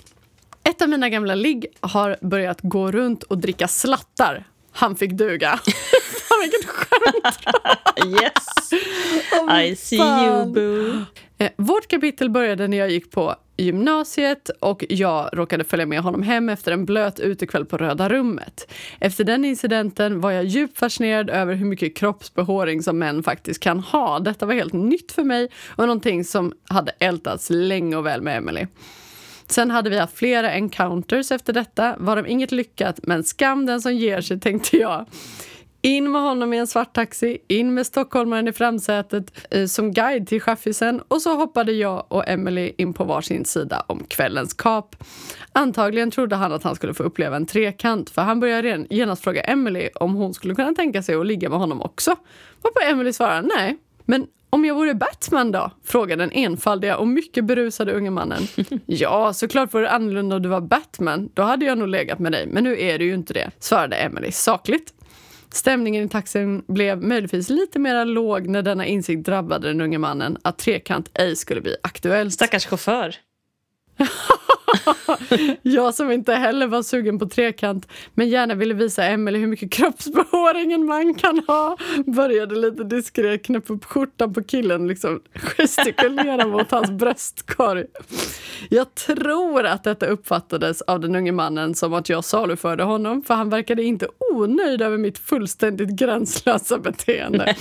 Ett 0.63 0.81
av 0.81 0.89
mina 0.89 1.09
gamla 1.09 1.35
ligg 1.35 1.65
har 1.79 2.17
börjat 2.21 2.59
gå 2.61 2.91
runt 2.91 3.23
och 3.23 3.37
dricka 3.37 3.67
slattar. 3.67 4.43
Han 4.71 4.95
fick 4.95 5.11
duga. 5.11 5.59
Fan 6.29 6.39
vilket 6.41 6.69
skämt! 6.69 7.39
Yes. 8.21 8.73
I 9.71 9.75
see 9.75 9.97
fan. 9.97 10.25
you, 10.25 10.45
boo. 10.53 11.05
Eh, 11.41 11.51
vårt 11.57 11.87
kapitel 11.87 12.29
började 12.29 12.67
när 12.67 12.77
jag 12.77 12.91
gick 12.91 13.11
på 13.11 13.35
gymnasiet 13.57 14.49
och 14.59 14.85
jag 14.89 15.29
råkade 15.33 15.63
följa 15.63 15.85
med 15.85 15.99
honom 16.01 16.23
hem 16.23 16.49
efter 16.49 16.71
en 16.71 16.85
blöt 16.85 17.19
utekväll 17.19 17.65
på 17.65 17.77
Röda 17.77 18.09
rummet. 18.09 18.71
Efter 18.99 19.23
den 19.23 19.45
incidenten 19.45 20.21
var 20.21 20.31
jag 20.31 20.45
djupt 20.45 20.79
fascinerad 20.79 21.29
över 21.29 21.53
hur 21.53 21.65
mycket 21.65 21.95
kroppsbehåring 21.95 22.83
som 22.83 22.99
män 22.99 23.23
faktiskt 23.23 23.59
kan 23.59 23.79
ha. 23.79 24.19
Detta 24.19 24.45
var 24.45 24.53
helt 24.53 24.73
nytt 24.73 25.11
för 25.11 25.23
mig 25.23 25.49
och 25.67 25.85
någonting 25.85 26.23
som 26.23 26.53
hade 26.69 26.91
ältats 26.99 27.49
länge 27.49 27.95
och 27.95 28.05
väl 28.05 28.21
med 28.21 28.37
Emily. 28.37 28.67
Sen 29.47 29.71
hade 29.71 29.89
vi 29.89 29.97
haft 29.97 30.17
flera 30.17 30.51
encounters 30.51 31.31
efter 31.31 31.53
detta, 31.53 31.95
varav 31.99 32.27
inget 32.27 32.51
lyckat, 32.51 32.99
men 33.03 33.23
skam 33.23 33.65
den 33.65 33.81
som 33.81 33.95
ger 33.95 34.21
sig 34.21 34.39
tänkte 34.39 34.77
jag. 34.77 35.05
In 35.83 36.11
med 36.11 36.21
honom 36.21 36.53
i 36.53 36.57
en 36.57 36.67
svart 36.67 36.93
taxi, 36.93 37.37
in 37.47 37.73
med 37.73 37.85
stockholmaren 37.85 38.47
i 38.47 38.53
framsätet 38.53 39.47
eh, 39.51 39.65
som 39.65 39.91
guide 39.91 40.27
till 40.27 40.41
chaffisen 40.41 41.01
och 41.07 41.21
så 41.21 41.35
hoppade 41.35 41.71
jag 41.71 42.05
och 42.07 42.29
Emily 42.29 42.73
in 42.77 42.93
på 42.93 43.03
varsin 43.03 43.45
sida 43.45 43.83
om 43.87 44.03
kvällens 44.07 44.53
kap. 44.53 44.95
Antagligen 45.53 46.11
trodde 46.11 46.35
han 46.35 46.53
att 46.53 46.63
han 46.63 46.75
skulle 46.75 46.93
få 46.93 47.03
uppleva 47.03 47.35
en 47.35 47.45
trekant 47.45 48.09
för 48.09 48.21
han 48.21 48.39
började 48.39 48.85
genast 48.89 49.23
fråga 49.23 49.41
Emily 49.41 49.89
om 49.95 50.13
hon 50.15 50.33
skulle 50.33 50.55
kunna 50.55 50.73
tänka 50.73 51.03
sig 51.03 51.15
att 51.15 51.25
ligga 51.25 51.49
med 51.49 51.59
honom 51.59 51.81
också. 51.81 52.15
Varpå 52.61 52.79
Emily 52.91 53.13
svarade 53.13 53.47
nej. 53.57 53.77
Men 54.05 54.27
om 54.49 54.65
jag 54.65 54.75
vore 54.75 54.93
Batman 54.93 55.51
då? 55.51 55.71
frågade 55.83 56.23
den 56.23 56.31
enfaldiga 56.31 56.97
och 56.97 57.07
mycket 57.07 57.45
berusade 57.45 57.93
unge 57.93 58.11
mannen. 58.11 58.41
ja, 58.85 59.33
såklart 59.33 59.73
vore 59.73 59.83
det 59.83 59.91
annorlunda 59.91 60.35
om 60.35 60.41
du 60.41 60.49
var 60.49 60.61
Batman. 60.61 61.29
Då 61.33 61.41
hade 61.41 61.65
jag 61.65 61.77
nog 61.77 61.87
legat 61.87 62.19
med 62.19 62.31
dig, 62.31 62.47
men 62.47 62.63
nu 62.63 62.81
är 62.81 62.99
du 62.99 63.05
ju 63.05 63.13
inte 63.13 63.33
det, 63.33 63.51
svarade 63.59 63.95
Emily 63.95 64.31
sakligt. 64.31 64.93
Stämningen 65.53 66.05
i 66.05 66.09
taxin 66.09 66.63
blev 66.67 67.03
möjligtvis 67.03 67.49
lite 67.49 67.79
mer 67.79 68.05
låg 68.05 68.47
när 68.47 68.61
denna 68.61 68.85
insikt 68.85 69.25
drabbade 69.25 69.67
den 69.67 69.81
unge 69.81 69.97
mannen 69.97 70.37
att 70.41 70.57
trekant 70.57 71.09
ej 71.13 71.35
skulle 71.35 71.61
bli 71.61 71.75
aktuellt. 71.83 72.33
Stackars 72.33 72.65
chaufför. 72.65 73.15
Jag 75.61 75.93
som 75.93 76.11
inte 76.11 76.33
heller 76.33 76.67
var 76.67 76.83
sugen 76.83 77.19
på 77.19 77.25
trekant 77.25 77.87
men 78.13 78.29
gärna 78.29 78.55
ville 78.55 78.73
visa 78.73 79.05
Emily 79.05 79.39
hur 79.39 79.47
mycket 79.47 79.71
kroppsbehåring 79.71 80.73
en 80.73 80.85
man 80.85 81.13
kan 81.13 81.43
ha 81.47 81.77
började 82.05 82.55
lite 82.55 82.83
diskret 82.83 83.45
knäppa 83.45 83.73
upp 83.73 83.85
skjortan 83.85 84.33
på 84.33 84.43
killen 84.43 84.87
liksom 84.87 85.21
gestikulera 85.33 86.47
mot 86.47 86.71
hans 86.71 86.91
bröstkorg. 86.91 87.85
Jag 88.69 88.95
tror 88.95 89.65
att 89.65 89.83
detta 89.83 90.05
uppfattades 90.05 90.81
av 90.81 90.99
den 90.99 91.15
unge 91.15 91.31
mannen 91.31 91.75
som 91.75 91.93
att 91.93 92.09
jag 92.09 92.25
saluförde 92.25 92.83
honom 92.83 93.21
för 93.21 93.33
han 93.33 93.49
verkade 93.49 93.83
inte 93.83 94.07
onöjd 94.33 94.81
över 94.81 94.97
mitt 94.97 95.17
fullständigt 95.17 95.89
gränslösa 95.89 96.77
beteende. 96.77 97.55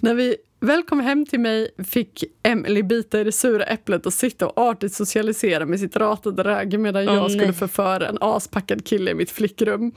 När 0.00 0.14
vi 0.14 0.36
väl 0.64 0.82
kom 0.82 1.00
hem 1.00 1.26
till 1.26 1.40
mig 1.40 1.70
fick 1.84 2.24
Emily 2.42 2.82
bita 2.82 3.20
i 3.20 3.24
det 3.24 3.32
sura 3.32 3.64
äpplet 3.64 4.06
och 4.06 4.12
sitta 4.12 4.46
och 4.46 4.58
artigt 4.58 4.94
socialisera 4.94 5.66
med 5.66 5.80
sitt 5.80 5.96
ratade 5.96 6.44
ragg 6.44 6.80
medan 6.80 7.08
Åh, 7.08 7.14
jag 7.14 7.30
skulle 7.30 7.46
nej. 7.46 7.54
förföra 7.54 8.08
en 8.08 8.18
aspackad 8.20 8.84
kille 8.86 9.10
i 9.10 9.14
mitt 9.14 9.30
flickrum. 9.30 9.92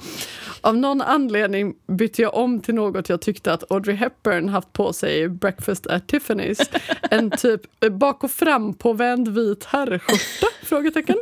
Av 0.62 0.78
någon 0.78 1.02
anledning 1.02 1.76
bytte 1.88 2.22
jag 2.22 2.36
om 2.36 2.60
till 2.62 2.76
något 2.76 3.10
jag 3.10 3.22
tyckte 3.22 3.54
att 3.54 3.72
Audrey 3.72 3.96
Hepburn 3.96 4.50
haft 4.50 4.74
på 4.74 4.94
sig 4.94 5.22
i 5.22 5.30
Breakfast 5.30 5.88
at 5.88 6.12
Tiffany's. 6.12 6.80
En 7.12 7.32
typ 7.32 7.62
bak 7.92 8.24
och 8.24 8.32
fram 8.32 8.74
påvänd 8.74 9.28
vit 9.28 9.66
herrskjorta? 9.66 10.48
Frågetecken. 10.64 11.18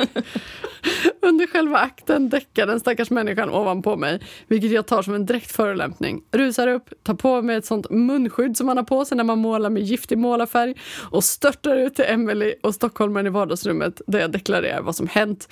Under 1.21 1.47
själva 1.47 1.77
akten 1.77 2.29
däckar 2.29 2.67
den 2.67 2.79
stackars 2.79 3.10
människan 3.10 3.49
ovanpå 3.49 3.95
mig, 3.95 4.19
vilket 4.47 4.71
jag 4.71 4.86
tar 4.86 5.01
som 5.01 5.13
en 5.13 5.25
direkt 5.25 5.51
förolämpning. 5.51 6.23
Rusar 6.31 6.67
upp, 6.67 6.89
tar 7.03 7.13
på 7.13 7.41
mig 7.41 7.55
ett 7.55 7.65
sånt 7.65 7.89
munskydd 7.89 8.58
som 8.58 8.67
man 8.67 8.77
har 8.77 8.84
på 8.84 9.05
sig 9.05 9.17
när 9.17 9.23
man 9.23 9.34
målar 9.35 9.69
med 9.69 9.83
giftig 9.83 10.17
målarfärg 10.17 10.75
och 11.11 11.23
störtar 11.23 11.77
ut 11.77 11.95
till 11.95 12.05
Emily 12.07 12.53
och 12.63 12.75
stockholmaren 12.75 13.27
i 13.27 13.29
vardagsrummet 13.29 14.01
där 14.07 14.19
jag 14.19 14.31
deklarerar 14.31 14.81
vad 14.81 14.95
som 14.95 15.07
hänt. 15.07 15.47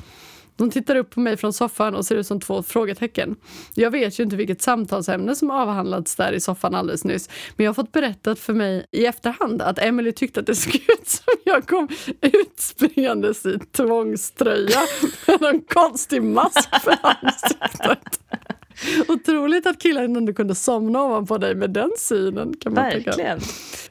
De 0.56 0.72
tittar 0.72 0.96
upp 0.96 1.10
på 1.10 1.20
mig 1.20 1.38
från 1.38 1.54
soffan 1.54 1.96
och 1.96 2.06
ser 2.06 2.16
ut 2.16 2.28
som 2.28 2.40
två 2.40 2.64
frågetecken. 2.64 3.36
Jag 3.74 3.92
vet 3.92 4.20
ju 4.20 4.24
inte 4.24 4.36
vilket 4.36 4.62
samtalsämne 4.62 5.36
som 5.36 5.52
avhandlats 5.52 6.16
där 6.16 6.34
i 6.34 6.40
soffan 6.40 6.76
alldeles 6.76 7.04
nyss 7.04 7.30
men 7.56 7.64
jag 7.64 7.70
har 7.70 7.74
fått 7.74 7.92
berättat 7.92 8.40
för 8.40 8.54
mig 8.54 8.86
i 8.92 9.06
efterhand 9.06 9.62
att 9.62 9.80
Emily 9.80 10.12
tyckte 10.12 10.40
att 10.40 10.46
det 10.46 10.56
såg 10.56 10.76
ut 10.76 11.08
som 11.08 11.34
jag 11.44 11.68
kom 11.68 11.88
utspringandes 12.22 13.46
i 13.46 13.60
tvångströja 13.72 14.80
med 15.28 15.42
någon 15.42 15.62
konstig 15.62 16.24
mask 16.24 16.70
för 16.82 16.98
ansiktet. 17.02 18.20
Otroligt 19.08 19.68
att 19.68 19.82
killen 19.82 20.16
ändå 20.16 20.34
kunde 20.34 20.56
somna 20.56 21.04
ovanpå 21.04 21.38
dig 21.38 21.56
med 21.56 21.70
den 21.70 21.92
synen. 21.98 22.54
Kan 22.60 22.74
man 22.74 22.92
tänka. 22.92 23.10
Verkligen. 23.10 23.40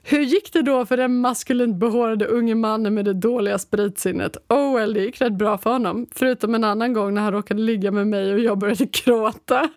Hur 0.05 0.21
gick 0.21 0.53
det 0.53 0.63
då 0.63 0.87
för 0.87 0.97
den 0.97 1.21
maskulint 1.21 1.77
behårade 1.77 2.27
unge 2.27 2.55
mannen 2.55 2.95
med 2.95 3.05
det 3.05 3.13
dåliga 3.13 3.59
spritsinnet? 3.59 4.37
Oh 4.49 4.75
well, 4.77 4.95
det 4.95 5.01
gick 5.01 5.21
rätt 5.21 5.33
bra 5.33 5.59
för 5.59 5.71
honom. 5.71 6.07
Förutom 6.15 6.55
en 6.55 6.65
annan 6.65 6.93
gång 6.93 7.15
när 7.15 7.23
han 7.23 7.33
råkade 7.33 7.63
ligga 7.63 7.91
med 7.91 8.07
mig 8.07 8.33
och 8.33 8.41
jag 8.41 8.59
började 8.59 8.85
gråta. 8.85 9.69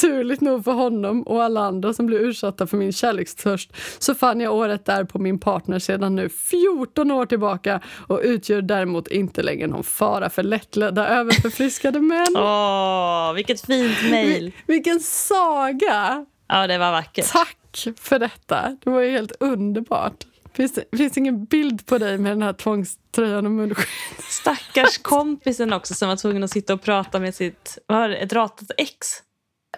Turligt 0.00 0.40
nog 0.40 0.64
för 0.64 0.72
honom 0.72 1.22
och 1.22 1.42
alla 1.42 1.60
andra 1.60 1.92
som 1.92 2.06
blev 2.06 2.20
ursatta 2.20 2.66
för 2.66 2.76
min 2.76 2.92
kärlekstörst 2.92 3.72
så 3.98 4.14
fann 4.14 4.40
jag 4.40 4.54
året 4.54 4.84
där 4.84 5.04
på 5.04 5.18
min 5.18 5.38
partner 5.38 5.78
sedan 5.78 6.16
nu 6.16 6.28
14 6.28 7.10
år 7.10 7.26
tillbaka 7.26 7.80
och 8.06 8.20
utgör 8.22 8.62
däremot 8.62 9.08
inte 9.08 9.42
längre 9.42 9.66
någon 9.66 9.84
fara 9.84 10.30
för 10.30 10.42
lättledda 10.42 11.08
överförfriskade 11.08 12.00
män. 12.00 12.36
Åh, 12.36 13.32
vilket 13.34 13.66
fint 13.66 14.10
mejl. 14.10 14.51
Vilken 14.66 15.00
saga! 15.00 16.26
Ja, 16.48 16.66
det 16.66 16.78
var 16.78 16.90
vackert. 16.92 17.32
Tack 17.32 17.86
för 18.00 18.18
detta. 18.18 18.76
Det 18.84 18.90
var 18.90 19.00
ju 19.00 19.10
helt 19.10 19.32
underbart. 19.40 20.24
Finns 20.54 20.78
det 20.90 20.96
finns 20.96 21.18
ingen 21.18 21.44
bild 21.44 21.86
på 21.86 21.98
dig 21.98 22.18
med 22.18 22.32
den 22.32 22.42
här 22.42 22.52
tvångströjan 22.52 23.46
och 23.46 23.52
munskydd? 23.52 23.86
Stackars 24.18 24.98
kompisen 24.98 25.72
också 25.72 25.94
som 25.94 26.08
var 26.08 26.16
tvungen 26.16 26.44
att 26.44 26.50
sitta 26.50 26.74
och 26.74 26.82
prata 26.82 27.20
med 27.20 27.34
sitt 27.34 27.78
vad 27.86 28.10
det, 28.10 28.16
ett 28.16 28.32
ratat 28.32 28.70
ex. 28.76 28.96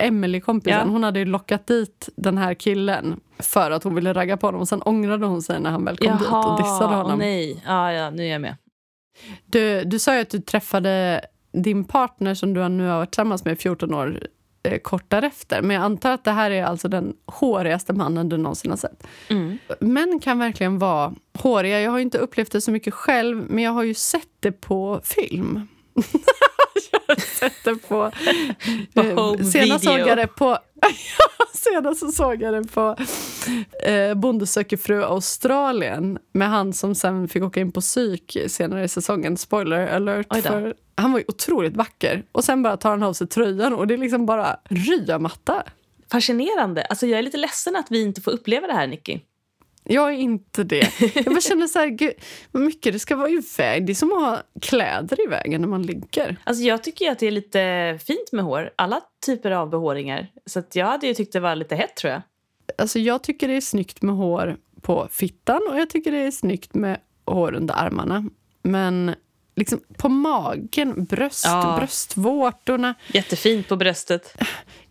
Emily 0.00 0.40
kompisen, 0.40 0.78
Ja. 0.78 0.92
hon 0.92 1.04
hade 1.04 1.18
ju 1.18 1.24
lockat 1.24 1.66
dit 1.66 2.08
den 2.16 2.38
här 2.38 2.54
killen 2.54 3.20
för 3.38 3.70
att 3.70 3.84
hon 3.84 3.94
ville 3.94 4.12
ragga 4.12 4.36
på 4.36 4.46
honom. 4.46 4.60
Och 4.60 4.68
sen 4.68 4.82
ångrade 4.82 5.26
hon 5.26 5.42
sig 5.42 5.60
när 5.60 5.70
han 5.70 5.84
väl 5.84 5.96
kom 5.96 6.18
dit 6.18 6.28
och 6.28 6.56
dissade 6.62 6.94
åh 6.96 7.02
honom. 7.02 7.18
nej. 7.18 7.62
Ja, 7.66 7.92
ja, 7.92 8.10
nu 8.10 8.22
är 8.26 8.32
jag 8.32 8.40
med. 8.40 8.56
Du, 9.46 9.84
du 9.84 9.98
sa 9.98 10.14
ju 10.14 10.20
att 10.20 10.30
du 10.30 10.38
träffade 10.40 11.20
din 11.52 11.84
partner 11.84 12.34
som 12.34 12.54
du 12.54 12.68
nu 12.68 12.86
har 12.88 12.96
varit 12.96 13.10
tillsammans 13.10 13.44
med 13.44 13.52
i 13.52 13.56
14 13.56 13.94
år 13.94 14.26
eh, 14.64 14.78
kort 14.78 15.04
därefter. 15.10 15.62
Men 15.62 15.76
jag 15.76 15.84
antar 15.84 16.10
att 16.10 16.24
det 16.24 16.30
här 16.30 16.50
är 16.50 16.64
alltså 16.64 16.88
den 16.88 17.14
hårigaste 17.26 17.92
mannen 17.92 18.28
du 18.28 18.36
någonsin 18.36 18.70
har 18.70 18.78
sett. 18.78 19.06
Mm. 19.28 19.58
Män 19.80 20.20
kan 20.22 20.38
verkligen 20.38 20.78
vara 20.78 21.14
håriga. 21.38 21.80
Jag 21.80 21.90
har 21.90 21.98
ju 21.98 22.02
inte 22.02 22.18
upplevt 22.18 22.52
det 22.52 22.60
så 22.60 22.70
mycket 22.70 22.94
själv, 22.94 23.44
men 23.48 23.64
jag 23.64 23.72
har 23.72 23.82
ju 23.82 23.94
sett 23.94 24.28
det 24.40 24.52
på 24.52 25.00
film. 25.04 25.68
sett 27.18 27.64
det 27.64 27.74
på... 27.74 28.10
På 28.94 29.00
eh, 29.00 29.44
senast 29.44 29.84
såg 29.84 29.98
jag 29.98 30.18
det 30.18 30.26
på... 30.26 30.58
senast 31.52 32.00
så 32.00 32.12
såg 32.12 32.42
jag 32.42 32.54
det 32.54 32.72
på 32.72 32.96
eh, 33.82 34.14
Bonde 34.14 34.46
söker 34.46 34.76
fru 34.76 35.02
Australien 35.02 36.18
med 36.32 36.48
han 36.48 36.72
som 36.72 36.94
sen 36.94 37.28
fick 37.28 37.42
åka 37.42 37.60
in 37.60 37.72
på 37.72 37.80
psyk 37.80 38.36
senare 38.46 38.84
i 38.84 38.88
säsongen. 38.88 39.36
Spoiler 39.36 39.86
alert. 39.86 40.42
För 40.42 40.74
han 40.96 41.12
var 41.12 41.18
ju 41.18 41.24
otroligt 41.28 41.76
vacker. 41.76 42.24
Och 42.32 42.44
sen 42.44 42.62
bara 42.62 42.76
tar 42.76 42.90
han 42.90 43.02
av 43.02 43.12
sig 43.12 43.26
tröjan 43.26 43.72
och 43.72 43.86
det 43.86 43.94
är 43.94 43.98
liksom 43.98 44.26
bara 44.26 44.56
ryamatta. 44.68 45.62
Fascinerande. 46.10 46.84
Alltså, 46.84 47.06
jag 47.06 47.18
är 47.18 47.22
lite 47.22 47.36
ledsen 47.36 47.76
att 47.76 47.86
vi 47.90 48.02
inte 48.02 48.20
får 48.20 48.30
uppleva 48.30 48.66
det 48.66 48.72
här, 48.72 48.86
Nicky. 48.86 49.20
Jag 49.84 50.08
är 50.08 50.18
inte 50.18 50.64
det. 50.64 51.00
Jag 51.14 51.24
bara 51.24 51.40
känner 51.40 51.66
så 51.66 51.78
här, 51.78 51.86
gud, 51.86 52.12
vad 52.52 52.62
mycket 52.62 52.92
det 52.92 52.98
ska 52.98 53.16
vara 53.16 53.28
i 53.28 53.40
väg. 53.58 53.86
Det 53.86 53.92
är 53.92 53.94
som 53.94 54.12
att 54.12 54.22
ha 54.22 54.42
kläder 54.60 55.24
i 55.24 55.26
vägen 55.26 55.60
när 55.60 55.68
man 55.68 55.82
ligger. 55.82 56.36
Alltså, 56.44 56.62
jag 56.62 56.84
tycker 56.84 57.10
att 57.10 57.18
det 57.18 57.26
är 57.26 57.30
lite 57.30 57.98
fint 58.04 58.32
med 58.32 58.44
hår. 58.44 58.70
Alla 58.76 59.00
typer 59.26 59.50
av 59.50 59.70
behåringar. 59.70 60.28
Så 60.46 60.62
jag 60.72 60.86
hade 60.86 61.06
ju 61.06 61.14
tyckt 61.14 61.32
det 61.32 61.40
var 61.40 61.56
lite 61.56 61.76
hett, 61.76 61.96
tror 61.96 62.12
jag. 62.12 62.22
Alltså 62.78 62.98
jag 62.98 63.22
tycker 63.22 63.48
det 63.48 63.56
är 63.56 63.60
snyggt 63.60 64.02
med 64.02 64.14
hår 64.14 64.56
på 64.80 65.08
fittan 65.10 65.60
och 65.70 65.78
jag 65.78 65.90
tycker 65.90 66.12
det 66.12 66.18
är 66.18 66.30
snyggt 66.30 66.74
med 66.74 66.98
hår 67.24 67.54
under 67.54 67.74
armarna. 67.74 68.24
Men 68.62 69.14
liksom 69.56 69.80
på 69.96 70.08
magen, 70.08 71.04
bröst, 71.04 71.44
Ja. 71.44 71.74
bröstvårtorna. 71.78 72.94
Jättefint 73.12 73.68
på 73.68 73.76
bröstet. 73.76 74.34
Ja, 74.38 74.46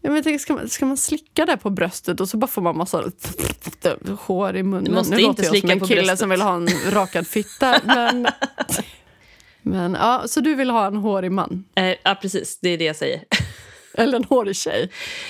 men 0.10 0.16
jag 0.16 0.24
tänker, 0.24 0.40
ska, 0.40 0.54
man, 0.54 0.70
ska 0.70 0.86
man 0.86 0.98
slicka 0.98 1.46
där 1.46 1.56
på 1.58 1.70
bröstet 1.70 2.20
och 2.20 2.30
så 2.30 2.38
bara 2.38 2.48
får 2.48 2.62
man 2.62 2.78
massa 2.78 3.04
hår 4.20 4.56
i 4.56 4.64
munnen? 4.64 4.84
Du 4.84 4.92
måste 4.92 5.16
nu 5.16 5.22
inte 5.22 5.28
låter 5.28 5.44
jag 5.44 5.62
som 5.62 5.70
en 5.70 5.80
på 5.80 5.86
kille 5.88 6.02
bröstet. 6.02 6.20
som 6.20 6.30
vill 6.30 6.42
ha 6.42 6.56
en 6.56 6.68
rakad 6.92 7.28
fitta. 7.28 7.80
Men, 7.84 8.28
men 9.62 9.94
ja, 9.94 10.24
så 10.26 10.40
du 10.40 10.56
vill 10.56 10.70
ha 10.70 10.86
en 10.88 10.96
hårig 10.98 11.32
man? 11.32 11.66
Eh, 11.76 11.96
ja, 12.04 12.16
precis. 12.22 12.60
Det 12.60 12.70
är 12.70 12.78
det 12.78 12.84
jag 12.86 12.96
säger. 12.96 13.24
Eller 13.98 14.18
en 14.18 14.24
hårig 14.24 14.56
tjej? 14.56 14.90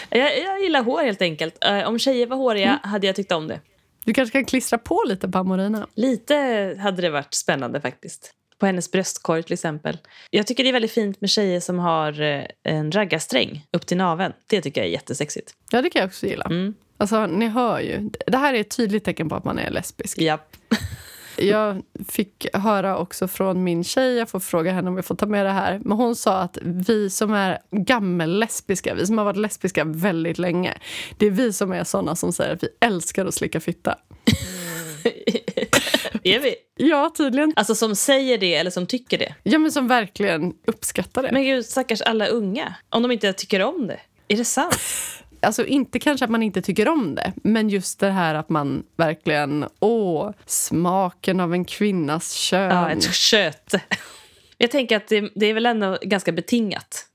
Jag, 0.09 0.39
jag 0.43 0.61
gillar 0.63 0.83
hår, 0.83 1.03
helt 1.03 1.21
enkelt. 1.21 1.63
Eh, 1.65 1.87
om 1.87 1.99
tjejer 1.99 2.27
var 2.27 2.37
håriga 2.37 2.79
hade 2.83 3.07
jag 3.07 3.15
tyckt 3.15 3.31
om 3.31 3.47
det. 3.47 3.59
Du 4.05 4.13
kanske 4.13 4.31
kan 4.31 4.45
klistra 4.45 4.77
på 4.77 5.03
lite 5.07 5.29
på 5.29 5.37
Amorina? 5.37 5.87
Lite 5.95 6.35
hade 6.81 7.01
det 7.01 7.09
varit 7.09 7.33
spännande 7.33 7.81
faktiskt. 7.81 8.31
På 8.63 8.67
hennes 8.67 8.91
bröstkorg 8.91 9.43
till 9.43 9.53
exempel. 9.53 9.97
Jag 10.29 10.47
tycker 10.47 10.63
det 10.63 10.69
är 10.69 10.73
väldigt 10.73 10.91
fint 10.91 11.21
med 11.21 11.29
tjejer 11.29 11.59
som 11.59 11.79
har 11.79 12.21
eh, 12.21 12.43
en 12.63 12.91
raggarsträng 12.91 13.67
upp 13.71 13.85
till 13.85 13.97
naveln. 13.97 14.33
Det 14.47 14.61
tycker 14.61 14.81
jag 14.81 14.87
är 14.87 14.91
jättesexigt. 14.91 15.55
Ja, 15.71 15.81
det 15.81 15.89
kan 15.89 15.99
jag 15.99 16.07
också 16.07 16.25
gilla. 16.25 16.45
Mm. 16.45 16.73
Alltså, 16.97 17.25
ni 17.25 17.47
hör 17.47 17.79
ju. 17.79 18.09
Det 18.27 18.37
här 18.37 18.53
är 18.53 18.59
ett 18.59 18.77
tydligt 18.77 19.03
tecken 19.03 19.29
på 19.29 19.35
att 19.35 19.43
man 19.43 19.59
är 19.59 19.69
lesbisk. 19.69 20.17
Japp. 20.17 20.55
Jag 21.37 21.81
fick 22.09 22.47
höra 22.53 22.97
också 22.97 23.27
från 23.27 23.63
min 23.63 23.83
tjej, 23.83 24.15
jag 24.15 24.29
får 24.29 24.39
fråga 24.39 24.71
henne 24.71 24.89
om 24.89 24.95
jag 24.95 25.05
får 25.05 25.15
ta 25.15 25.25
med 25.25 25.45
det 25.45 25.51
här, 25.51 25.79
men 25.83 25.97
hon 25.97 26.15
sa 26.15 26.39
att 26.39 26.57
vi 26.61 27.09
som 27.09 27.33
är 27.33 27.59
gammellesbiska, 27.71 28.93
vi 28.93 29.05
som 29.07 29.17
har 29.17 29.25
varit 29.25 29.37
lesbiska 29.37 29.83
väldigt 29.83 30.37
länge, 30.37 30.77
det 31.17 31.25
är 31.25 31.31
vi 31.31 31.53
som 31.53 31.71
är 31.71 31.83
såna 31.83 32.15
som 32.15 32.33
säger 32.33 32.53
att 32.53 32.63
vi 32.63 32.67
älskar 32.79 33.25
att 33.25 33.33
slicka 33.33 33.59
fitta. 33.59 33.97
är 36.23 36.39
vi? 36.39 36.55
Ja, 36.75 37.11
tydligen. 37.17 37.53
Alltså 37.55 37.75
som 37.75 37.95
säger 37.95 38.37
det 38.37 38.55
eller 38.55 38.71
som 38.71 38.85
tycker 38.85 39.17
det. 39.17 39.35
Ja, 39.43 39.57
men 39.57 39.71
som 39.71 39.87
verkligen 39.87 40.53
uppskattar 40.67 41.23
det. 41.23 41.29
Men 41.31 41.43
gud, 41.43 41.65
stackars 41.65 42.01
alla 42.01 42.27
unga. 42.27 42.75
Om 42.89 43.01
de 43.01 43.11
inte 43.11 43.33
tycker 43.33 43.61
om 43.61 43.87
det. 43.87 43.99
Är 44.27 44.37
det 44.37 44.45
sant? 44.45 44.79
Alltså 45.43 45.65
inte 45.65 45.99
kanske 45.99 46.25
att 46.25 46.31
man 46.31 46.43
inte 46.43 46.61
tycker 46.61 46.87
om 46.87 47.15
det, 47.15 47.33
men 47.35 47.69
just 47.69 47.99
det 47.99 48.09
här 48.09 48.35
att 48.35 48.49
man 48.49 48.83
verkligen, 48.97 49.65
åh, 49.79 50.31
smaken 50.45 51.39
av 51.39 51.53
en 51.53 51.65
kvinnas 51.65 52.33
kön. 52.33 52.69
Ja, 52.69 52.91
ett 52.91 53.13
köte. 53.13 53.81
Jag 54.57 54.71
tänker 54.71 54.97
att 54.97 55.07
det, 55.07 55.31
det 55.35 55.45
är 55.45 55.53
väl 55.53 55.65
ändå 55.65 55.97
ganska 56.01 56.31
betingat. 56.31 57.05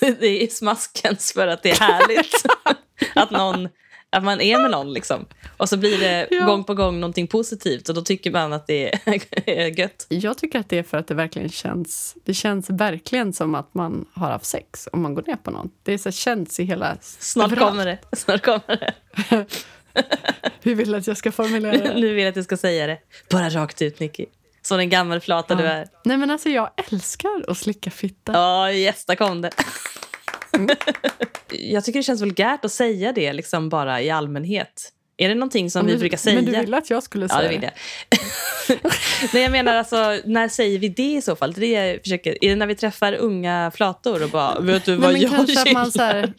Det 0.00 0.42
är 0.44 0.46
smaskens 0.46 1.32
för 1.32 1.48
att 1.48 1.62
det 1.62 1.70
är 1.70 1.80
härligt. 1.80 2.44
att, 3.14 3.30
någon, 3.30 3.68
att 4.12 4.24
man 4.24 4.40
är 4.40 4.58
med 4.58 4.70
någon 4.70 4.92
liksom. 4.92 5.26
Och 5.56 5.68
så 5.68 5.76
blir 5.76 5.98
det 5.98 6.28
Ja. 6.30 6.46
gång 6.46 6.64
på 6.64 6.74
gång 6.74 7.00
någonting 7.00 7.26
positivt 7.26 7.88
och 7.88 7.94
då 7.94 8.02
tycker 8.02 8.30
man 8.30 8.52
att 8.52 8.66
det 8.66 8.94
är 9.46 9.78
gött. 9.78 10.06
Jag 10.08 10.38
tycker 10.38 10.58
att 10.58 10.68
det 10.68 10.78
är 10.78 10.82
för 10.82 10.98
att 10.98 11.06
det 11.06 11.14
verkligen 11.14 11.48
känns 11.48 12.16
Det 12.24 12.34
känns 12.34 12.70
verkligen 12.70 13.32
som 13.32 13.54
att 13.54 13.74
man 13.74 14.04
har 14.14 14.30
haft 14.30 14.44
sex 14.44 14.88
om 14.92 15.02
man 15.02 15.14
går 15.14 15.22
ner 15.26 15.36
på 15.36 15.50
någon. 15.50 15.70
Det 15.82 15.92
är 15.92 15.98
så 15.98 16.10
känns 16.10 16.60
i 16.60 16.64
hela... 16.64 16.96
Snart 17.00 17.58
kommer 17.58 17.86
det. 17.86 17.98
Snart 18.16 18.42
kommer 18.42 18.76
det. 18.76 18.94
Hur 20.62 20.74
vill 20.74 20.90
du 20.92 20.98
att 20.98 21.06
jag 21.06 21.16
ska 21.16 21.32
formulera 21.32 21.72
det? 21.72 21.94
Nu 21.94 22.14
vill 22.14 22.22
jag 22.24 22.28
att 22.28 22.34
du 22.34 22.42
ska 22.44 22.56
säga 22.56 22.86
det. 22.86 22.98
Bara 23.30 23.50
rakt 23.50 23.82
ut, 23.82 24.00
Nicky. 24.00 24.26
Som 24.62 24.78
den 24.78 24.90
gammelflata 24.90 25.54
du 25.54 25.64
är. 25.64 25.86
Nej 26.04 26.16
men 26.16 26.30
alltså 26.30 26.48
jag 26.48 26.70
älskar 26.92 27.44
att 27.48 27.58
slicka 27.58 27.90
fitta. 27.90 28.32
Ja, 28.32 28.72
yes, 28.72 29.04
där 29.06 29.14
kom 29.14 29.40
det. 29.40 29.50
Jag 31.50 31.84
tycker 31.84 31.98
det 31.98 32.02
känns 32.02 32.22
vulgärt 32.22 32.64
att 32.64 32.72
säga 32.72 33.12
det 33.12 33.32
liksom 33.32 33.68
bara 33.68 34.02
i 34.02 34.10
allmänhet. 34.10 34.92
Är 35.16 35.28
det 35.28 35.34
någonting 35.34 35.70
som 35.70 35.86
vi 35.86 35.92
Men- 35.92 36.00
brukar 36.00 36.16
säga? 36.16 36.36
Men 36.36 36.44
du 36.44 36.50
ville 36.60 36.76
att 36.76 36.90
jag 36.90 37.02
skulle 37.02 37.24
Ja, 37.24 37.28
säga 37.28 37.42
det 37.42 37.48
vill 37.48 37.62
jag. 37.62 37.72
Nej, 39.34 39.42
jag 39.42 39.52
menar 39.52 39.74
alltså, 39.76 40.18
när 40.24 40.48
säger 40.48 40.78
vi 40.78 40.88
det 40.88 41.14
i 41.14 41.22
så 41.22 41.36
fall? 41.36 41.52
Det 41.52 41.74
är 41.74 41.98
försöker. 41.98 42.44
Är 42.44 42.48
det 42.48 42.56
när 42.56 42.66
vi 42.66 42.74
träffar 42.74 43.12
unga 43.12 43.70
flator 43.74 44.22
och 44.24 44.30
bara, 44.30 44.60
vet 44.60 44.84
du 44.84 44.90
Nej, 44.92 45.00
vad 45.00 45.12
men 45.12 45.20
jag 45.22 45.48
gillar? 45.48 46.32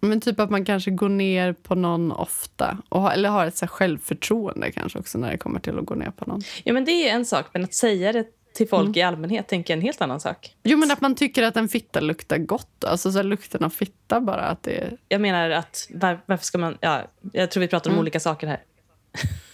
men 0.00 0.20
typ 0.20 0.40
att 0.40 0.50
man 0.50 0.64
kanske 0.64 0.90
går 0.90 1.08
ner 1.08 1.52
på 1.52 1.74
någon 1.74 2.12
ofta. 2.12 2.78
Och 2.88 3.12
eller 3.12 3.28
har 3.28 3.46
ett 3.46 3.56
så 3.56 3.66
självförtroende 3.66 4.72
kanske 4.72 4.98
också 4.98 5.18
när 5.18 5.30
det 5.30 5.38
kommer 5.38 5.60
till 5.60 5.78
att 5.78 5.86
gå 5.86 5.94
ner 5.94 6.10
på 6.10 6.24
någon. 6.24 6.42
Ja, 6.64 6.72
men 6.72 6.84
det 6.84 7.08
är 7.08 7.14
en 7.14 7.24
sak, 7.24 7.46
men 7.52 7.64
att 7.64 7.74
säga 7.74 8.12
det 8.12 8.24
till 8.54 8.68
folk 8.68 8.86
Mm. 8.88 8.98
i 8.98 9.02
allmänhet 9.02 9.48
tänker 9.48 9.72
jag 9.74 9.78
en 9.78 9.82
helt 9.82 10.00
annan 10.00 10.20
sak. 10.20 10.56
Jo 10.62 10.78
men 10.78 10.90
att 10.90 11.00
man 11.00 11.14
tycker 11.14 11.42
att 11.42 11.56
en 11.56 11.68
fitta 11.68 12.00
luktar 12.00 12.38
gott. 12.38 12.84
Alltså 12.84 13.12
så 13.12 13.18
här, 13.18 13.24
lukten 13.24 13.64
av 13.64 13.70
fitta 13.70 14.20
bara 14.20 14.40
att 14.42 14.62
det 14.62 14.76
är... 14.82 14.96
Jag 15.08 15.20
menar 15.20 15.50
att 15.50 15.88
var, 15.94 16.20
varför 16.26 16.44
ska 16.44 16.58
man... 16.58 16.78
Ja, 16.80 17.02
jag 17.32 17.50
tror 17.50 17.60
vi 17.60 17.68
pratar 17.68 17.90
om 17.90 17.94
Mm. 17.94 18.00
olika 18.02 18.20
saker 18.20 18.46
här. 18.46 18.60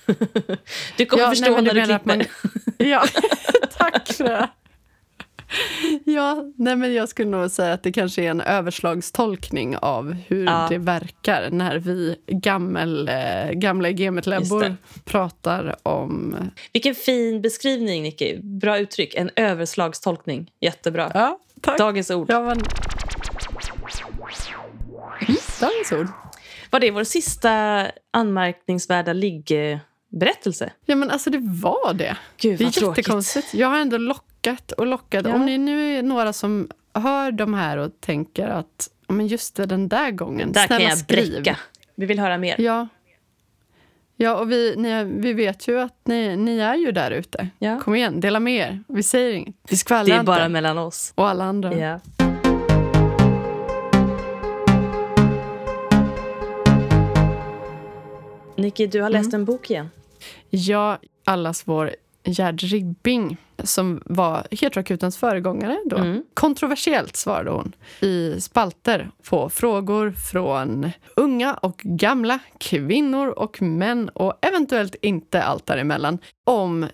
du 0.97 1.07
kommer 1.07 1.23
Ja, 1.23 1.31
förstå 1.31 1.51
nej, 1.51 1.63
när 1.63 1.75
du 1.75 1.81
att 1.95 2.03
klipper. 2.05 2.27
Ja, 2.79 3.05
tack 3.79 4.13
för 4.13 4.25
det. 4.25 4.49
Ja, 6.05 6.45
nej 6.57 6.77
men 6.77 6.95
jag 6.95 7.09
skulle 7.09 7.31
nog 7.31 7.51
säga 7.51 7.73
att 7.73 7.83
det 7.83 7.93
kanske 7.93 8.23
är 8.23 8.31
en 8.31 8.41
överslagstolkning 8.41 9.77
av 9.77 10.13
hur 10.13 10.45
Ja. 10.45 10.67
det 10.71 10.79
verkar 10.79 11.51
när 11.51 11.79
vi 11.79 12.17
gammel, 12.27 13.09
eh, 13.09 13.51
gamla 13.53 13.89
det. 14.61 14.77
pratar 15.05 15.77
om... 15.83 16.37
Vilken 16.73 16.95
fin 16.95 17.43
beskrivning, 17.43 18.03
Nicky. 18.03 18.39
Bra 18.43 18.79
uttryck. 18.79 19.15
En 19.15 19.31
överslagstolkning. 19.37 20.51
Jättebra. 20.61 21.11
Ja, 21.15 21.39
tack. 21.61 21.79
Dagens 21.79 22.11
ord. 22.11 22.27
Ja, 22.31 22.41
men... 22.41 22.57
Mm, 25.21 25.37
Dagens 25.61 25.93
ord. 25.93 26.07
Var 26.71 26.81
det 26.81 26.91
vår 26.91 27.05
sista 27.05 27.87
anmärkningsvärda 28.11 29.13
liggberättelse? 29.13 30.73
Ja, 30.87 30.97
men 30.97 31.11
alltså 31.11 31.31
det 31.31 31.39
var 31.43 31.95
det. 31.95 32.17
Gud, 32.37 32.59
Det 32.59 32.65
är 32.65 32.89
jättekonstigt. 32.89 33.55
Jag 33.55 33.69
har 33.69 33.79
ändå 33.79 33.99
lockat 34.51 34.73
och 34.73 34.87
lockat. 34.87 35.27
Ja. 35.27 35.35
Om 35.35 35.47
ni 35.47 35.59
nu 35.59 35.99
är 35.99 36.03
några 36.03 36.33
som 36.33 36.69
hör 36.95 37.33
de 37.33 37.55
här 37.55 37.77
och 37.77 37.91
tänker 38.01 38.49
att 38.49 38.91
"Ja, 39.07 39.15
men 39.15 39.27
just 39.27 39.57
det, 39.57 39.67
den 39.67 39.89
där 39.89 40.11
gången, 40.11 40.53
Där 40.53 40.67
snälla 40.67 40.81
kan 40.81 40.89
jag 40.89 40.99
skriv. 40.99 41.33
bräcka. 41.33 41.57
Vi 41.95 42.07
vill 42.07 42.19
höra 42.19 42.39
mer. 42.39 42.61
Ja. 42.61 42.89
Ja, 44.21 44.37
och 44.37 44.51
vi, 44.53 44.75
ni, 44.77 45.05
vi 45.05 45.33
vet 45.33 45.69
ju 45.69 45.81
att 45.81 45.97
ni, 46.05 46.37
ni 46.37 46.59
är 46.59 46.75
ju 46.75 46.93
där 46.93 47.11
ute. 47.11 47.49
Ja. 47.59 47.81
Kom 47.81 47.95
igen, 47.95 48.21
dela 48.21 48.41
med 48.41 48.55
er. 48.57 48.83
Vi 48.89 49.03
säger 49.03 49.33
inget. 49.35 49.55
Vi 49.71 49.77
Det 49.77 50.13
är 50.13 50.23
bara 50.23 50.37
inte. 50.37 50.49
mellan 50.49 50.79
oss. 50.79 51.13
Och 51.15 51.29
alla 51.29 51.45
andra. 51.45 51.75
Ja. 51.75 52.01
Nicky, 58.57 58.87
du 58.87 59.01
har 59.03 59.11
läst 59.11 59.33
en 59.35 59.45
bok 59.45 59.71
igen. 59.71 59.91
Ja, 60.51 60.99
allas 61.25 61.63
vår 61.67 61.91
Gerd 62.29 62.62
Ribbing 62.62 63.37
som 63.64 64.03
var 64.05 64.47
Heteroakutens 64.51 65.16
föregångare 65.16 65.79
då. 65.87 65.97
Mm. 65.97 66.22
Kontroversiellt 66.35 67.16
svarade 67.16 67.51
hon 67.51 67.72
i 68.01 68.41
spalter 68.41 69.11
på 69.29 69.51
frågor 69.51 70.11
från 70.11 70.91
unga 71.16 71.55
och 71.55 71.81
gamla, 71.85 72.39
kvinnor 72.59 73.29
och 73.29 73.62
män 73.62 74.09
och 74.09 74.39
eventuellt 74.43 74.97
inte 75.03 75.43
allt 75.43 75.66
däremellan 75.66 76.18
om 76.45 76.87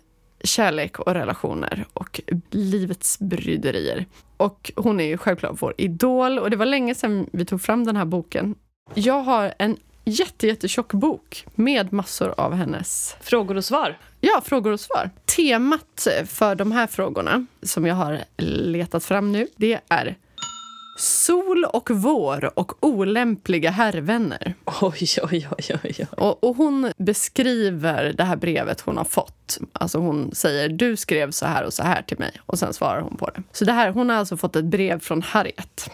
kärlek 0.45 0.99
och 0.99 1.14
relationer 1.14 1.87
och 1.93 2.20
livets 2.51 3.18
bryderier. 3.18 4.07
Och 4.37 4.72
hon 4.76 5.01
är 5.01 5.05
ju 5.05 5.18
självklart 5.18 5.62
vår 5.62 5.74
idol 5.78 6.39
och 6.39 6.51
det 6.51 6.57
var 6.57 6.66
länge 6.66 6.95
sedan 6.95 7.26
vi 7.32 7.45
tog 7.45 7.61
fram 7.61 7.85
den 7.85 7.97
här 7.97 8.05
boken. 8.05 8.55
Jag 8.95 9.22
har 9.22 9.55
en 9.59 9.76
jätte, 10.05 10.47
jättetjock 10.47 10.93
bok 10.93 11.47
med 11.55 11.93
massor 11.93 12.35
av 12.37 12.55
hennes 12.55 13.17
Frågor 13.21 13.57
och 13.57 13.65
svar. 13.65 13.99
Ja, 14.21 14.43
frågor 14.45 14.73
och 14.73 14.81
svar. 14.81 15.11
Temat 15.37 16.09
för 16.27 16.55
de 16.55 16.73
här 16.73 16.87
frågorna 16.87 17.47
som 17.63 17.87
jag 17.87 17.95
har 17.95 18.25
letat 18.37 19.05
fram 19.05 19.33
nu, 19.33 19.49
det 19.57 19.81
är 19.89 20.17
Sol 20.97 21.65
och 21.65 21.91
vår 21.91 22.59
och 22.59 22.85
olämpliga 22.85 23.71
herrvänner. 23.71 24.55
Oj, 24.81 25.07
oj, 25.23 25.49
oj, 25.59 25.79
oj. 25.85 26.07
Och, 26.11 26.45
och 26.45 26.57
hon 26.57 26.93
beskriver 26.97 28.13
det 28.17 28.25
här 28.25 28.37
brevet 28.37 28.81
hon 28.81 28.97
har 28.97 29.05
fått. 29.05 29.59
Alltså 29.73 29.99
hon 29.99 30.35
säger 30.35 30.69
du 30.69 30.97
skrev 30.97 31.31
så 31.31 31.47
här 31.47 31.65
och 31.65 31.73
så 31.73 31.83
här 31.83 32.03
till 32.03 32.19
mig 32.19 32.33
och 32.47 32.59
sen 32.59 32.73
svarar 32.73 33.01
hon 33.01 33.17
på 33.17 33.31
det. 33.31 33.43
Så 33.53 33.65
det 33.65 33.73
här, 33.73 33.91
hon 33.91 34.11
har 34.11 34.17
alltså 34.17 34.37
fått 34.37 34.57
ett 34.57 34.65
brev 34.65 35.01
från 35.01 35.23
Harriet. 35.23 35.91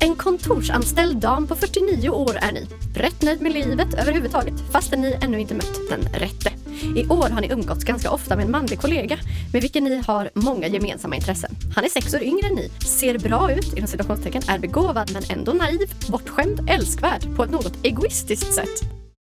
En 0.00 0.16
kontorsanställd 0.16 1.16
dam 1.16 1.46
på 1.46 1.56
49 1.56 2.08
år 2.08 2.36
är 2.36 2.52
ni. 2.52 2.66
Rätt 2.94 3.22
nöjd 3.22 3.40
med 3.40 3.52
livet 3.52 3.94
överhuvudtaget, 3.94 4.54
fastän 4.72 5.00
ni 5.00 5.16
ännu 5.22 5.40
inte 5.40 5.54
mött 5.54 5.80
den 5.90 6.00
rätte. 6.00 6.50
I 6.96 7.06
år 7.08 7.28
har 7.28 7.40
ni 7.40 7.48
umgåtts 7.52 7.84
ganska 7.84 8.10
ofta 8.10 8.36
med 8.36 8.44
en 8.44 8.50
manlig 8.50 8.80
kollega 8.80 9.18
med 9.52 9.62
vilken 9.62 9.84
ni 9.84 10.02
har 10.06 10.30
många 10.34 10.66
gemensamma 10.66 11.16
intressen. 11.16 11.50
Han 11.74 11.84
är 11.84 11.88
sex 11.88 12.14
år 12.14 12.22
yngre 12.22 12.46
än 12.46 12.54
ni, 12.54 12.68
ser 12.86 13.18
bra 13.18 13.52
ut, 13.52 13.72
inom 13.76 13.86
citationstecken, 13.88 14.42
är 14.48 14.58
begåvad 14.58 15.10
men 15.12 15.22
ändå 15.28 15.52
naiv, 15.52 15.94
bortskämd, 16.08 16.70
älskvärd 16.70 17.36
på 17.36 17.44
ett 17.44 17.50
något 17.50 17.78
egoistiskt 17.82 18.54
sätt. 18.54 18.80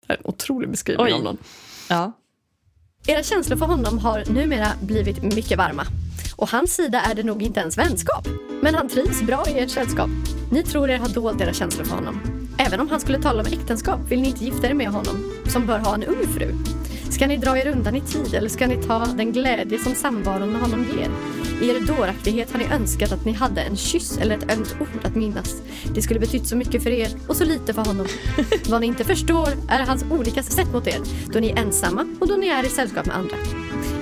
Det 0.07 0.13
är 0.13 0.17
En 0.17 0.25
otrolig 0.25 0.69
beskrivning 0.69 1.05
Oj. 1.05 1.13
av 1.13 1.23
någon. 1.23 1.37
Ja. 1.89 2.11
Era 3.07 3.23
känslor 3.23 3.57
för 3.57 3.65
honom 3.65 3.97
har 3.97 4.23
numera 4.29 4.67
blivit 4.81 5.23
mycket 5.23 5.57
varma. 5.57 5.85
Och 6.35 6.49
hans 6.49 6.73
sida 6.75 7.01
är 7.01 7.15
det 7.15 7.23
nog 7.23 7.43
inte 7.43 7.59
ens 7.59 7.77
vänskap. 7.77 8.27
Men 8.61 8.75
han 8.75 8.89
trivs 8.89 9.21
bra 9.21 9.43
i 9.47 9.59
ert 9.59 9.71
sällskap. 9.71 10.09
Ni 10.51 10.63
tror 10.63 10.89
er 10.89 10.97
ha 10.97 11.07
dolt 11.07 11.41
era 11.41 11.53
känslor 11.53 11.85
för 11.85 11.95
honom. 11.95 12.19
Även 12.57 12.79
om 12.79 12.89
han 12.89 12.99
skulle 12.99 13.21
tala 13.21 13.41
om 13.41 13.47
äktenskap 13.47 13.99
vill 14.07 14.21
ni 14.21 14.27
inte 14.27 14.45
gifta 14.45 14.67
er 14.67 14.73
med 14.73 14.87
honom, 14.87 15.31
som 15.47 15.65
bör 15.65 15.79
ha 15.79 15.95
en 15.95 16.03
ung 16.03 16.27
fru. 16.27 16.53
Ska 17.09 17.27
ni 17.27 17.37
dra 17.37 17.57
er 17.57 17.67
undan 17.67 17.95
i 17.95 18.01
tid 18.01 18.33
eller 18.33 18.49
ska 18.49 18.67
ni 18.67 18.83
ta 18.83 19.05
den 19.05 19.31
glädje 19.31 19.79
som 19.79 19.95
samvaron 19.95 20.51
med 20.51 20.61
honom 20.61 20.85
ger? 20.97 21.09
I 21.61 21.69
er 21.69 21.79
dåraktighet 21.79 22.51
har 22.51 22.59
ni 22.59 22.65
önskat 22.65 23.11
att 23.11 23.25
ni 23.25 23.31
hade 23.31 23.61
en 23.61 23.77
kyss 23.77 24.17
eller 24.17 24.37
ett 24.37 24.51
ömt 24.51 24.75
ord 24.79 25.05
att 25.05 25.15
minnas. 25.15 25.61
Det 25.95 26.01
skulle 26.01 26.19
betytt 26.19 26.47
så 26.47 26.55
mycket 26.55 26.83
för 26.83 26.89
er 26.89 27.09
och 27.27 27.35
så 27.35 27.45
lite 27.45 27.73
för 27.73 27.85
honom. 27.85 28.07
Vad 28.69 28.81
ni 28.81 28.87
inte 28.87 29.03
förstår 29.03 29.49
är 29.69 29.85
hans 29.85 30.05
olika 30.11 30.43
sätt 30.43 30.73
mot 30.73 30.87
er, 30.87 30.99
då 31.33 31.39
ni 31.39 31.49
är 31.49 31.57
ensamma 31.57 32.05
och 32.19 32.27
då 32.27 32.35
ni 32.35 32.47
är 32.47 32.65
i 32.65 32.69
sällskap 32.69 33.05
med 33.05 33.15
andra. 33.15 33.37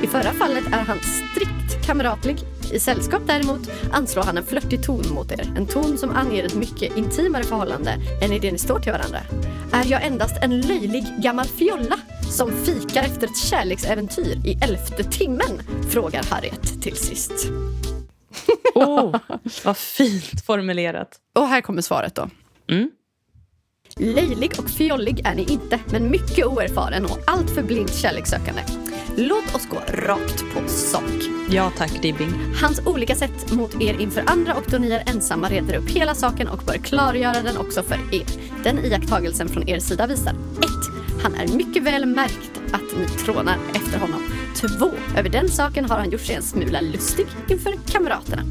I 0.01 0.07
förra 0.07 0.33
fallet 0.33 0.65
är 0.67 0.81
han 0.81 0.99
strikt 0.99 1.85
kamratlig. 1.85 2.37
I 2.71 2.79
sällskap 2.79 3.21
däremot 3.25 3.71
anslår 3.91 4.23
han 4.23 4.37
en 4.37 4.45
flörtig 4.45 4.83
ton 4.83 5.13
mot 5.13 5.31
er. 5.31 5.53
En 5.57 5.67
ton 5.67 5.97
som 5.97 6.09
anger 6.09 6.43
ett 6.43 6.55
mycket 6.55 6.97
intimare 6.97 7.43
förhållande 7.43 7.97
än 8.21 8.33
i 8.33 8.39
det 8.39 8.51
ni 8.51 8.57
står 8.57 8.79
till 8.79 8.91
varandra. 8.91 9.19
Är 9.71 9.85
jag 9.85 10.03
endast 10.05 10.37
en 10.41 10.61
löjlig 10.61 11.05
gammal 11.23 11.45
fjolla 11.45 11.99
som 12.29 12.51
fikar 12.51 13.03
efter 13.03 13.27
ett 13.27 13.37
kärleksäventyr 13.37 14.41
i 14.45 14.57
elfte 14.61 15.03
timmen? 15.03 15.61
Frågar 15.89 16.23
Harriet 16.23 16.81
till 16.81 16.95
sist. 16.95 17.33
Oh, 18.75 19.15
vad 19.65 19.77
fint 19.77 20.45
formulerat. 20.45 21.17
Och 21.35 21.47
här 21.47 21.61
kommer 21.61 21.81
svaret 21.81 22.15
då. 22.15 22.29
Mm. 22.69 22.91
Löjlig 23.97 24.51
och 24.57 24.69
fjollig 24.69 25.21
är 25.25 25.35
ni 25.35 25.43
inte, 25.43 25.79
men 25.91 26.11
mycket 26.11 26.45
oerfaren 26.45 27.05
och 27.05 27.19
allt 27.27 27.49
för 27.49 27.63
blint 27.63 27.95
kärlekssökande. 27.95 28.61
Låt 29.15 29.55
oss 29.55 29.67
gå 29.69 29.77
rakt 29.87 30.43
på 30.53 30.67
sak. 30.67 31.03
Ja 31.49 31.71
tack, 31.77 32.01
Dibbing. 32.01 32.29
Hans 32.61 32.81
olika 32.85 33.15
sätt 33.15 33.51
mot 33.51 33.81
er 33.81 33.93
inför 33.99 34.23
andra 34.27 34.55
och 34.55 34.63
då 34.67 34.77
ni 34.77 34.91
är 34.91 35.09
ensamma 35.09 35.49
reder 35.49 35.75
upp 35.75 35.89
hela 35.89 36.15
saken 36.15 36.47
och 36.47 36.63
bör 36.65 36.73
klargöra 36.73 37.41
den 37.41 37.57
också 37.57 37.83
för 37.83 38.15
er. 38.15 38.25
Den 38.63 38.85
iakttagelsen 38.85 39.47
från 39.47 39.69
er 39.69 39.79
sida 39.79 40.07
visar 40.07 40.31
1. 40.31 40.37
Han 41.23 41.35
är 41.35 41.47
mycket 41.47 41.83
väl 41.83 42.05
märkt 42.05 42.61
att 42.71 42.97
ni 42.97 43.07
trånar 43.25 43.57
efter 43.73 43.99
honom. 43.99 44.32
2. 44.55 44.91
Över 45.17 45.29
den 45.29 45.49
saken 45.49 45.85
har 45.85 45.97
han 45.97 46.09
gjort 46.09 46.21
sig 46.21 46.35
en 46.35 46.43
smula 46.43 46.81
lustig 46.81 47.25
inför 47.49 47.73
kamraterna. 47.91 48.43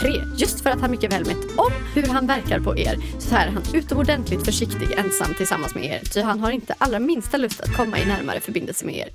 3. 0.00 0.08
Just 0.36 0.60
för 0.60 0.70
att 0.70 0.80
han 0.80 0.90
mycket 0.90 1.12
väl 1.12 1.24
vet 1.24 1.44
om 1.56 1.72
hur 1.94 2.06
han 2.06 2.26
verkar 2.26 2.60
på 2.60 2.78
er 2.78 2.96
så 3.18 3.34
är 3.34 3.46
han 3.46 3.62
utomordentligt 3.74 4.44
försiktig 4.44 4.92
ensam 4.96 5.34
tillsammans 5.34 5.74
med 5.74 5.84
er 5.84 6.00
ty 6.04 6.22
han 6.22 6.40
har 6.40 6.50
inte 6.50 6.74
allra 6.78 6.98
minsta 6.98 7.36
lust 7.36 7.60
att 7.60 7.76
komma 7.76 7.98
i 7.98 8.06
närmare 8.06 8.40
förbindelse 8.40 8.86
med 8.86 8.96
er. 8.96 9.08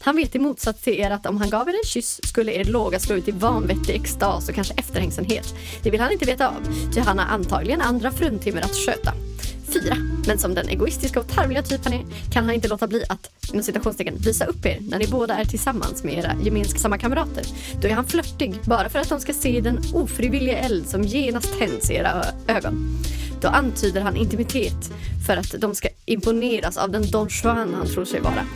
Han 0.00 0.16
vet 0.16 0.34
i 0.34 0.38
motsats 0.38 0.82
till 0.82 1.00
er 1.00 1.10
att 1.10 1.26
om 1.26 1.36
han 1.36 1.50
gav 1.50 1.68
er 1.68 1.72
en 1.72 1.86
kyss 1.86 2.20
skulle 2.22 2.52
er 2.52 2.64
låga 2.64 2.98
slå 2.98 3.14
ut 3.16 3.28
i 3.28 3.30
vanvettig 3.32 3.94
extas 3.94 4.48
och 4.48 4.54
kanske 4.54 4.74
efterhängsenhet. 4.74 5.54
Det 5.82 5.90
vill 5.90 6.00
han 6.00 6.12
inte 6.12 6.26
veta 6.26 6.48
av, 6.48 6.90
ty 6.94 7.00
han 7.00 7.18
har 7.18 7.26
antagligen 7.26 7.80
andra 7.80 8.10
fruntimmer 8.10 8.62
att 8.62 8.74
sköta 8.74 9.12
fyra. 9.66 9.96
Men 10.26 10.38
som 10.38 10.54
den 10.54 10.68
egoistiska 10.68 11.20
och 11.20 11.28
tarvliga 11.28 11.62
typ 11.62 11.84
han 11.84 11.92
är 11.92 12.04
kan 12.32 12.44
han 12.44 12.54
inte 12.54 12.68
låta 12.68 12.86
bli 12.86 13.04
att 13.08 13.30
inom 13.52 13.62
citationstecken 13.62 14.16
visa 14.18 14.44
upp 14.44 14.66
er 14.66 14.78
när 14.80 14.98
ni 14.98 15.06
båda 15.06 15.36
är 15.36 15.44
tillsammans 15.44 16.04
med 16.04 16.18
era 16.18 16.32
gemensamma 16.42 16.98
kamrater. 16.98 17.44
Då 17.82 17.88
är 17.88 17.92
han 17.92 18.06
flörtig 18.06 18.54
bara 18.64 18.88
för 18.88 18.98
att 18.98 19.08
de 19.08 19.20
ska 19.20 19.32
se 19.32 19.60
den 19.60 19.78
ofrivilliga 19.94 20.58
eld 20.58 20.88
som 20.88 21.02
genast 21.02 21.58
tänds 21.58 21.90
i 21.90 21.94
era 21.94 22.24
ögon. 22.46 22.98
Då 23.40 23.48
antyder 23.48 24.00
han 24.00 24.16
intimitet 24.16 24.90
för 25.26 25.36
att 25.36 25.54
de 25.58 25.74
ska 25.74 25.88
imponeras 26.04 26.76
av 26.76 26.90
den 26.90 27.10
Don 27.10 27.28
Juan 27.28 27.74
han 27.74 27.86
tror 27.86 28.04
sig 28.04 28.20
vara. 28.20 28.46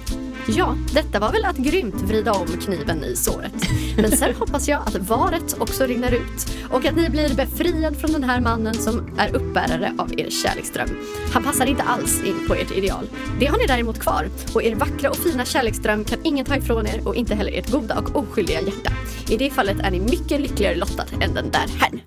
Ja, 0.48 0.76
detta 0.94 1.18
var 1.18 1.32
väl 1.32 1.44
att 1.44 1.56
grymt 1.56 1.94
vrida 1.94 2.32
om 2.32 2.46
kniven 2.46 3.04
i 3.04 3.16
såret. 3.16 3.52
Men 3.96 4.10
sen 4.10 4.34
hoppas 4.34 4.68
jag 4.68 4.80
att 4.86 4.96
varet 4.96 5.56
också 5.60 5.86
rinner 5.86 6.12
ut 6.12 6.46
och 6.70 6.84
att 6.84 6.96
ni 6.96 7.10
blir 7.10 7.34
befriad 7.34 7.96
från 8.00 8.12
den 8.12 8.24
här 8.24 8.40
mannen 8.40 8.74
som 8.74 9.18
är 9.18 9.36
uppbärare 9.36 9.94
av 9.98 10.20
er 10.20 10.30
kärleksdröm. 10.30 10.88
Han 11.32 11.44
passar 11.44 11.66
inte 11.66 11.82
alls 11.82 12.24
in 12.24 12.48
på 12.48 12.54
ert 12.54 12.70
ideal. 12.70 13.06
Det 13.40 13.46
har 13.46 13.58
ni 13.58 13.66
däremot 13.66 13.98
kvar 13.98 14.28
och 14.54 14.62
er 14.62 14.74
vackra 14.74 15.10
och 15.10 15.16
fina 15.16 15.44
kärleksdröm 15.44 16.04
kan 16.04 16.18
ingen 16.24 16.46
ta 16.46 16.56
ifrån 16.56 16.86
er 16.86 17.08
och 17.08 17.14
inte 17.14 17.34
heller 17.34 17.58
ert 17.58 17.70
goda 17.70 17.98
och 17.98 18.16
oskyldiga 18.16 18.60
hjärta. 18.60 18.92
I 19.30 19.36
det 19.36 19.50
fallet 19.50 19.80
är 19.80 19.90
ni 19.90 20.00
mycket 20.00 20.40
lyckligare 20.40 20.74
lottad 20.76 21.06
än 21.20 21.34
den 21.34 21.50
där 21.50 21.66
herrn. 21.80 22.00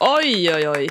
Oj, 0.00 0.54
oj, 0.54 0.68
oj. 0.68 0.90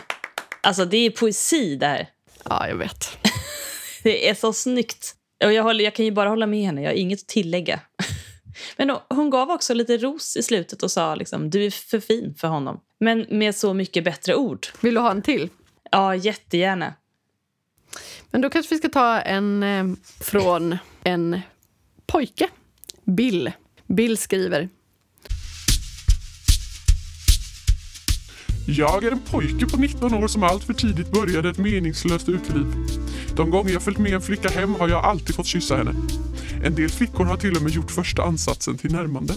Alltså 0.63 0.85
det 0.85 0.97
är 0.97 1.09
poesi 1.09 1.75
där. 1.75 2.07
Ja, 2.49 2.67
jag 2.67 2.75
vet. 2.75 3.17
Det 4.03 4.29
är 4.29 4.33
så 4.33 4.53
snyggt. 4.53 5.15
Och 5.43 5.53
jag, 5.53 5.63
håller, 5.63 5.83
jag 5.83 5.95
kan 5.95 6.05
ju 6.05 6.11
bara 6.11 6.29
hålla 6.29 6.45
med 6.47 6.65
henne. 6.65 6.81
Jag 6.81 6.89
har 6.89 6.95
inget 6.95 7.19
att 7.21 7.27
tillägga. 7.27 7.79
Men 8.77 8.89
hon- 8.89 8.99
hon 9.09 9.29
gav 9.29 9.49
också 9.49 9.73
lite 9.73 9.97
ros 9.97 10.37
i 10.37 10.43
slutet 10.43 10.83
och 10.83 10.91
sa 10.91 11.15
liksom, 11.15 11.49
du 11.49 11.65
är 11.65 11.71
för 11.71 11.99
fin 11.99 12.35
för 12.37 12.47
honom. 12.47 12.79
Men 12.99 13.25
med 13.29 13.55
så 13.55 13.73
mycket 13.73 14.03
bättre 14.03 14.35
ord. 14.35 14.67
Vill 14.81 14.93
du 14.93 14.99
ha 14.99 15.11
en 15.11 15.21
till? 15.21 15.49
Ja, 15.91 16.15
jättegärna. 16.15 16.93
Men 18.31 18.41
då 18.41 18.49
kanske 18.49 18.75
vi 18.75 18.79
ska 18.79 18.89
ta 18.89 19.19
en 19.19 19.63
eh, 19.63 19.85
från 20.19 20.77
en 21.03 21.41
pojke. 22.07 22.47
Bill. 23.03 23.51
Bill 23.87 24.17
skriver. 24.17 24.69
Jag 28.67 29.03
är 29.03 29.11
en 29.11 29.19
pojke 29.19 29.65
på 29.65 29.77
19 29.77 30.13
år 30.13 30.27
som 30.27 30.43
allt 30.43 30.63
för 30.63 30.73
tidigt 30.73 31.11
började 31.11 31.49
ett 31.49 31.57
meningslöst 31.57 32.29
uteliv. 32.29 32.65
De 33.41 33.49
gånger 33.49 33.73
jag 33.73 33.81
följt 33.81 33.97
med 33.97 34.13
en 34.13 34.21
flicka 34.21 34.49
hem 34.49 34.75
har 34.79 34.87
jag 34.87 35.05
alltid 35.05 35.35
fått 35.35 35.45
kyssa 35.45 35.77
henne. 35.77 35.95
En 36.63 36.75
del 36.75 36.89
flickor 36.89 37.25
har 37.25 37.37
till 37.37 37.55
och 37.55 37.61
med 37.61 37.71
gjort 37.71 37.91
första 37.91 38.23
ansatsen 38.23 38.77
till 38.77 38.91
närmande. 38.91 39.33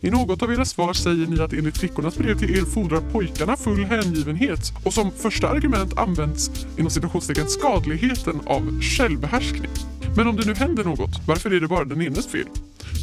I 0.00 0.10
något 0.10 0.42
av 0.42 0.52
era 0.52 0.64
svar 0.64 0.92
säger 0.92 1.26
ni 1.26 1.40
att 1.40 1.52
enligt 1.52 1.78
flickornas 1.78 2.16
brev 2.16 2.38
till 2.38 2.58
er 2.58 2.62
fordrar 2.62 3.00
pojkarna 3.00 3.56
full 3.56 3.84
hängivenhet 3.84 4.72
och 4.84 4.94
som 4.94 5.10
första 5.10 5.48
argument 5.48 5.98
används 5.98 6.50
inom 6.78 6.90
citationstecken 6.90 7.48
skadligheten 7.48 8.40
av 8.46 8.80
självbehärskning. 8.80 9.70
Men 10.16 10.26
om 10.28 10.36
det 10.36 10.46
nu 10.46 10.54
händer 10.54 10.84
något, 10.84 11.20
varför 11.26 11.50
är 11.50 11.60
det 11.60 11.68
bara 11.68 11.84
den 11.84 12.02
enes 12.02 12.26
fel? 12.26 12.48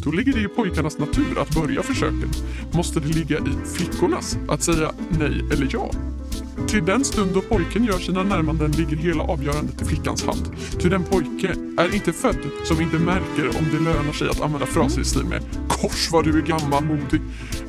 Då 0.03 0.11
ligger 0.11 0.33
det 0.33 0.41
i 0.41 0.47
pojkarnas 0.47 0.97
natur 0.97 1.39
att 1.39 1.55
börja 1.55 1.83
försöken. 1.83 2.29
Måste 2.71 2.99
det 2.99 3.07
ligga 3.07 3.37
i 3.37 3.67
flickornas 3.75 4.37
att 4.47 4.63
säga 4.63 4.91
nej 5.19 5.41
eller 5.53 5.67
ja? 5.71 5.91
Till 6.67 6.85
den 6.85 7.05
stund 7.05 7.33
då 7.33 7.41
pojken 7.41 7.83
gör 7.83 7.99
sina 7.99 8.23
närmanden 8.23 8.71
ligger 8.71 8.95
hela 8.95 9.23
avgörandet 9.23 9.81
i 9.81 9.85
flickans 9.85 10.25
hand. 10.25 10.55
Ty 10.79 10.89
den 10.89 11.03
pojke 11.03 11.55
är 11.77 11.95
inte 11.95 12.13
född 12.13 12.37
som 12.63 12.81
inte 12.81 12.99
märker 12.99 13.47
om 13.47 13.65
det 13.71 13.79
lönar 13.79 14.13
sig 14.13 14.29
att 14.29 14.41
använda 14.41 14.65
fraser 14.65 15.01
i 15.01 15.05
stil 15.05 15.25
med 15.25 15.43
“Kors 15.67 16.11
vad 16.11 16.23
du 16.25 16.37
är 16.37 16.41
gammalmodig” 16.41 17.21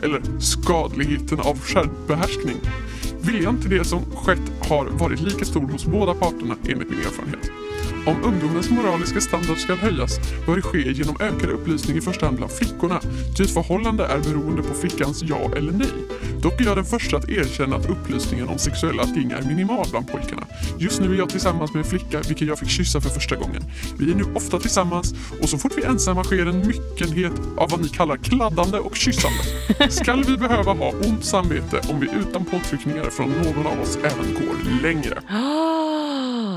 eller 0.02 0.22
“skadligheten 0.40 1.40
av 1.40 1.58
självbehärskning”. 1.58 2.56
Viljan 3.20 3.60
till 3.60 3.70
det 3.70 3.84
som 3.84 4.00
skett 4.16 4.68
har 4.68 4.86
varit 4.86 5.20
lika 5.20 5.44
stor 5.44 5.68
hos 5.68 5.86
båda 5.86 6.14
parterna 6.14 6.56
enligt 6.68 6.90
min 6.90 6.98
erfarenhet. 6.98 7.65
Om 8.06 8.24
ungdomens 8.24 8.70
moraliska 8.70 9.20
standard 9.20 9.58
ska 9.58 9.74
höjas 9.74 10.20
bör 10.46 10.56
det 10.56 10.62
ske 10.62 10.92
genom 10.92 11.16
ökad 11.20 11.50
upplysning 11.50 11.96
i 11.96 12.00
första 12.00 12.26
hand 12.26 12.36
bland 12.36 12.52
flickorna, 12.52 13.00
ty 13.36 13.42
ett 13.42 13.50
förhållande 13.50 14.06
är 14.06 14.18
beroende 14.18 14.62
på 14.62 14.74
flickans 14.74 15.22
ja 15.22 15.50
eller 15.56 15.72
nej. 15.72 15.88
Dock 16.42 16.60
är 16.60 16.64
jag 16.64 16.76
den 16.76 16.84
första 16.84 17.16
att 17.16 17.28
erkänna 17.28 17.76
att 17.76 17.90
upplysningen 17.90 18.48
om 18.48 18.58
sexuella 18.58 19.04
ting 19.04 19.30
är 19.30 19.42
minimal 19.42 19.86
bland 19.90 20.08
pojkarna. 20.12 20.46
Just 20.78 21.00
nu 21.00 21.14
är 21.14 21.18
jag 21.18 21.30
tillsammans 21.30 21.74
med 21.74 21.84
en 21.84 21.90
flicka 21.90 22.20
vilken 22.20 22.48
jag 22.48 22.58
fick 22.58 22.68
kyssa 22.68 23.00
för 23.00 23.10
första 23.10 23.36
gången. 23.36 23.62
Vi 23.98 24.10
är 24.10 24.14
nu 24.14 24.24
ofta 24.34 24.58
tillsammans 24.58 25.14
och 25.42 25.48
så 25.48 25.58
fort 25.58 25.72
vi 25.76 25.82
är 25.82 25.88
ensamma 25.88 26.24
sker 26.24 26.46
en 26.46 26.66
myckenhet 26.66 27.40
av 27.56 27.70
vad 27.70 27.82
ni 27.82 27.88
kallar 27.88 28.16
kladdande 28.16 28.78
och 28.78 28.96
kyssande. 28.96 29.90
Skall 29.90 30.24
vi 30.24 30.36
behöva 30.36 30.72
ha 30.72 30.90
ont 30.90 31.24
samvete 31.24 31.80
om 31.88 32.00
vi 32.00 32.08
utan 32.20 32.44
påtryckningar 32.44 33.10
från 33.10 33.30
någon 33.30 33.66
av 33.66 33.80
oss 33.80 33.96
även 33.96 34.34
går 34.34 34.82
längre? 34.82 35.22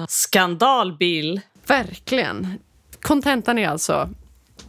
Skandal, 0.10 0.98
Bill. 0.98 1.42
Verkligen. 1.68 2.54
Kontentan 3.02 3.58
är 3.58 3.68
alltså, 3.68 4.10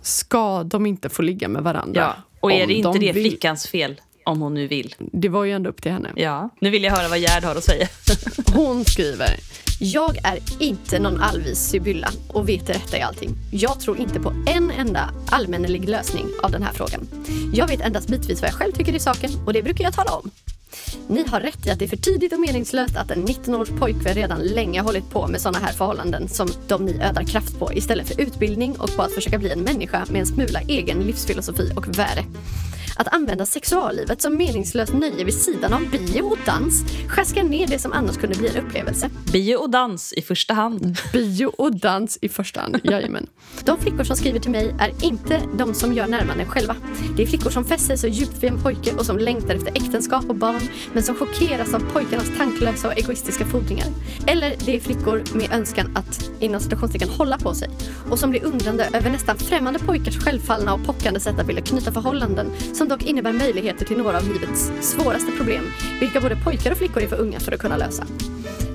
ska 0.03 0.63
de 0.63 0.87
inte 0.87 1.09
få 1.09 1.23
ligga 1.23 1.49
med 1.49 1.63
varandra? 1.63 2.01
Ja. 2.01 2.23
Och 2.41 2.53
är 2.53 2.67
det 2.67 2.75
inte 2.75 2.89
de 2.89 2.99
det 2.99 3.13
vill. 3.13 3.31
flickans 3.31 3.67
fel? 3.67 4.01
Om 4.25 4.41
hon 4.41 4.55
nu 4.55 4.67
vill. 4.67 4.95
Det 4.99 5.29
var 5.29 5.45
ju 5.45 5.53
ändå 5.53 5.71
upp 5.71 5.83
till 5.83 5.93
henne. 5.93 6.13
Ja. 6.17 6.49
Nu 6.61 6.71
vill 6.71 6.85
jag 6.85 6.93
höra 6.93 7.09
vad 7.09 7.19
Gerd 7.19 7.45
har 7.45 7.57
att 7.57 7.65
säga. 7.65 7.89
Hon 8.55 8.85
skriver 8.85 9.37
Jag 9.79 10.17
är 10.17 10.39
inte 10.59 10.99
någon 10.99 11.21
allvis 11.21 11.59
Sibylla 11.59 12.09
och 12.29 12.49
vet 12.49 12.67
det 12.67 12.73
rätta 12.73 12.99
i 12.99 13.03
allting. 13.03 13.31
Jag 13.53 13.81
tror 13.81 13.99
inte 13.99 14.21
på 14.21 14.33
en 14.47 14.71
enda 14.71 15.11
allmännelig 15.31 15.89
lösning 15.89 16.27
av 16.43 16.51
den 16.51 16.63
här 16.63 16.73
frågan. 16.73 17.09
Jag 17.55 17.69
vet 17.69 17.81
endast 17.81 18.09
bitvis 18.09 18.43
vad 18.43 18.49
jag 18.49 18.55
själv 18.55 18.73
tycker 18.73 18.95
i 18.95 19.01
saken 19.01 19.31
och 19.47 19.53
det 19.53 19.63
brukar 19.63 19.85
jag 19.85 19.95
tala 19.95 20.11
om. 20.11 20.31
Ni 21.09 21.25
har 21.29 21.41
rätt 21.41 21.67
i 21.67 21.71
att 21.71 21.79
det 21.79 21.85
är 21.85 21.89
för 21.89 21.97
tidigt 21.97 22.33
och 22.33 22.41
meningslöst 22.41 22.97
att 22.97 23.11
en 23.11 23.27
19-års 23.27 23.69
pojkvän 23.69 24.15
redan 24.15 24.41
länge 24.41 24.81
hållit 24.81 25.11
på 25.11 25.27
med 25.27 25.41
sådana 25.41 25.59
här 25.59 25.73
förhållanden 25.73 26.29
som 26.29 26.49
de 26.69 26.85
ni 26.85 27.01
ödar 27.03 27.23
kraft 27.23 27.59
på 27.59 27.73
istället 27.73 28.09
för 28.09 28.21
utbildning 28.21 28.77
och 28.79 28.97
på 28.97 29.03
att 29.03 29.13
försöka 29.13 29.39
bli 29.39 29.51
en 29.51 29.61
människa 29.61 30.07
med 30.11 30.21
en 30.21 30.27
smula 30.27 30.61
egen 30.61 30.99
livsfilosofi 31.01 31.73
och 31.77 31.99
värde. 31.99 32.25
Att 33.01 33.15
använda 33.15 33.47
sexuallivet 33.47 34.23
som 34.23 34.37
meningslöst 34.37 34.93
nöje 34.93 35.25
vid 35.25 35.35
sidan 35.35 35.73
av 35.73 35.91
bio 35.91 36.23
och 36.23 36.39
dans 36.47 36.85
sjaskar 37.09 37.43
ner 37.43 37.67
det 37.67 37.79
som 37.79 37.93
annars 37.93 38.17
kunde 38.17 38.39
bli 38.39 38.49
en 38.49 38.67
upplevelse. 38.67 39.11
Bio 39.33 39.57
och 39.57 39.71
dans 39.71 40.13
i 40.13 40.23
första 40.23 40.55
hand. 40.55 40.99
bio 41.13 41.47
och 41.47 41.77
dans 41.77 42.19
i 42.23 42.29
första 42.29 42.61
hand. 42.61 42.81
Jajamän. 42.83 43.27
De 43.65 43.79
flickor 43.79 44.05
som 44.05 44.17
skriver 44.17 44.41
till 44.41 44.51
mig 44.51 44.75
är 44.79 45.05
inte 45.05 45.43
de 45.59 45.75
som 45.75 45.93
gör 45.93 46.07
närmanden 46.07 46.47
själva. 46.47 46.77
Det 47.17 47.23
är 47.23 47.27
flickor 47.27 47.51
som 47.51 47.65
fäster 47.65 47.97
sig 47.97 47.99
så 47.99 48.07
djupt 48.07 48.43
vid 48.43 48.53
en 48.53 48.63
pojke 48.63 48.95
och 48.95 49.07
som 49.07 49.19
längtar 49.19 49.55
efter 49.55 49.71
äktenskap 49.71 50.25
och 50.29 50.37
barn 50.37 50.63
men 50.93 51.03
som 51.03 51.15
chockeras 51.15 51.75
av 51.75 51.93
pojkarnas 51.93 52.31
tanklösa 52.39 52.89
och 52.89 52.99
egoistiska 52.99 53.47
fordringar. 53.47 53.87
Eller 54.27 54.55
det 54.67 54.77
är 54.77 54.81
flickor 54.81 55.23
med 55.35 55.53
önskan 55.53 55.97
att 55.97 56.31
inom 56.41 56.61
citationstecken 56.61 57.09
hålla 57.09 57.39
på 57.39 57.55
sig 57.55 57.69
och 58.11 58.19
som 58.19 58.31
blir 58.31 58.45
undrande 58.45 58.89
över 58.93 59.11
nästan 59.11 59.37
främmande 59.37 59.79
pojkars 59.79 60.19
självfallna 60.19 60.75
och 60.75 60.85
pockande 60.87 61.21
sätt 61.21 61.39
att 61.39 61.49
vilja 61.49 61.63
knyta 61.63 61.93
förhållanden 61.93 62.51
som 62.75 62.90
dock 62.91 63.03
innebär 63.03 63.33
möjligheter 63.33 63.85
till 63.85 63.97
några 63.97 64.17
av 64.17 64.29
livets 64.29 64.73
svåraste 64.81 65.33
problem 65.33 65.65
vilka 66.01 66.21
både 66.21 66.37
pojkar 66.37 66.71
och 66.71 66.79
flickor 66.79 67.03
är 67.03 67.09
för 67.09 67.21
unga 67.21 67.41
för 67.41 67.53
att 67.53 67.61
kunna 67.61 67.77
lösa. 67.77 68.07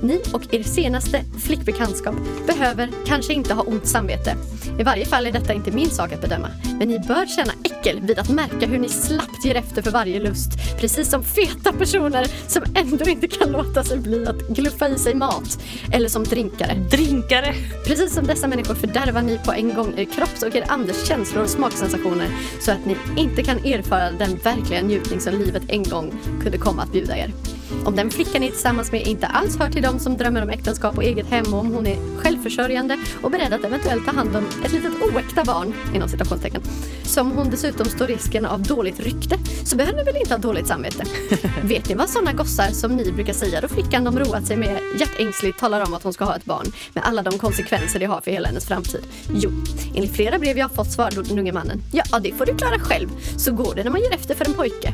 Ni 0.01 0.21
och 0.33 0.53
er 0.53 0.63
senaste 0.63 1.21
flickbekantskap 1.39 2.15
behöver 2.47 2.89
kanske 3.05 3.33
inte 3.33 3.53
ha 3.53 3.63
ont 3.63 3.87
samvete. 3.87 4.35
I 4.79 4.83
varje 4.83 5.05
fall 5.05 5.25
är 5.25 5.31
detta 5.31 5.53
inte 5.53 5.71
min 5.71 5.89
sak 5.89 6.11
att 6.11 6.21
bedöma. 6.21 6.49
Men 6.79 6.87
ni 6.87 6.99
bör 6.99 7.25
känna 7.25 7.53
äckel 7.63 8.01
vid 8.01 8.19
att 8.19 8.29
märka 8.29 8.65
hur 8.65 8.79
ni 8.79 8.89
slappt 8.89 9.45
ger 9.45 9.55
efter 9.55 9.81
för 9.81 9.91
varje 9.91 10.19
lust. 10.19 10.49
Precis 10.79 11.09
som 11.09 11.23
feta 11.23 11.73
personer 11.73 12.27
som 12.47 12.63
ändå 12.75 13.05
inte 13.05 13.27
kan 13.27 13.51
låta 13.51 13.83
sig 13.83 13.97
bli 13.97 14.27
att 14.27 14.47
gluffa 14.47 14.89
i 14.89 14.97
sig 14.97 15.15
mat. 15.15 15.59
Eller 15.91 16.09
som 16.09 16.23
drinkare. 16.23 16.73
Drinkare. 16.91 17.53
Precis 17.85 18.13
som 18.13 18.27
dessa 18.27 18.47
människor 18.47 18.75
fördärvar 18.75 19.21
ni 19.21 19.39
på 19.45 19.53
en 19.53 19.73
gång 19.73 19.93
er 19.97 20.05
kropps 20.05 20.43
och 20.43 20.55
er 20.55 20.65
andres 20.67 21.07
känslor 21.07 21.43
och 21.43 21.49
smaksensationer 21.49 22.27
så 22.59 22.71
att 22.71 22.85
ni 22.85 22.97
inte 23.17 23.43
kan 23.43 23.57
erfara 23.57 24.04
den 24.11 24.37
verkliga 24.43 24.81
njutning 24.81 25.19
som 25.19 25.33
livet 25.33 25.63
en 25.67 25.83
gång 25.83 26.13
kunde 26.43 26.57
komma 26.57 26.83
att 26.83 26.91
bjuda 26.91 27.17
er. 27.17 27.54
Om 27.85 27.95
den 27.95 28.11
flickan 28.11 28.41
ni 28.41 28.47
är 28.47 28.51
tillsammans 28.51 28.91
med 28.91 29.07
inte 29.07 29.27
alls 29.27 29.57
hör 29.57 29.69
till 29.69 29.81
dem 29.81 29.99
som 29.99 30.17
drömmer 30.17 30.41
om 30.41 30.49
äktenskap 30.49 30.97
och 30.97 31.03
eget 31.03 31.27
hem 31.27 31.53
och 31.53 31.59
om 31.59 31.73
hon 31.73 31.87
är 31.87 31.97
självförsörjande 32.17 32.97
och 33.21 33.31
beredd 33.31 33.53
att 33.53 33.63
eventuellt 33.63 34.05
ta 34.05 34.11
hand 34.11 34.35
om 34.35 34.45
ett 34.65 34.71
litet 34.71 34.91
oäkta 35.01 35.43
barn, 35.43 35.73
inom 35.95 36.09
citationstecken, 36.09 36.61
som 37.03 37.31
hon 37.31 37.49
dessutom 37.49 37.85
står 37.85 38.07
risken 38.07 38.45
av 38.45 38.63
dåligt 38.63 38.99
rykte, 38.99 39.37
så 39.65 39.75
behöver 39.75 39.97
ni 39.97 40.03
väl 40.03 40.15
inte 40.15 40.33
ha 40.33 40.37
dåligt 40.37 40.67
samvete. 40.67 41.03
Vet 41.63 41.89
ni 41.89 41.95
vad 41.95 42.09
sådana 42.09 42.33
gossar 42.33 42.71
som 42.71 42.95
ni 42.95 43.11
brukar 43.11 43.33
säga 43.33 43.61
då 43.61 43.67
flickan 43.67 44.03
de 44.03 44.19
roat 44.19 44.47
sig 44.47 44.57
med 44.57 44.79
hjärtängsligt 44.99 45.59
talar 45.59 45.85
om 45.87 45.93
att 45.93 46.03
hon 46.03 46.13
ska 46.13 46.25
ha 46.25 46.35
ett 46.35 46.45
barn 46.45 46.71
med 46.93 47.03
alla 47.03 47.21
de 47.21 47.37
konsekvenser 47.37 47.99
det 47.99 48.05
har 48.05 48.21
för 48.21 48.31
hela 48.31 48.47
hennes 48.47 48.65
framtid? 48.65 49.01
Jo, 49.33 49.51
enligt 49.95 50.15
flera 50.15 50.39
brev 50.39 50.57
jag 50.57 50.71
fått 50.71 50.91
svarade 50.91 51.23
den 51.23 51.39
unge 51.39 51.51
mannen, 51.51 51.81
ja 51.91 52.19
det 52.19 52.33
får 52.33 52.45
du 52.45 52.55
klara 52.55 52.79
själv, 52.79 53.09
så 53.37 53.51
går 53.51 53.75
det 53.75 53.83
när 53.83 53.91
man 53.91 54.01
ger 54.01 54.13
efter 54.13 54.35
för 54.35 54.45
en 54.45 54.53
pojke. 54.53 54.93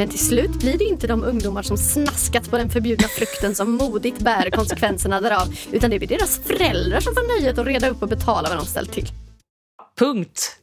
Men 0.00 0.08
till 0.08 0.18
slut 0.18 0.50
blir 0.50 0.78
det 0.78 0.84
inte 0.84 1.06
de 1.06 1.24
ungdomar 1.24 1.62
som 1.62 1.76
snaskat 1.76 2.50
på 2.50 2.58
den 2.58 2.70
förbjudna 2.70 3.08
frukten 3.08 3.54
som 3.54 3.70
modigt 3.70 4.18
bär 4.18 4.50
konsekvenserna 4.50 5.20
därav, 5.20 5.54
utan 5.72 5.90
det 5.90 5.98
blir 5.98 6.08
deras 6.08 6.38
föräldrar 6.38 7.00
som 7.00 7.14
får 7.14 7.40
nöjet 7.40 7.58
att 7.58 7.66
reda 7.66 7.88
upp 7.88 8.02
och 8.02 8.08
betala 8.08 8.48
vad 8.48 8.58
de 8.58 8.66
ställt 8.66 8.92
till. 8.92 9.08
Punkt. 9.98 10.56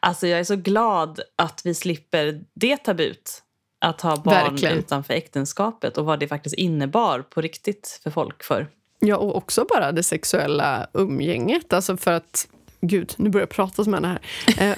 alltså 0.00 0.26
jag 0.26 0.40
är 0.40 0.44
så 0.44 0.56
glad 0.56 1.20
att 1.36 1.60
vi 1.64 1.74
slipper 1.74 2.40
det 2.54 2.76
tabut. 2.76 3.42
Att 3.78 4.00
ha 4.00 4.16
barn 4.16 4.34
Verkligen. 4.34 4.78
utanför 4.78 5.14
äktenskapet 5.14 5.98
och 5.98 6.04
vad 6.04 6.20
det 6.20 6.28
faktiskt 6.28 6.54
innebar 6.54 7.22
på 7.22 7.40
riktigt 7.40 8.00
för 8.02 8.10
folk 8.10 8.42
för. 8.42 8.68
Ja, 8.98 9.16
och 9.16 9.36
också 9.36 9.66
bara 9.68 9.92
det 9.92 10.02
sexuella 10.02 10.86
umgänget. 10.92 11.72
Alltså 11.72 11.96
för 11.96 12.12
att... 12.12 12.48
Gud, 12.80 13.14
nu 13.16 13.30
börjar 13.30 13.42
jag 13.42 13.50
prata 13.50 13.84
som 13.84 13.94
henne 13.94 14.08
här. 14.08 14.70
Eh, 14.70 14.76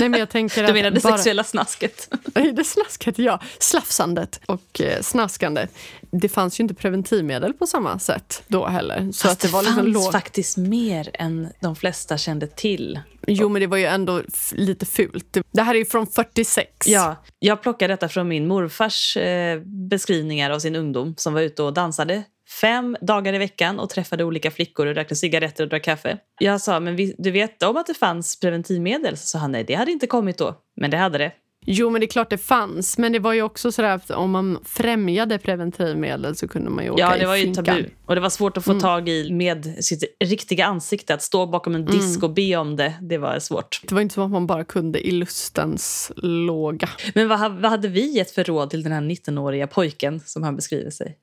nej, 0.00 0.08
men 0.08 0.20
jag 0.20 0.28
tänker 0.30 0.62
Du 0.62 0.68
att 0.68 0.74
menar 0.74 0.90
det 0.90 1.02
bara- 1.02 1.16
sexuella 1.16 1.44
snasket? 1.44 2.14
Det 2.52 2.64
slasket, 2.64 3.18
ja. 3.18 3.40
Slafsandet 3.58 4.40
och 4.46 4.80
eh, 4.80 5.00
snaskandet. 5.02 5.70
Det 6.10 6.28
fanns 6.28 6.60
ju 6.60 6.62
inte 6.62 6.74
preventivmedel 6.74 7.52
på 7.52 7.66
samma 7.66 7.98
sätt 7.98 8.42
då 8.48 8.66
heller. 8.66 9.12
Så 9.12 9.28
Fast 9.28 9.32
att 9.32 9.40
det 9.40 9.48
var 9.48 9.62
liksom 9.62 9.76
fanns 9.76 9.94
låg... 9.94 10.12
faktiskt 10.12 10.56
mer 10.56 11.10
än 11.14 11.48
de 11.60 11.76
flesta 11.76 12.18
kände 12.18 12.46
till. 12.46 13.00
Jo, 13.26 13.48
men 13.48 13.60
det 13.60 13.66
var 13.66 13.76
ju 13.76 13.84
ändå 13.84 14.22
lite 14.52 14.86
fult. 14.86 15.26
Det- 15.32 15.42
Det 15.52 15.62
här 15.62 15.74
är 15.74 15.78
ju 15.78 15.84
från 15.84 16.06
46. 16.06 16.68
Ja, 16.86 17.16
jag 17.38 17.62
plockade 17.62 17.92
detta 17.92 18.08
från 18.08 18.28
min 18.28 18.46
morfars 18.46 19.16
eh, 19.16 19.60
beskrivningar 19.90 20.50
av 20.50 20.58
sin 20.58 20.76
ungdom 20.76 21.14
som 21.16 21.34
var 21.34 21.40
ute 21.40 21.62
och 21.62 21.72
dansade 21.74 22.22
fem 22.48 22.96
dagar 23.00 23.32
i 23.34 23.38
veckan 23.38 23.78
och 23.78 23.90
träffade 23.90 24.24
olika 24.24 24.50
flickor 24.50 24.86
och 24.86 24.94
rökte 24.94 25.16
cigaretter 25.16 25.64
och 25.64 25.70
drack 25.70 25.84
kaffe. 25.84 26.18
Jag 26.38 26.60
sa, 26.60 26.80
men 26.80 26.96
du 27.18 27.30
vet 27.30 27.62
om 27.62 27.76
att 27.76 27.86
det 27.86 27.94
fanns 27.94 28.40
preventivmedel? 28.40 29.16
Så 29.16 29.26
sa 29.26 29.38
han, 29.38 29.52
nej 29.52 29.64
det 29.64 29.74
hade 29.74 29.92
inte 29.92 30.06
kommit 30.06 30.38
då. 30.38 30.54
Men 30.76 30.90
det 30.90 30.96
hade 30.96 31.18
det. 31.18 31.32
Jo, 31.68 31.90
men 31.90 32.00
det 32.00 32.04
är 32.04 32.08
klart 32.08 32.30
det 32.30 32.38
fanns. 32.38 32.98
Men 32.98 33.12
det 33.12 33.18
var 33.18 33.32
ju 33.32 33.42
också 33.42 33.72
sådär 33.72 33.94
att 33.94 34.10
om 34.10 34.30
man 34.30 34.58
främjade 34.64 35.38
preventivmedel 35.38 36.36
så 36.36 36.48
kunde 36.48 36.70
man 36.70 36.84
ju 36.84 36.90
åka 36.90 37.00
Ja, 37.00 37.16
det 37.18 37.26
var 37.26 37.36
ju 37.36 37.54
tabu. 37.54 37.84
Och 38.06 38.14
det 38.14 38.20
var 38.20 38.30
svårt 38.30 38.56
att 38.56 38.64
få 38.64 38.80
tag 38.80 39.08
i 39.08 39.32
med 39.32 39.84
sitt 39.84 40.16
riktiga 40.24 40.66
ansikte. 40.66 41.14
Att 41.14 41.22
stå 41.22 41.46
bakom 41.46 41.74
en 41.74 41.84
disk 41.84 42.22
och 42.22 42.30
be 42.30 42.56
om 42.56 42.76
det, 42.76 42.94
det 43.00 43.18
var 43.18 43.38
svårt. 43.38 43.80
Det 43.82 43.94
var 43.94 44.02
inte 44.02 44.14
som 44.14 44.22
att 44.22 44.30
man 44.30 44.46
bara 44.46 44.64
kunde 44.64 45.06
i 45.06 45.10
lustens 45.10 46.12
låga. 46.16 46.88
Men 47.14 47.28
vad, 47.28 47.40
vad 47.40 47.70
hade 47.70 47.88
vi 47.88 48.16
gett 48.16 48.30
för 48.30 48.44
råd 48.44 48.70
till 48.70 48.82
den 48.82 48.92
här 48.92 49.00
19-åriga 49.00 49.66
pojken 49.66 50.20
som 50.20 50.42
han 50.42 50.56
beskriver 50.56 50.90
sig? 50.90 51.16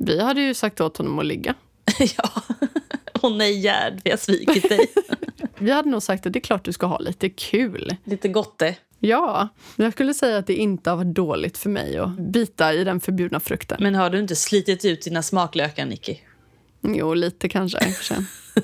Vi 0.00 0.20
hade 0.20 0.40
ju 0.40 0.54
sagt 0.54 0.80
åt 0.80 0.96
honom 0.96 1.18
att 1.18 1.26
ligga. 1.26 1.54
ja. 2.16 2.42
Åh 3.22 3.36
nej 3.36 3.60
Gerd, 3.60 4.00
vi 4.04 4.10
har 4.10 4.16
svikit 4.16 4.68
dig. 4.68 4.86
Vi 5.58 5.70
hade 5.70 5.88
nog 5.90 6.02
sagt 6.02 6.26
att 6.26 6.32
det 6.32 6.38
är 6.38 6.40
klart 6.40 6.64
du 6.64 6.72
ska 6.72 6.86
ha 6.86 6.98
lite 6.98 7.28
kul. 7.28 7.96
Lite 8.04 8.28
gotte. 8.28 8.76
Ja, 8.98 9.48
men 9.76 9.84
jag 9.84 9.92
skulle 9.92 10.14
säga 10.14 10.38
att 10.38 10.46
det 10.46 10.54
inte 10.54 10.90
har 10.90 10.96
varit 10.96 11.14
dåligt 11.14 11.58
för 11.58 11.70
mig 11.70 11.98
att 11.98 12.18
bita 12.18 12.74
i 12.74 12.84
den 12.84 13.00
förbjudna 13.00 13.40
frukten. 13.40 13.78
Men 13.80 13.94
har 13.94 14.10
du 14.10 14.18
inte 14.18 14.36
slitit 14.36 14.84
ut 14.84 15.02
dina 15.02 15.22
smaklökar, 15.22 15.86
Nicky? 15.86 16.16
Jo, 16.82 17.14
lite 17.14 17.48
kanske. 17.48 17.78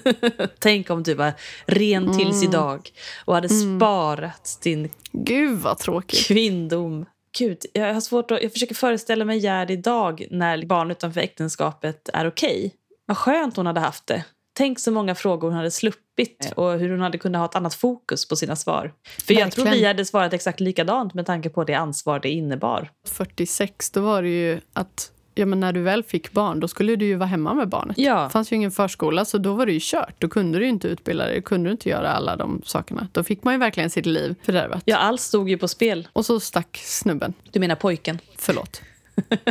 Tänk 0.58 0.90
om 0.90 1.02
du 1.02 1.14
var 1.14 1.32
ren 1.66 2.18
tills 2.18 2.42
idag 2.44 2.90
och 3.24 3.34
hade 3.34 3.48
sparat 3.48 4.58
din 4.62 4.90
Gud 5.12 5.58
vad 5.58 5.78
tråkigt. 5.78 6.26
kvinndom. 6.26 7.06
Gud, 7.38 7.58
jag 7.72 7.94
har 7.94 8.00
svårt 8.00 8.30
att... 8.30 8.42
Jag 8.42 8.52
försöker 8.52 8.74
föreställa 8.74 9.24
mig 9.24 9.38
Gerd 9.38 9.70
idag 9.70 10.26
när 10.30 10.66
barn 10.66 10.90
utanför 10.90 11.20
äktenskapet 11.20 12.08
är 12.12 12.28
okej. 12.28 12.74
Vad 13.06 13.16
skönt 13.16 13.56
hon 13.56 13.66
hade 13.66 13.80
haft 13.80 14.06
det. 14.06 14.24
Tänk 14.56 14.78
så 14.78 14.90
många 14.90 15.14
frågor 15.14 15.48
hon 15.48 15.56
hade 15.56 15.70
sluppit 15.70 16.52
och 16.56 16.72
hur 16.72 16.90
hon 16.90 17.00
hade 17.00 17.18
kunnat 17.18 17.38
ha 17.38 17.46
ett 17.46 17.56
annat 17.56 17.74
fokus 17.74 18.28
på 18.28 18.36
sina 18.36 18.56
svar. 18.56 18.92
För 19.26 19.34
jag 19.34 19.52
tror 19.52 19.64
vi 19.64 19.84
hade 19.84 20.04
svarat 20.04 20.32
exakt 20.32 20.60
likadant 20.60 21.14
med 21.14 21.26
tanke 21.26 21.48
på 21.48 21.64
det 21.64 21.74
ansvar 21.74 22.20
det 22.20 22.30
innebar. 22.30 22.90
46, 23.08 23.90
då 23.90 24.00
var 24.00 24.22
det 24.22 24.28
ju 24.28 24.60
att 24.72 25.10
ja, 25.38 25.46
men 25.46 25.60
när 25.60 25.72
du 25.72 25.82
väl 25.82 26.02
fick 26.02 26.32
barn, 26.32 26.60
då 26.60 26.68
skulle 26.68 26.96
du 26.96 27.06
ju 27.06 27.14
vara 27.14 27.26
hemma 27.26 27.54
med 27.54 27.68
barnet. 27.68 27.98
Ja. 27.98 28.24
Det 28.24 28.30
fanns 28.30 28.52
ju 28.52 28.56
ingen 28.56 28.70
förskola, 28.70 29.24
så 29.24 29.38
då 29.38 29.54
var 29.54 29.66
det 29.66 29.72
ju 29.72 29.80
kört. 29.82 30.14
Då 30.18 30.28
kunde 30.28 30.58
du 30.58 30.66
inte 30.66 30.88
utbilda 30.88 31.26
dig, 31.26 31.36
då 31.36 31.42
kunde 31.42 31.68
du 31.68 31.72
inte 31.72 31.88
göra 31.88 32.12
alla 32.12 32.36
de 32.36 32.62
sakerna. 32.64 33.08
Då 33.12 33.24
fick 33.24 33.44
man 33.44 33.54
ju 33.54 33.60
verkligen 33.60 33.90
sitt 33.90 34.06
liv 34.06 34.34
fördärvat. 34.42 34.82
Ja, 34.84 34.96
allt 34.96 35.20
stod 35.20 35.50
ju 35.50 35.58
på 35.58 35.68
spel. 35.68 36.08
Och 36.12 36.26
så 36.26 36.40
stack 36.40 36.80
snubben. 36.84 37.34
Du 37.52 37.60
menar 37.60 37.74
pojken? 37.74 38.18
Förlåt. 38.38 38.82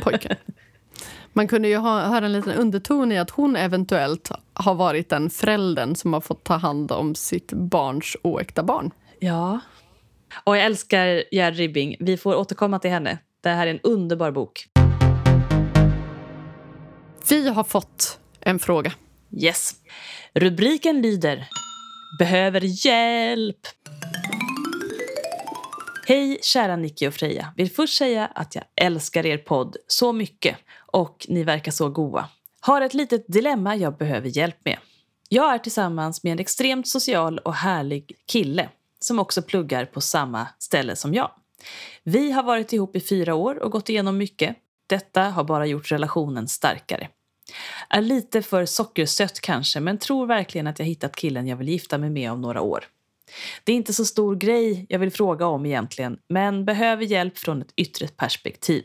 Pojken. 0.04 0.36
Man 1.34 1.48
kunde 1.48 1.68
ju 1.68 1.78
ha, 1.78 2.02
höra 2.02 2.26
en 2.26 2.34
liten 2.34 2.54
underton 2.54 3.12
i 3.12 3.20
att 3.20 3.30
hon 3.30 3.56
eventuellt 3.56 4.32
har 4.54 4.76
varit 4.76 5.10
den 5.10 5.30
föräldern 5.30 5.96
som 5.96 6.14
har 6.14 6.22
fått 6.22 6.44
ta 6.44 6.54
hand 6.54 6.92
om 6.92 7.16
sitt 7.16 7.54
barns 7.54 8.18
oäkta 8.24 8.64
barn. 8.64 8.92
Ja. 9.20 9.60
Och 10.44 10.58
jag 10.58 10.66
älskar 10.66 11.24
Gerd 11.32 11.56
Ribbing. 11.56 11.96
Vi 12.00 12.18
får 12.18 12.36
återkomma 12.36 12.80
till 12.80 12.92
henne. 12.92 13.18
Det 13.42 13.50
här 13.50 13.68
är 13.68 13.72
en 13.72 13.80
underbar 13.84 14.32
bok. 14.32 14.68
Vi 17.30 17.50
har 17.50 17.64
fått 17.64 18.20
en 18.40 18.60
fråga. 18.60 18.94
Yes. 19.42 19.72
Rubriken 20.34 21.02
lyder 21.02 21.48
Behöver 22.20 22.62
hjälp. 22.86 23.58
Hej 26.08 26.40
kära 26.42 26.76
Nicky 26.76 27.08
och 27.08 27.14
Freja. 27.14 27.54
Vill 27.58 27.72
först 27.72 27.98
säga 27.98 28.26
att 28.26 28.56
jag 28.56 28.64
älskar 28.76 29.26
er 29.26 29.38
podd 29.38 29.78
så 29.88 30.14
mycket 30.14 30.58
och 30.92 31.26
ni 31.30 31.44
verkar 31.44 31.72
så 31.72 31.90
goa. 31.90 32.30
Har 32.60 32.82
ett 32.82 32.94
litet 32.94 33.26
dilemma 33.28 33.76
jag 33.76 33.98
behöver 33.98 34.38
hjälp 34.38 34.66
med. 34.66 34.78
Jag 35.30 35.54
är 35.54 35.60
tillsammans 35.60 36.24
med 36.24 36.32
en 36.32 36.40
extremt 36.40 36.88
social 36.88 37.40
och 37.40 37.54
härlig 37.54 38.12
kille 38.26 38.70
som 39.00 39.20
också 39.20 39.42
pluggar 39.42 39.86
på 39.86 40.02
samma 40.02 40.48
ställe 40.60 40.96
som 40.96 41.14
jag. 41.14 41.32
Vi 42.04 42.32
har 42.32 42.44
varit 42.44 42.74
ihop 42.74 42.96
i 42.96 43.00
fyra 43.00 43.36
år 43.36 43.64
och 43.64 43.72
gått 43.72 43.90
igenom 43.90 44.18
mycket. 44.18 44.58
Detta 44.88 45.22
har 45.22 45.44
bara 45.44 45.66
gjort 45.66 45.92
relationen 45.92 46.48
starkare. 46.48 47.10
Är 47.90 48.02
lite 48.02 48.42
för 48.42 48.66
sockersött 48.66 49.40
kanske, 49.40 49.80
men 49.80 49.98
tror 49.98 50.28
verkligen 50.28 50.68
att 50.68 50.80
jag 50.80 50.86
hittat 50.86 51.16
killen 51.16 51.48
jag 51.48 51.58
vill 51.58 51.70
gifta 51.70 51.98
mig 51.98 52.10
med 52.10 52.32
om 52.32 52.42
några 52.42 52.62
år. 52.62 52.86
Det 53.64 53.72
är 53.72 53.76
inte 53.76 53.94
så 53.94 54.06
stor 54.06 54.36
grej 54.36 54.86
jag 54.90 55.00
vill 55.00 55.12
fråga 55.12 55.48
om 55.48 55.66
egentligen, 55.66 56.18
men 56.28 56.66
behöver 56.66 57.04
hjälp 57.04 57.38
från 57.38 57.62
ett 57.62 57.74
yttre 57.76 58.08
perspektiv. 58.08 58.84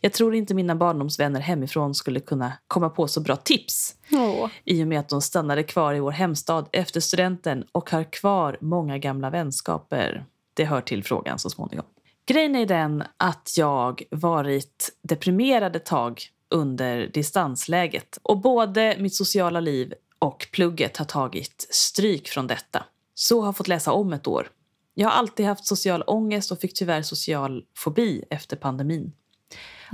Jag 0.00 0.12
tror 0.12 0.34
inte 0.34 0.54
mina 0.54 0.74
barndomsvänner 0.74 1.40
hemifrån 1.40 1.94
skulle 1.94 2.20
kunna 2.20 2.52
komma 2.66 2.90
på 2.90 3.08
så 3.08 3.20
bra 3.20 3.36
tips 3.36 3.94
Åh. 4.12 4.48
i 4.64 4.84
och 4.84 4.88
med 4.88 5.00
att 5.00 5.08
de 5.08 5.22
stannade 5.22 5.62
kvar 5.62 5.94
i 5.94 6.00
vår 6.00 6.10
hemstad 6.10 6.68
efter 6.72 7.00
studenten 7.00 7.64
och 7.72 7.90
har 7.90 8.12
kvar 8.12 8.58
många 8.60 8.98
gamla 8.98 9.30
vänskaper. 9.30 10.24
Det 10.54 10.64
hör 10.64 10.80
till 10.80 11.04
frågan 11.04 11.38
så 11.38 11.50
småningom. 11.50 11.86
Grejen 12.30 12.56
är 12.56 12.66
den 12.66 13.04
att 13.16 13.54
jag 13.56 14.02
varit 14.10 14.98
deprimerad 15.02 15.76
ett 15.76 15.84
tag 15.84 16.22
under 16.48 17.06
distansläget 17.06 18.18
och 18.22 18.40
både 18.40 18.96
mitt 18.98 19.14
sociala 19.14 19.60
liv 19.60 19.94
och 20.18 20.48
plugget 20.52 20.96
har 20.96 21.04
tagit 21.04 21.66
stryk 21.70 22.28
från 22.28 22.46
detta. 22.46 22.84
Så 23.14 23.40
har 23.40 23.52
fått 23.52 23.68
läsa 23.68 23.92
om 23.92 24.12
ett 24.12 24.26
år. 24.26 24.48
Jag 24.94 25.08
har 25.08 25.12
alltid 25.16 25.46
haft 25.46 25.66
social 25.66 26.02
ångest 26.06 26.52
och 26.52 26.60
fick 26.60 26.74
tyvärr 26.74 27.02
social 27.02 27.64
fobi 27.76 28.24
efter 28.30 28.56
pandemin. 28.56 29.12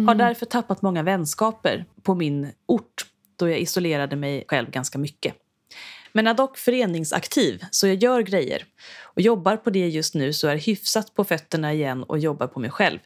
Har 0.07 0.15
därför 0.15 0.47
tappat 0.47 0.83
många 0.83 1.03
vänskaper 1.03 1.85
på 2.03 2.15
min 2.15 2.53
ort 2.67 3.07
då 3.37 3.49
jag 3.49 3.59
isolerade 3.59 4.17
mig 4.17 4.45
själv 4.49 4.71
ganska 4.71 4.99
mycket. 4.99 5.35
Men 6.17 6.27
är 6.27 6.35
dock 6.35 6.59
föreningsaktiv, 6.59 7.65
så 7.71 7.87
jag 7.87 8.03
gör 8.03 8.21
grejer. 8.21 8.65
Och 9.03 9.21
jobbar 9.21 9.57
på 9.57 9.71
det 9.71 9.89
just 9.89 10.15
nu 10.15 10.33
så 10.33 10.49
är 10.49 10.57
hyfsat 10.57 11.15
på 11.15 11.25
fötterna 11.25 11.73
igen 11.73 12.03
och 12.03 12.19
jobbar 12.19 12.47
på 12.47 12.61
mig 12.61 12.71
själv. 12.71 12.99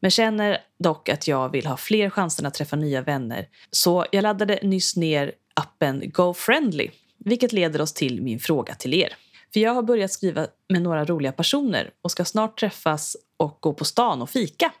Men 0.00 0.10
känner 0.10 0.58
dock 0.78 1.08
att 1.08 1.28
jag 1.28 1.48
vill 1.48 1.66
ha 1.66 1.76
fler 1.76 2.10
chanser 2.10 2.46
att 2.46 2.54
träffa 2.54 2.76
nya 2.76 3.02
vänner. 3.02 3.48
Så 3.70 4.06
jag 4.12 4.22
laddade 4.22 4.58
nyss 4.62 4.96
ner 4.96 5.32
appen 5.54 6.10
GoFriendly, 6.10 6.90
vilket 7.24 7.52
leder 7.52 7.80
oss 7.80 7.92
till 7.92 8.22
min 8.22 8.38
fråga 8.38 8.74
till 8.74 8.94
er. 8.94 9.16
För 9.52 9.60
jag 9.60 9.74
har 9.74 9.82
börjat 9.82 10.12
skriva 10.12 10.46
med 10.68 10.82
några 10.82 11.04
roliga 11.04 11.32
personer 11.32 11.90
och 12.02 12.10
ska 12.10 12.24
snart 12.24 12.60
träffas 12.60 13.16
och 13.36 13.58
gå 13.60 13.72
på 13.72 13.84
stan 13.84 14.22
och 14.22 14.30
fika. 14.30 14.72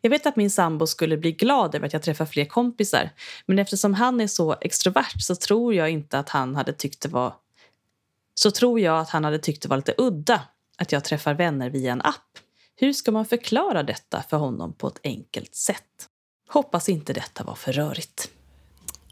Jag 0.00 0.10
vet 0.10 0.26
att 0.26 0.36
min 0.36 0.50
sambo 0.50 0.86
skulle 0.86 1.16
bli 1.16 1.32
glad 1.32 1.74
över 1.74 1.86
att 1.86 1.92
jag 1.92 2.02
träffar 2.02 2.26
fler 2.26 2.44
kompisar 2.44 3.10
men 3.46 3.58
eftersom 3.58 3.94
han 3.94 4.20
är 4.20 4.26
så 4.26 4.56
extrovert 4.60 5.20
så 5.20 5.34
tror 5.34 5.74
jag 5.74 5.90
inte 5.90 6.18
att 6.18 6.28
han 6.28 6.56
hade 6.56 6.72
tyckt 6.72 7.00
det 7.00 7.08
var 7.08 7.34
så 8.34 8.50
tror 8.50 8.80
jag 8.80 8.98
att 8.98 9.10
han 9.10 9.24
hade 9.24 9.38
tyckt 9.38 9.62
det 9.62 9.68
var 9.68 9.76
lite 9.76 9.94
udda 9.98 10.42
att 10.78 10.92
jag 10.92 11.04
träffar 11.04 11.34
vänner 11.34 11.70
via 11.70 11.92
en 11.92 12.02
app. 12.02 12.38
Hur 12.76 12.92
ska 12.92 13.12
man 13.12 13.26
förklara 13.26 13.82
detta 13.82 14.22
för 14.30 14.36
honom 14.36 14.72
på 14.72 14.88
ett 14.88 15.00
enkelt 15.04 15.54
sätt? 15.54 16.08
Hoppas 16.48 16.88
inte 16.88 17.12
detta 17.12 17.44
var 17.44 17.54
för 17.54 17.72
rörigt. 17.72 18.30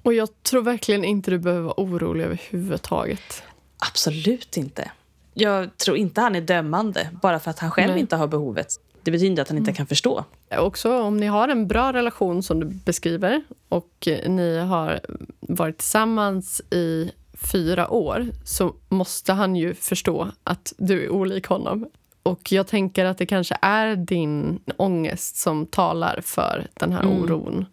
Och 0.03 0.15
jag 0.15 0.43
tror 0.43 0.63
verkligen 0.63 1.05
inte 1.05 1.31
du 1.31 1.39
behöver 1.39 1.63
vara 1.63 1.75
orolig 1.81 2.25
överhuvudtaget. 2.25 3.43
Absolut 3.79 4.57
inte. 4.57 4.91
Jag 5.35 5.77
tror 5.77 5.97
inte 5.97 6.21
han 6.21 6.37
är 6.37 6.41
dömande 6.41 7.11
bara 7.23 7.41
för 7.41 7.51
att 7.51 7.59
han 7.59 7.71
själv 7.71 7.93
Nej. 7.93 8.01
inte 8.01 8.17
har 8.17 8.27
behovet. 8.27 8.81
Det 9.07 9.11
betyder 9.11 9.31
inte 9.31 9.43
att 9.43 9.49
han 9.49 9.59
inte 9.59 9.73
kan 9.73 9.87
förstå. 9.87 10.25
Också 10.59 11.01
om 11.01 11.17
ni 11.17 11.27
har 11.27 11.49
en 11.49 11.69
bra 11.69 11.93
relation 11.93 12.43
som 12.43 12.61
du 12.61 12.67
beskriver 12.67 13.43
och 13.69 14.09
ni 14.27 14.59
har 14.59 15.01
varit 15.41 15.79
tillsammans 15.79 16.61
i 16.71 17.11
fyra 17.53 17.91
år 17.91 18.27
så 18.45 18.75
måste 18.89 19.33
han 19.33 19.57
ju 19.57 19.75
förstå 19.75 20.29
att 20.45 20.73
du 20.79 21.05
är 21.05 21.11
olik 21.11 21.47
honom. 21.47 21.87
Och 22.23 22.53
jag 22.53 22.67
tänker 22.67 23.05
att 23.05 23.19
det 23.19 23.27
kanske 23.27 23.57
är 23.63 23.97
din 23.97 24.61
ångest 24.77 25.37
som 25.37 25.67
talar 25.67 26.21
för 26.25 26.67
den 26.75 26.93
här 26.93 27.03
Mm. 27.03 27.23
oron. 27.23 27.67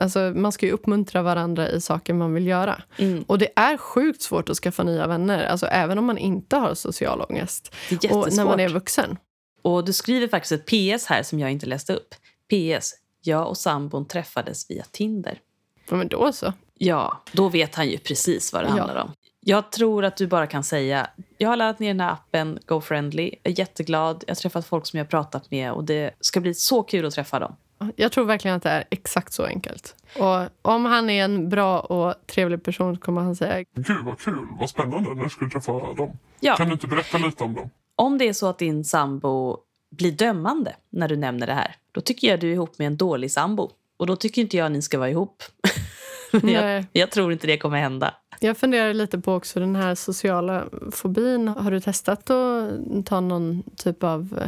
Alltså, 0.00 0.32
man 0.36 0.52
ska 0.52 0.66
ju 0.66 0.72
uppmuntra 0.72 1.22
varandra 1.22 1.68
i 1.70 1.80
saker 1.80 2.14
man 2.14 2.34
vill 2.34 2.46
göra. 2.46 2.82
Mm. 2.98 3.22
Och 3.26 3.38
det 3.38 3.48
är 3.56 3.76
sjukt 3.76 4.22
svårt 4.22 4.48
att 4.48 4.56
skaffa 4.56 4.82
nya 4.82 5.06
vänner, 5.06 5.46
alltså, 5.46 5.66
även 5.66 5.98
om 5.98 6.04
man 6.04 6.18
inte 6.18 6.56
har 6.56 6.74
social 6.74 7.20
ångest. 7.28 7.74
Och 8.10 8.32
när 8.36 8.44
man 8.44 8.60
är 8.60 8.68
vuxen. 8.68 9.16
Och 9.62 9.84
du 9.84 9.92
skriver 9.92 10.28
faktiskt 10.28 10.52
ett 10.52 10.66
PS 10.66 11.06
här 11.06 11.22
som 11.22 11.38
jag 11.38 11.50
inte 11.50 11.66
läste 11.66 11.92
upp. 11.94 12.14
PS. 12.50 12.94
Jag 13.22 13.48
och 13.48 13.56
sambon 13.56 14.06
träffades 14.08 14.70
via 14.70 14.84
Tinder. 14.90 15.40
Ja, 15.88 15.96
Men 15.96 16.08
då 16.08 16.32
så. 16.32 16.52
Ja, 16.74 17.22
då 17.32 17.48
vet 17.48 17.74
han 17.74 17.88
ju 17.88 17.98
precis 17.98 18.52
vad 18.52 18.62
det 18.62 18.66
Ja. 18.68 18.74
handlar 18.76 18.96
om. 19.02 19.12
Jag 19.40 19.72
tror 19.72 20.04
att 20.04 20.16
du 20.16 20.26
bara 20.26 20.46
kan 20.46 20.64
säga 20.64 21.10
jag 21.38 21.48
har 21.48 21.56
laddat 21.56 21.78
ner 21.78 21.88
den 21.88 22.00
här 22.00 22.12
appen 22.12 22.58
GoFriendly. 22.66 23.34
Jag 23.42 23.52
är 23.52 23.58
jätteglad. 23.58 24.24
Jag 24.26 24.34
har 24.34 24.36
träffat 24.40 24.66
folk 24.66 24.86
som 24.86 24.98
jag 24.98 25.04
har 25.04 25.08
pratat 25.10 25.50
med 25.50 25.72
och 25.72 25.84
det 25.84 26.10
ska 26.20 26.40
bli 26.40 26.54
så 26.54 26.82
kul 26.82 27.06
att 27.06 27.14
träffa 27.14 27.38
dem. 27.38 27.56
Jag 27.96 28.12
tror 28.12 28.24
verkligen 28.24 28.56
att 28.56 28.62
det 28.62 28.70
är 28.70 28.84
exakt 28.90 29.32
så 29.32 29.44
enkelt. 29.44 29.94
Och 30.18 30.70
om 30.72 30.84
han 30.84 31.10
är 31.10 31.24
en 31.24 31.48
bra 31.48 31.80
och 31.80 32.14
trevlig 32.26 32.62
person 32.62 32.94
så 32.96 33.00
kommer 33.00 33.20
han 33.20 33.36
säga 33.36 33.64
Gud 33.74 34.04
vad 34.04 34.18
kul, 34.18 34.46
vad 34.60 34.70
spännande. 34.70 35.14
När 35.14 35.28
ska 35.28 35.44
du 35.44 35.50
träffa 35.50 35.72
dem? 35.72 36.18
Ja. 36.40 36.56
Kan 36.56 36.66
du 36.66 36.72
inte 36.72 36.86
berätta 36.86 37.18
lite 37.18 37.44
om 37.44 37.54
dem? 37.54 37.70
Om 37.98 38.18
det 38.18 38.28
är 38.28 38.32
så 38.32 38.46
att 38.46 38.58
din 38.58 38.84
sambo 38.84 39.58
blir 39.90 40.12
dömande 40.12 40.76
när 40.90 41.08
du 41.08 41.16
nämner 41.16 41.46
det 41.46 41.52
här, 41.54 41.76
då 41.92 42.00
tycker 42.00 42.28
jag 42.28 42.40
du 42.40 42.48
är 42.48 42.52
ihop 42.52 42.78
med 42.78 42.86
en 42.86 42.96
dålig 42.96 43.30
sambo. 43.32 43.70
Och 43.96 44.06
då 44.06 44.16
tycker 44.16 44.42
inte 44.42 44.56
jag 44.56 44.66
att 44.66 44.72
ni 44.72 44.82
ska 44.82 44.98
vara 44.98 45.10
ihop. 45.10 45.42
jag, 46.32 46.42
Nej. 46.42 46.86
jag 46.92 47.10
tror 47.10 47.32
inte 47.32 47.46
det 47.46 47.58
kommer 47.58 47.78
hända. 47.78 48.14
Jag 48.40 48.56
funderar 48.56 48.94
lite 48.94 49.18
på 49.18 49.34
också 49.34 49.60
den 49.60 49.76
här 49.76 49.94
sociala 49.94 50.64
fobin. 50.92 51.48
Har 51.48 51.70
du 51.70 51.80
testat 51.80 52.30
att 52.30 53.06
ta 53.06 53.20
någon 53.20 53.62
typ 53.76 54.04
av 54.04 54.38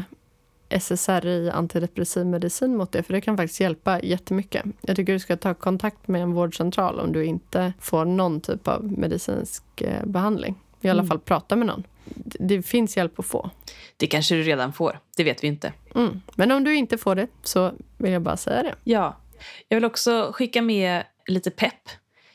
eh, 0.68 0.78
SSRI, 0.80 1.50
antidepressiv 1.50 2.26
medicin 2.26 2.76
mot 2.76 2.92
det? 2.92 3.02
För 3.02 3.12
det 3.12 3.20
kan 3.20 3.36
faktiskt 3.36 3.60
hjälpa 3.60 4.00
jättemycket. 4.00 4.64
Jag 4.80 4.96
tycker 4.96 5.12
du 5.12 5.18
ska 5.18 5.36
ta 5.36 5.54
kontakt 5.54 6.08
med 6.08 6.22
en 6.22 6.32
vårdcentral 6.32 7.00
om 7.00 7.12
du 7.12 7.24
inte 7.24 7.72
får 7.80 8.04
någon 8.04 8.40
typ 8.40 8.68
av 8.68 8.92
medicinsk 8.92 9.80
eh, 9.80 10.04
behandling. 10.06 10.54
I 10.80 10.88
alla 10.88 11.00
Mm. 11.00 11.08
fall 11.08 11.18
prata 11.18 11.56
med 11.56 11.66
någon. 11.66 11.84
Det 12.24 12.62
finns 12.62 12.96
hjälp 12.96 13.18
att 13.18 13.26
få. 13.26 13.50
Det 13.96 14.06
kanske 14.06 14.34
du 14.34 14.42
redan 14.42 14.72
får. 14.72 15.00
Det 15.16 15.24
vet 15.24 15.44
vi 15.44 15.48
inte. 15.48 15.72
Mm. 15.94 16.20
Men 16.34 16.50
om 16.52 16.64
du 16.64 16.74
inte 16.74 16.98
får 16.98 17.14
det 17.14 17.26
så 17.42 17.72
vill 17.98 18.12
jag 18.12 18.22
bara 18.22 18.36
säga 18.36 18.62
det. 18.62 18.74
Ja. 18.84 19.20
Jag 19.68 19.76
vill 19.76 19.84
också 19.84 20.30
skicka 20.34 20.62
med 20.62 21.04
lite 21.26 21.50
pepp. 21.50 21.88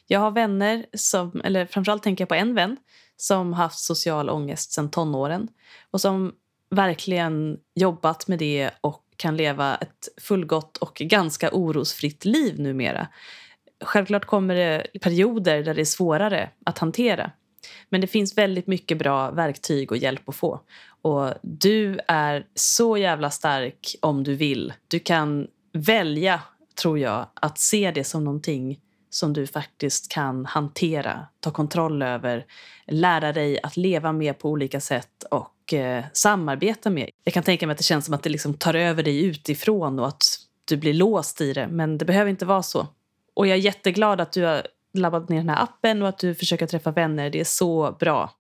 Jag 0.08 0.20
har 0.20 0.32
vänner, 0.32 0.86
som, 0.94 1.42
eller 1.44 1.66
framförallt 1.66 2.04
tänker 2.04 2.22
jag 2.22 2.30
på 2.30 2.36
en 2.36 2.56
vän 2.56 2.78
som 3.18 3.54
haft 3.54 3.80
social 3.80 4.30
ångest 4.30 4.72
sedan 4.72 4.92
tonåren 4.92 5.48
och 5.92 6.02
som 6.02 6.34
verkligen 6.70 7.58
jobbat 7.76 8.28
med 8.28 8.40
det 8.40 8.72
och 8.82 9.02
kan 9.18 9.38
leva 9.38 9.76
ett 9.76 10.08
fullgott 10.22 10.78
och 10.78 10.96
ganska 10.96 11.50
orosfritt 11.52 12.26
liv 12.26 12.60
numera. 12.60 13.08
Självklart 13.84 14.26
kommer 14.26 14.56
det 14.56 14.88
perioder 15.02 15.64
där 15.64 15.74
det 15.74 15.82
är 15.82 15.86
svårare 15.86 16.50
att 16.66 16.78
hantera. 16.78 17.32
Men 17.90 18.02
det 18.02 18.08
finns 18.08 18.38
väldigt 18.38 18.68
mycket 18.68 18.98
bra 18.98 19.32
verktyg 19.32 19.92
och 19.92 19.98
hjälp 19.98 20.30
att 20.30 20.36
få. 20.36 20.60
Och 21.02 21.34
du 21.42 22.00
är 22.08 22.46
så 22.56 22.98
jävla 22.98 23.30
stark 23.30 23.96
om 24.02 24.24
du 24.24 24.36
vill. 24.36 24.74
Du 24.88 25.00
kan 25.00 25.48
välja, 25.74 26.42
tror 26.82 27.00
jag, 27.00 27.28
att 27.34 27.60
se 27.60 27.92
det 27.92 28.04
som 28.04 28.24
någonting 28.24 28.80
som 29.10 29.34
du 29.34 29.48
faktiskt 29.48 30.12
kan 30.12 30.46
hantera, 30.46 31.28
ta 31.40 31.52
kontroll 31.52 32.02
över, 32.02 32.46
lära 32.88 33.34
dig 33.34 33.60
att 33.64 33.78
leva 33.78 34.12
med 34.12 34.40
på 34.40 34.50
olika 34.50 34.80
sätt 34.82 35.24
och 35.32 35.74
eh, 35.74 36.04
samarbeta 36.14 36.90
med. 36.90 37.10
Jag 37.24 37.34
kan 37.34 37.44
tänka 37.44 37.68
mig 37.68 37.72
att 37.72 37.78
det 37.78 37.84
känns 37.84 38.06
som 38.06 38.14
att 38.14 38.24
det 38.24 38.30
liksom 38.30 38.54
tar 38.54 38.74
över 38.74 39.04
dig 39.04 39.26
utifrån 39.26 40.00
och 40.00 40.08
att 40.08 40.24
du 40.66 40.78
blir 40.78 40.94
låst 40.94 41.42
i 41.42 41.54
det, 41.54 41.68
men 41.68 41.98
det 41.98 42.06
behöver 42.06 42.30
inte 42.30 42.46
vara 42.46 42.64
så. 42.64 42.88
Och 43.34 43.48
jag 43.48 43.58
är 43.58 43.62
jätteglad 43.62 44.22
att 44.22 44.32
du 44.32 44.44
har 44.44 44.68
labbat 44.98 45.30
ner 45.30 45.38
den 45.38 45.50
här 45.50 45.64
appen 45.64 46.02
och 46.02 46.08
att 46.08 46.18
du 46.18 46.36
försöker 46.36 46.68
träffa 46.68 46.92
vänner. 46.92 47.30
Det 47.30 47.40
är 47.40 47.44
så 47.46 47.96
bra. 48.00 48.32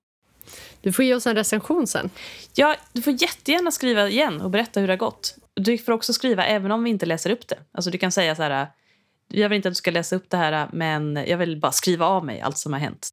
Du 0.82 0.92
får 0.94 1.06
ge 1.06 1.16
oss 1.16 1.28
en 1.28 1.36
recension 1.36 1.88
sen. 1.88 2.10
Ja, 2.54 2.76
du 2.94 3.02
får 3.02 3.14
jättegärna 3.14 3.72
skriva 3.72 4.08
igen 4.10 4.42
och 4.42 4.50
berätta 4.50 4.80
hur 4.80 4.88
det 4.88 4.94
har 4.94 4.98
gått. 4.98 5.36
Du 5.54 5.78
får 5.78 5.92
också 5.92 6.14
skriva 6.14 6.46
även 6.46 6.72
om 6.72 6.84
vi 6.84 6.90
inte 6.90 7.06
läser 7.06 7.30
upp 7.30 7.48
det. 7.48 7.58
Alltså 7.72 7.92
du 7.92 7.98
kan 7.98 8.12
säga 8.12 8.36
så 8.36 8.44
här, 8.44 8.68
jag 9.28 9.50
vill 9.50 9.56
inte 9.56 9.68
att 9.68 9.72
du 9.72 9.76
ska 9.76 9.92
läsa 9.92 10.16
upp 10.16 10.30
det 10.30 10.38
här 10.38 10.70
men 10.74 11.16
jag 11.28 11.38
vill 11.38 11.58
bara 11.60 11.72
skriva 11.72 12.06
av 12.06 12.26
mig 12.26 12.42
allt 12.42 12.58
som 12.58 12.74
har 12.74 12.80
hänt. 12.80 13.10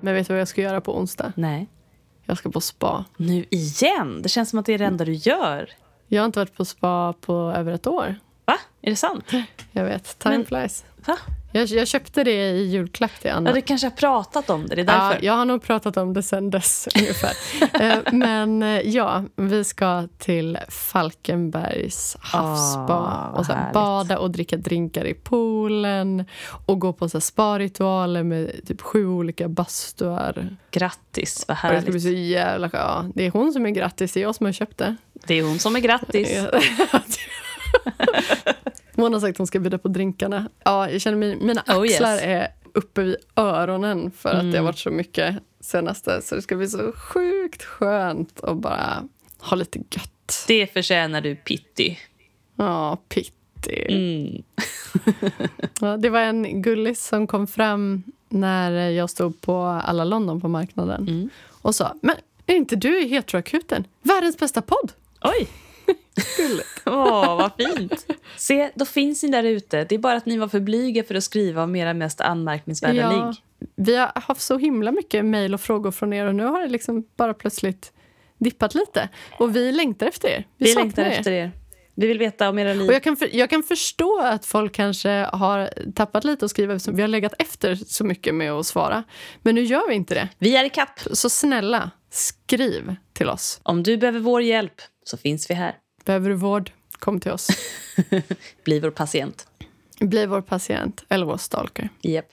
Men 0.00 0.14
vet 0.14 0.26
du 0.26 0.32
vad 0.32 0.40
jag 0.40 0.48
ska 0.48 0.60
göra 0.62 0.80
på 0.80 0.98
onsdag? 0.98 1.32
Nej. 1.36 1.68
Jag 2.24 2.38
ska 2.38 2.50
på 2.50 2.60
spa. 2.60 3.04
Nu 3.16 3.44
igen? 3.50 4.22
Det 4.22 4.28
känns 4.28 4.50
som 4.50 4.58
att 4.58 4.66
det 4.66 4.72
är 4.74 4.78
det 4.78 4.84
enda 4.84 5.04
du 5.04 5.12
gör. 5.12 5.70
Jag 6.08 6.22
har 6.22 6.26
inte 6.26 6.38
varit 6.38 6.54
på 6.56 6.64
spa 6.64 7.12
på 7.12 7.34
över 7.56 7.72
ett 7.72 7.86
år. 7.86 8.16
Va? 8.44 8.56
Är 8.82 8.90
det 8.90 8.96
sant? 8.96 9.24
Jag 9.72 9.84
vet. 9.84 10.18
Time 10.18 10.36
Men- 10.36 10.46
flies. 10.46 10.84
Va? 11.06 11.16
Jag, 11.52 11.66
jag 11.68 11.88
köpte 11.88 12.24
det 12.24 12.50
i 12.50 12.64
julklapp 12.66 13.20
till 13.20 13.30
Anna. 13.30 13.50
Ja, 13.50 13.54
du 13.54 13.62
kanske 13.62 13.86
har 13.86 13.90
pratat 13.92 14.50
om 14.50 14.66
det, 14.66 14.74
det 14.74 14.82
är 14.82 14.86
Ja, 14.96 15.08
därför. 15.08 15.24
jag 15.24 15.32
har 15.32 15.44
nog 15.44 15.62
pratat 15.62 15.96
om 15.96 16.12
det 16.14 16.22
sen 16.22 16.50
dess 16.50 16.88
ungefär. 16.98 17.32
Eh, 17.80 18.12
Men 18.12 18.62
eh, 18.62 18.80
ja, 18.80 19.24
vi 19.36 19.64
ska 19.64 20.08
till 20.18 20.58
Falkenbergs 20.68 22.16
havsbad 22.20 22.90
Ah, 22.90 23.30
vad 23.30 23.38
och 23.40 23.46
så 23.46 23.52
här, 23.52 23.58
härligt. 23.60 23.74
bada 23.74 24.18
och 24.18 24.30
dricka 24.30 24.56
drinkar 24.56 25.04
i 25.04 25.14
poolen 25.14 26.24
och 26.66 26.78
gå 26.80 26.92
på 26.92 27.08
så 27.08 27.16
här, 27.16 27.20
sparritualer 27.20 28.22
med 28.22 28.60
typ 28.66 28.80
sju 28.80 29.06
olika 29.06 29.48
bastuar. 29.48 30.56
Grattis, 30.70 31.44
vad 31.48 31.56
Och 31.64 31.70
det 31.70 31.80
ska 31.82 31.90
bli 31.90 32.00
härligt. 32.00 32.02
så 32.02 32.08
jävla 32.10 32.70
ja, 32.72 33.04
Det 33.14 33.26
är 33.26 33.30
hon 33.30 33.52
som 33.52 33.66
är 33.66 33.70
grattis, 33.70 34.12
det 34.12 34.20
är 34.20 34.22
jag 34.22 34.34
som 34.34 34.46
har 34.46 34.52
köpt 34.52 34.78
det. 34.78 34.96
Det 35.12 35.34
är 35.34 35.42
hon 35.44 35.58
som 35.58 35.76
är 35.76 35.80
grattis. 35.80 36.28
Hon 38.96 39.12
har 39.12 39.20
sagt 39.20 39.30
att 39.30 39.38
hon 39.38 39.46
ska 39.46 39.58
bjuda 39.58 39.78
på 39.78 39.88
drinkarna. 39.88 40.48
Ja, 40.64 40.90
jag 40.90 41.00
känner 41.00 41.18
mig, 41.18 41.36
mina 41.36 41.60
Oh, 41.68 41.82
axlar 41.82 42.12
yes. 42.14 42.22
är 42.22 42.48
uppe 42.72 43.02
vid 43.02 43.16
öronen 43.36 44.10
för 44.10 44.28
att 44.28 44.34
det 44.34 44.46
har 44.46 44.48
Mm. 44.48 44.64
varit 44.64 44.78
så 44.78 44.90
mycket 44.90 45.36
senaste. 45.60 46.22
Så 46.22 46.34
det 46.34 46.42
ska 46.42 46.56
bli 46.56 46.68
så 46.68 46.92
sjukt 46.92 47.62
skönt 47.64 48.44
att 48.44 48.56
bara 48.56 49.04
ha 49.38 49.56
lite 49.56 49.78
gött. 49.78 50.44
Det 50.48 50.66
förtjänar 50.72 51.20
du, 51.20 51.36
Pitti. 51.36 51.98
Ja, 52.56 52.98
pitti. 53.08 53.86
Mm. 53.88 54.42
Ja, 55.80 55.96
det 55.96 56.08
var 56.10 56.20
en 56.20 56.62
gullis 56.62 57.04
som 57.06 57.26
kom 57.26 57.46
fram 57.46 58.02
när 58.28 58.90
jag 58.90 59.10
stod 59.10 59.40
på 59.40 59.62
alla 59.64 60.04
London 60.04 60.40
på 60.40 60.48
marknaden 60.48 61.08
Mm. 61.08 61.28
och 61.62 61.74
sa 61.74 61.94
Men 62.02 62.16
är 62.46 62.54
inte 62.54 62.76
du 62.76 63.02
i 63.02 63.08
Heteroakuten? 63.08 63.86
Världens 64.02 64.38
bästa 64.38 64.62
podd! 64.62 64.92
Oj! 65.22 65.48
Åh, 66.86 67.36
vad 67.36 67.50
fint. 67.58 68.06
Se, 68.36 68.70
då 68.74 68.84
finns 68.84 69.22
ni 69.22 69.28
där 69.28 69.44
ute. 69.44 69.84
Det 69.84 69.94
är 69.94 69.98
bara 69.98 70.16
att 70.16 70.26
ni 70.26 70.38
var 70.38 70.48
för 70.48 70.60
blyga 70.60 71.04
för 71.04 71.14
att 71.14 71.24
skriva 71.24 71.62
om 71.62 71.76
era 71.76 71.94
mest 71.94 72.20
anmärkningsvärda 72.20 72.94
Ja, 72.94 73.26
ligg. 73.26 73.36
vi 73.76 73.96
har 73.96 74.12
haft 74.14 74.40
så 74.40 74.58
himla 74.58 74.92
mycket 74.92 75.24
mejl 75.24 75.54
och 75.54 75.60
frågor 75.60 75.90
från 75.90 76.12
er 76.12 76.26
och 76.26 76.34
nu 76.34 76.44
har 76.44 76.62
det 76.62 76.68
liksom 76.68 77.04
bara 77.16 77.34
plötsligt 77.34 77.92
dippat 78.38 78.74
lite. 78.74 79.08
Och 79.38 79.56
vi 79.56 79.72
längtar 79.72 80.06
efter 80.06 80.28
er. 80.28 80.46
Vi, 80.56 80.64
Vi 80.66 80.74
längtar 80.74 81.02
er. 81.04 81.10
efter 81.10 81.32
er. 81.32 81.52
Vi 81.96 82.06
vill 82.06 82.18
veta 82.18 82.48
om 82.48 82.58
era 82.58 82.74
liv. 82.74 82.88
Och 82.88 82.94
jag 82.94 83.02
kan, 83.02 83.16
för, 83.16 83.28
jag 83.36 83.50
kan 83.50 83.62
förstå 83.62 84.20
att 84.20 84.46
folk 84.46 84.72
kanske 84.74 85.08
har 85.32 85.70
tappat 85.94 86.24
lite 86.24 86.44
att 86.44 86.50
skriva 86.50 86.74
eftersom 86.74 86.96
vi 86.96 87.02
har 87.02 87.08
legat 87.08 87.34
efter 87.38 87.74
så 87.74 88.04
mycket 88.04 88.34
med 88.34 88.52
att 88.52 88.66
svara. 88.66 89.04
Men 89.42 89.54
nu 89.54 89.62
gör 89.62 89.88
vi 89.88 89.94
inte 89.94 90.14
det. 90.14 90.28
Vi 90.38 90.56
är 90.56 90.64
i 90.64 90.70
kapp. 90.70 91.00
Så 91.12 91.30
snälla, 91.30 91.90
skriv 92.10 92.94
till 93.12 93.28
oss. 93.28 93.60
Om 93.62 93.82
du 93.82 93.96
behöver 93.96 94.20
vår 94.20 94.42
hjälp 94.42 94.74
så 95.04 95.16
finns 95.16 95.50
vi 95.50 95.54
här. 95.54 95.74
Behöver 96.04 96.28
du 96.30 96.34
vård? 96.36 96.70
Kom 96.98 97.20
till 97.20 97.32
oss. 97.32 97.48
Bli 98.64 98.80
vår 98.80 98.90
patient. 98.90 99.46
Bli 100.00 100.26
vår 100.26 100.40
patient 100.40 101.04
eller 101.08 101.26
vår 101.26 101.36
stalker. 101.36 101.88
Japp. 102.02 102.26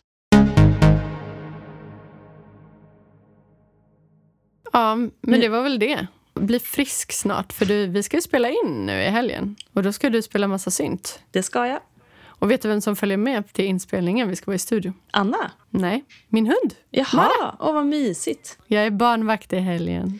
Ja, 4.73 4.95
men 5.21 5.39
det 5.39 5.49
var 5.49 5.61
väl 5.63 5.79
det. 5.79 6.07
Bli 6.33 6.59
frisk 6.59 7.11
snart, 7.11 7.53
för 7.53 7.65
du, 7.65 7.87
vi 7.87 8.03
ska 8.03 8.17
ju 8.17 8.21
spela 8.21 8.49
in 8.49 8.85
nu 8.85 9.01
i 9.01 9.09
helgen. 9.09 9.55
Och 9.73 9.83
då 9.83 9.91
ska 9.93 10.09
du 10.09 10.21
spela 10.21 10.47
massa 10.47 10.71
synt. 10.71 11.19
Det 11.31 11.43
ska 11.43 11.67
jag. 11.67 11.79
Och 12.23 12.51
vet 12.51 12.61
du 12.61 12.67
vem 12.69 12.81
som 12.81 12.95
följer 12.95 13.17
med 13.17 13.53
till 13.53 13.65
inspelningen? 13.65 14.29
Vi 14.29 14.35
ska 14.35 14.45
vara 14.45 14.55
i 14.55 14.59
studio. 14.59 14.93
Anna? 15.11 15.51
Nej, 15.69 16.03
min 16.27 16.45
hund. 16.45 16.73
Jaha, 16.89 17.55
åh 17.59 17.73
vad 17.73 17.85
mysigt. 17.85 18.57
Jag 18.67 18.85
är 18.85 18.89
barnvakt 18.91 19.53
i 19.53 19.59
helgen. 19.59 20.19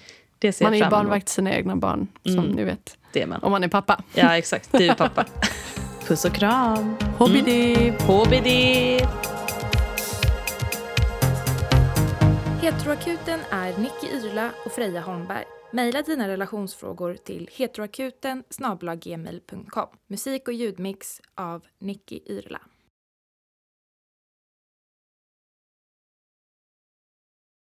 Man 0.62 0.74
är 0.74 0.90
barnvakt 0.90 1.30
sina 1.30 1.54
egna 1.56 1.76
barn, 1.76 2.08
som 2.24 2.34
Mm. 2.40 2.52
ni 2.52 2.64
vet. 2.64 2.98
Det 3.14 3.22
är 3.22 3.28
man. 3.28 3.44
Om 3.44 3.52
man 3.52 3.64
är 3.64 3.68
pappa. 3.68 4.04
Ja, 4.14 4.38
exakt. 4.38 4.70
Du 4.72 4.88
är 4.88 4.96
pappa. 4.96 5.26
Puss 6.08 6.26
och 6.26 6.34
kram. 6.34 6.96
Hobbidi! 7.18 7.90
HBD! 7.90 8.48
Heteroakuten 12.62 13.40
är 13.52 13.78
Nicky 13.78 14.08
Irla 14.08 14.50
och 14.66 14.72
Freja 14.72 15.02
Holmberg. 15.02 15.46
Maila 15.74 16.02
dina 16.02 16.28
relationsfrågor 16.28 17.14
till 17.14 17.50
heteroakuten. 17.52 18.44
Musik 20.08 20.48
och 20.48 20.54
ljudmix 20.54 21.22
av 21.36 21.64
Nicky 21.80 22.20
Irla. 22.26 22.62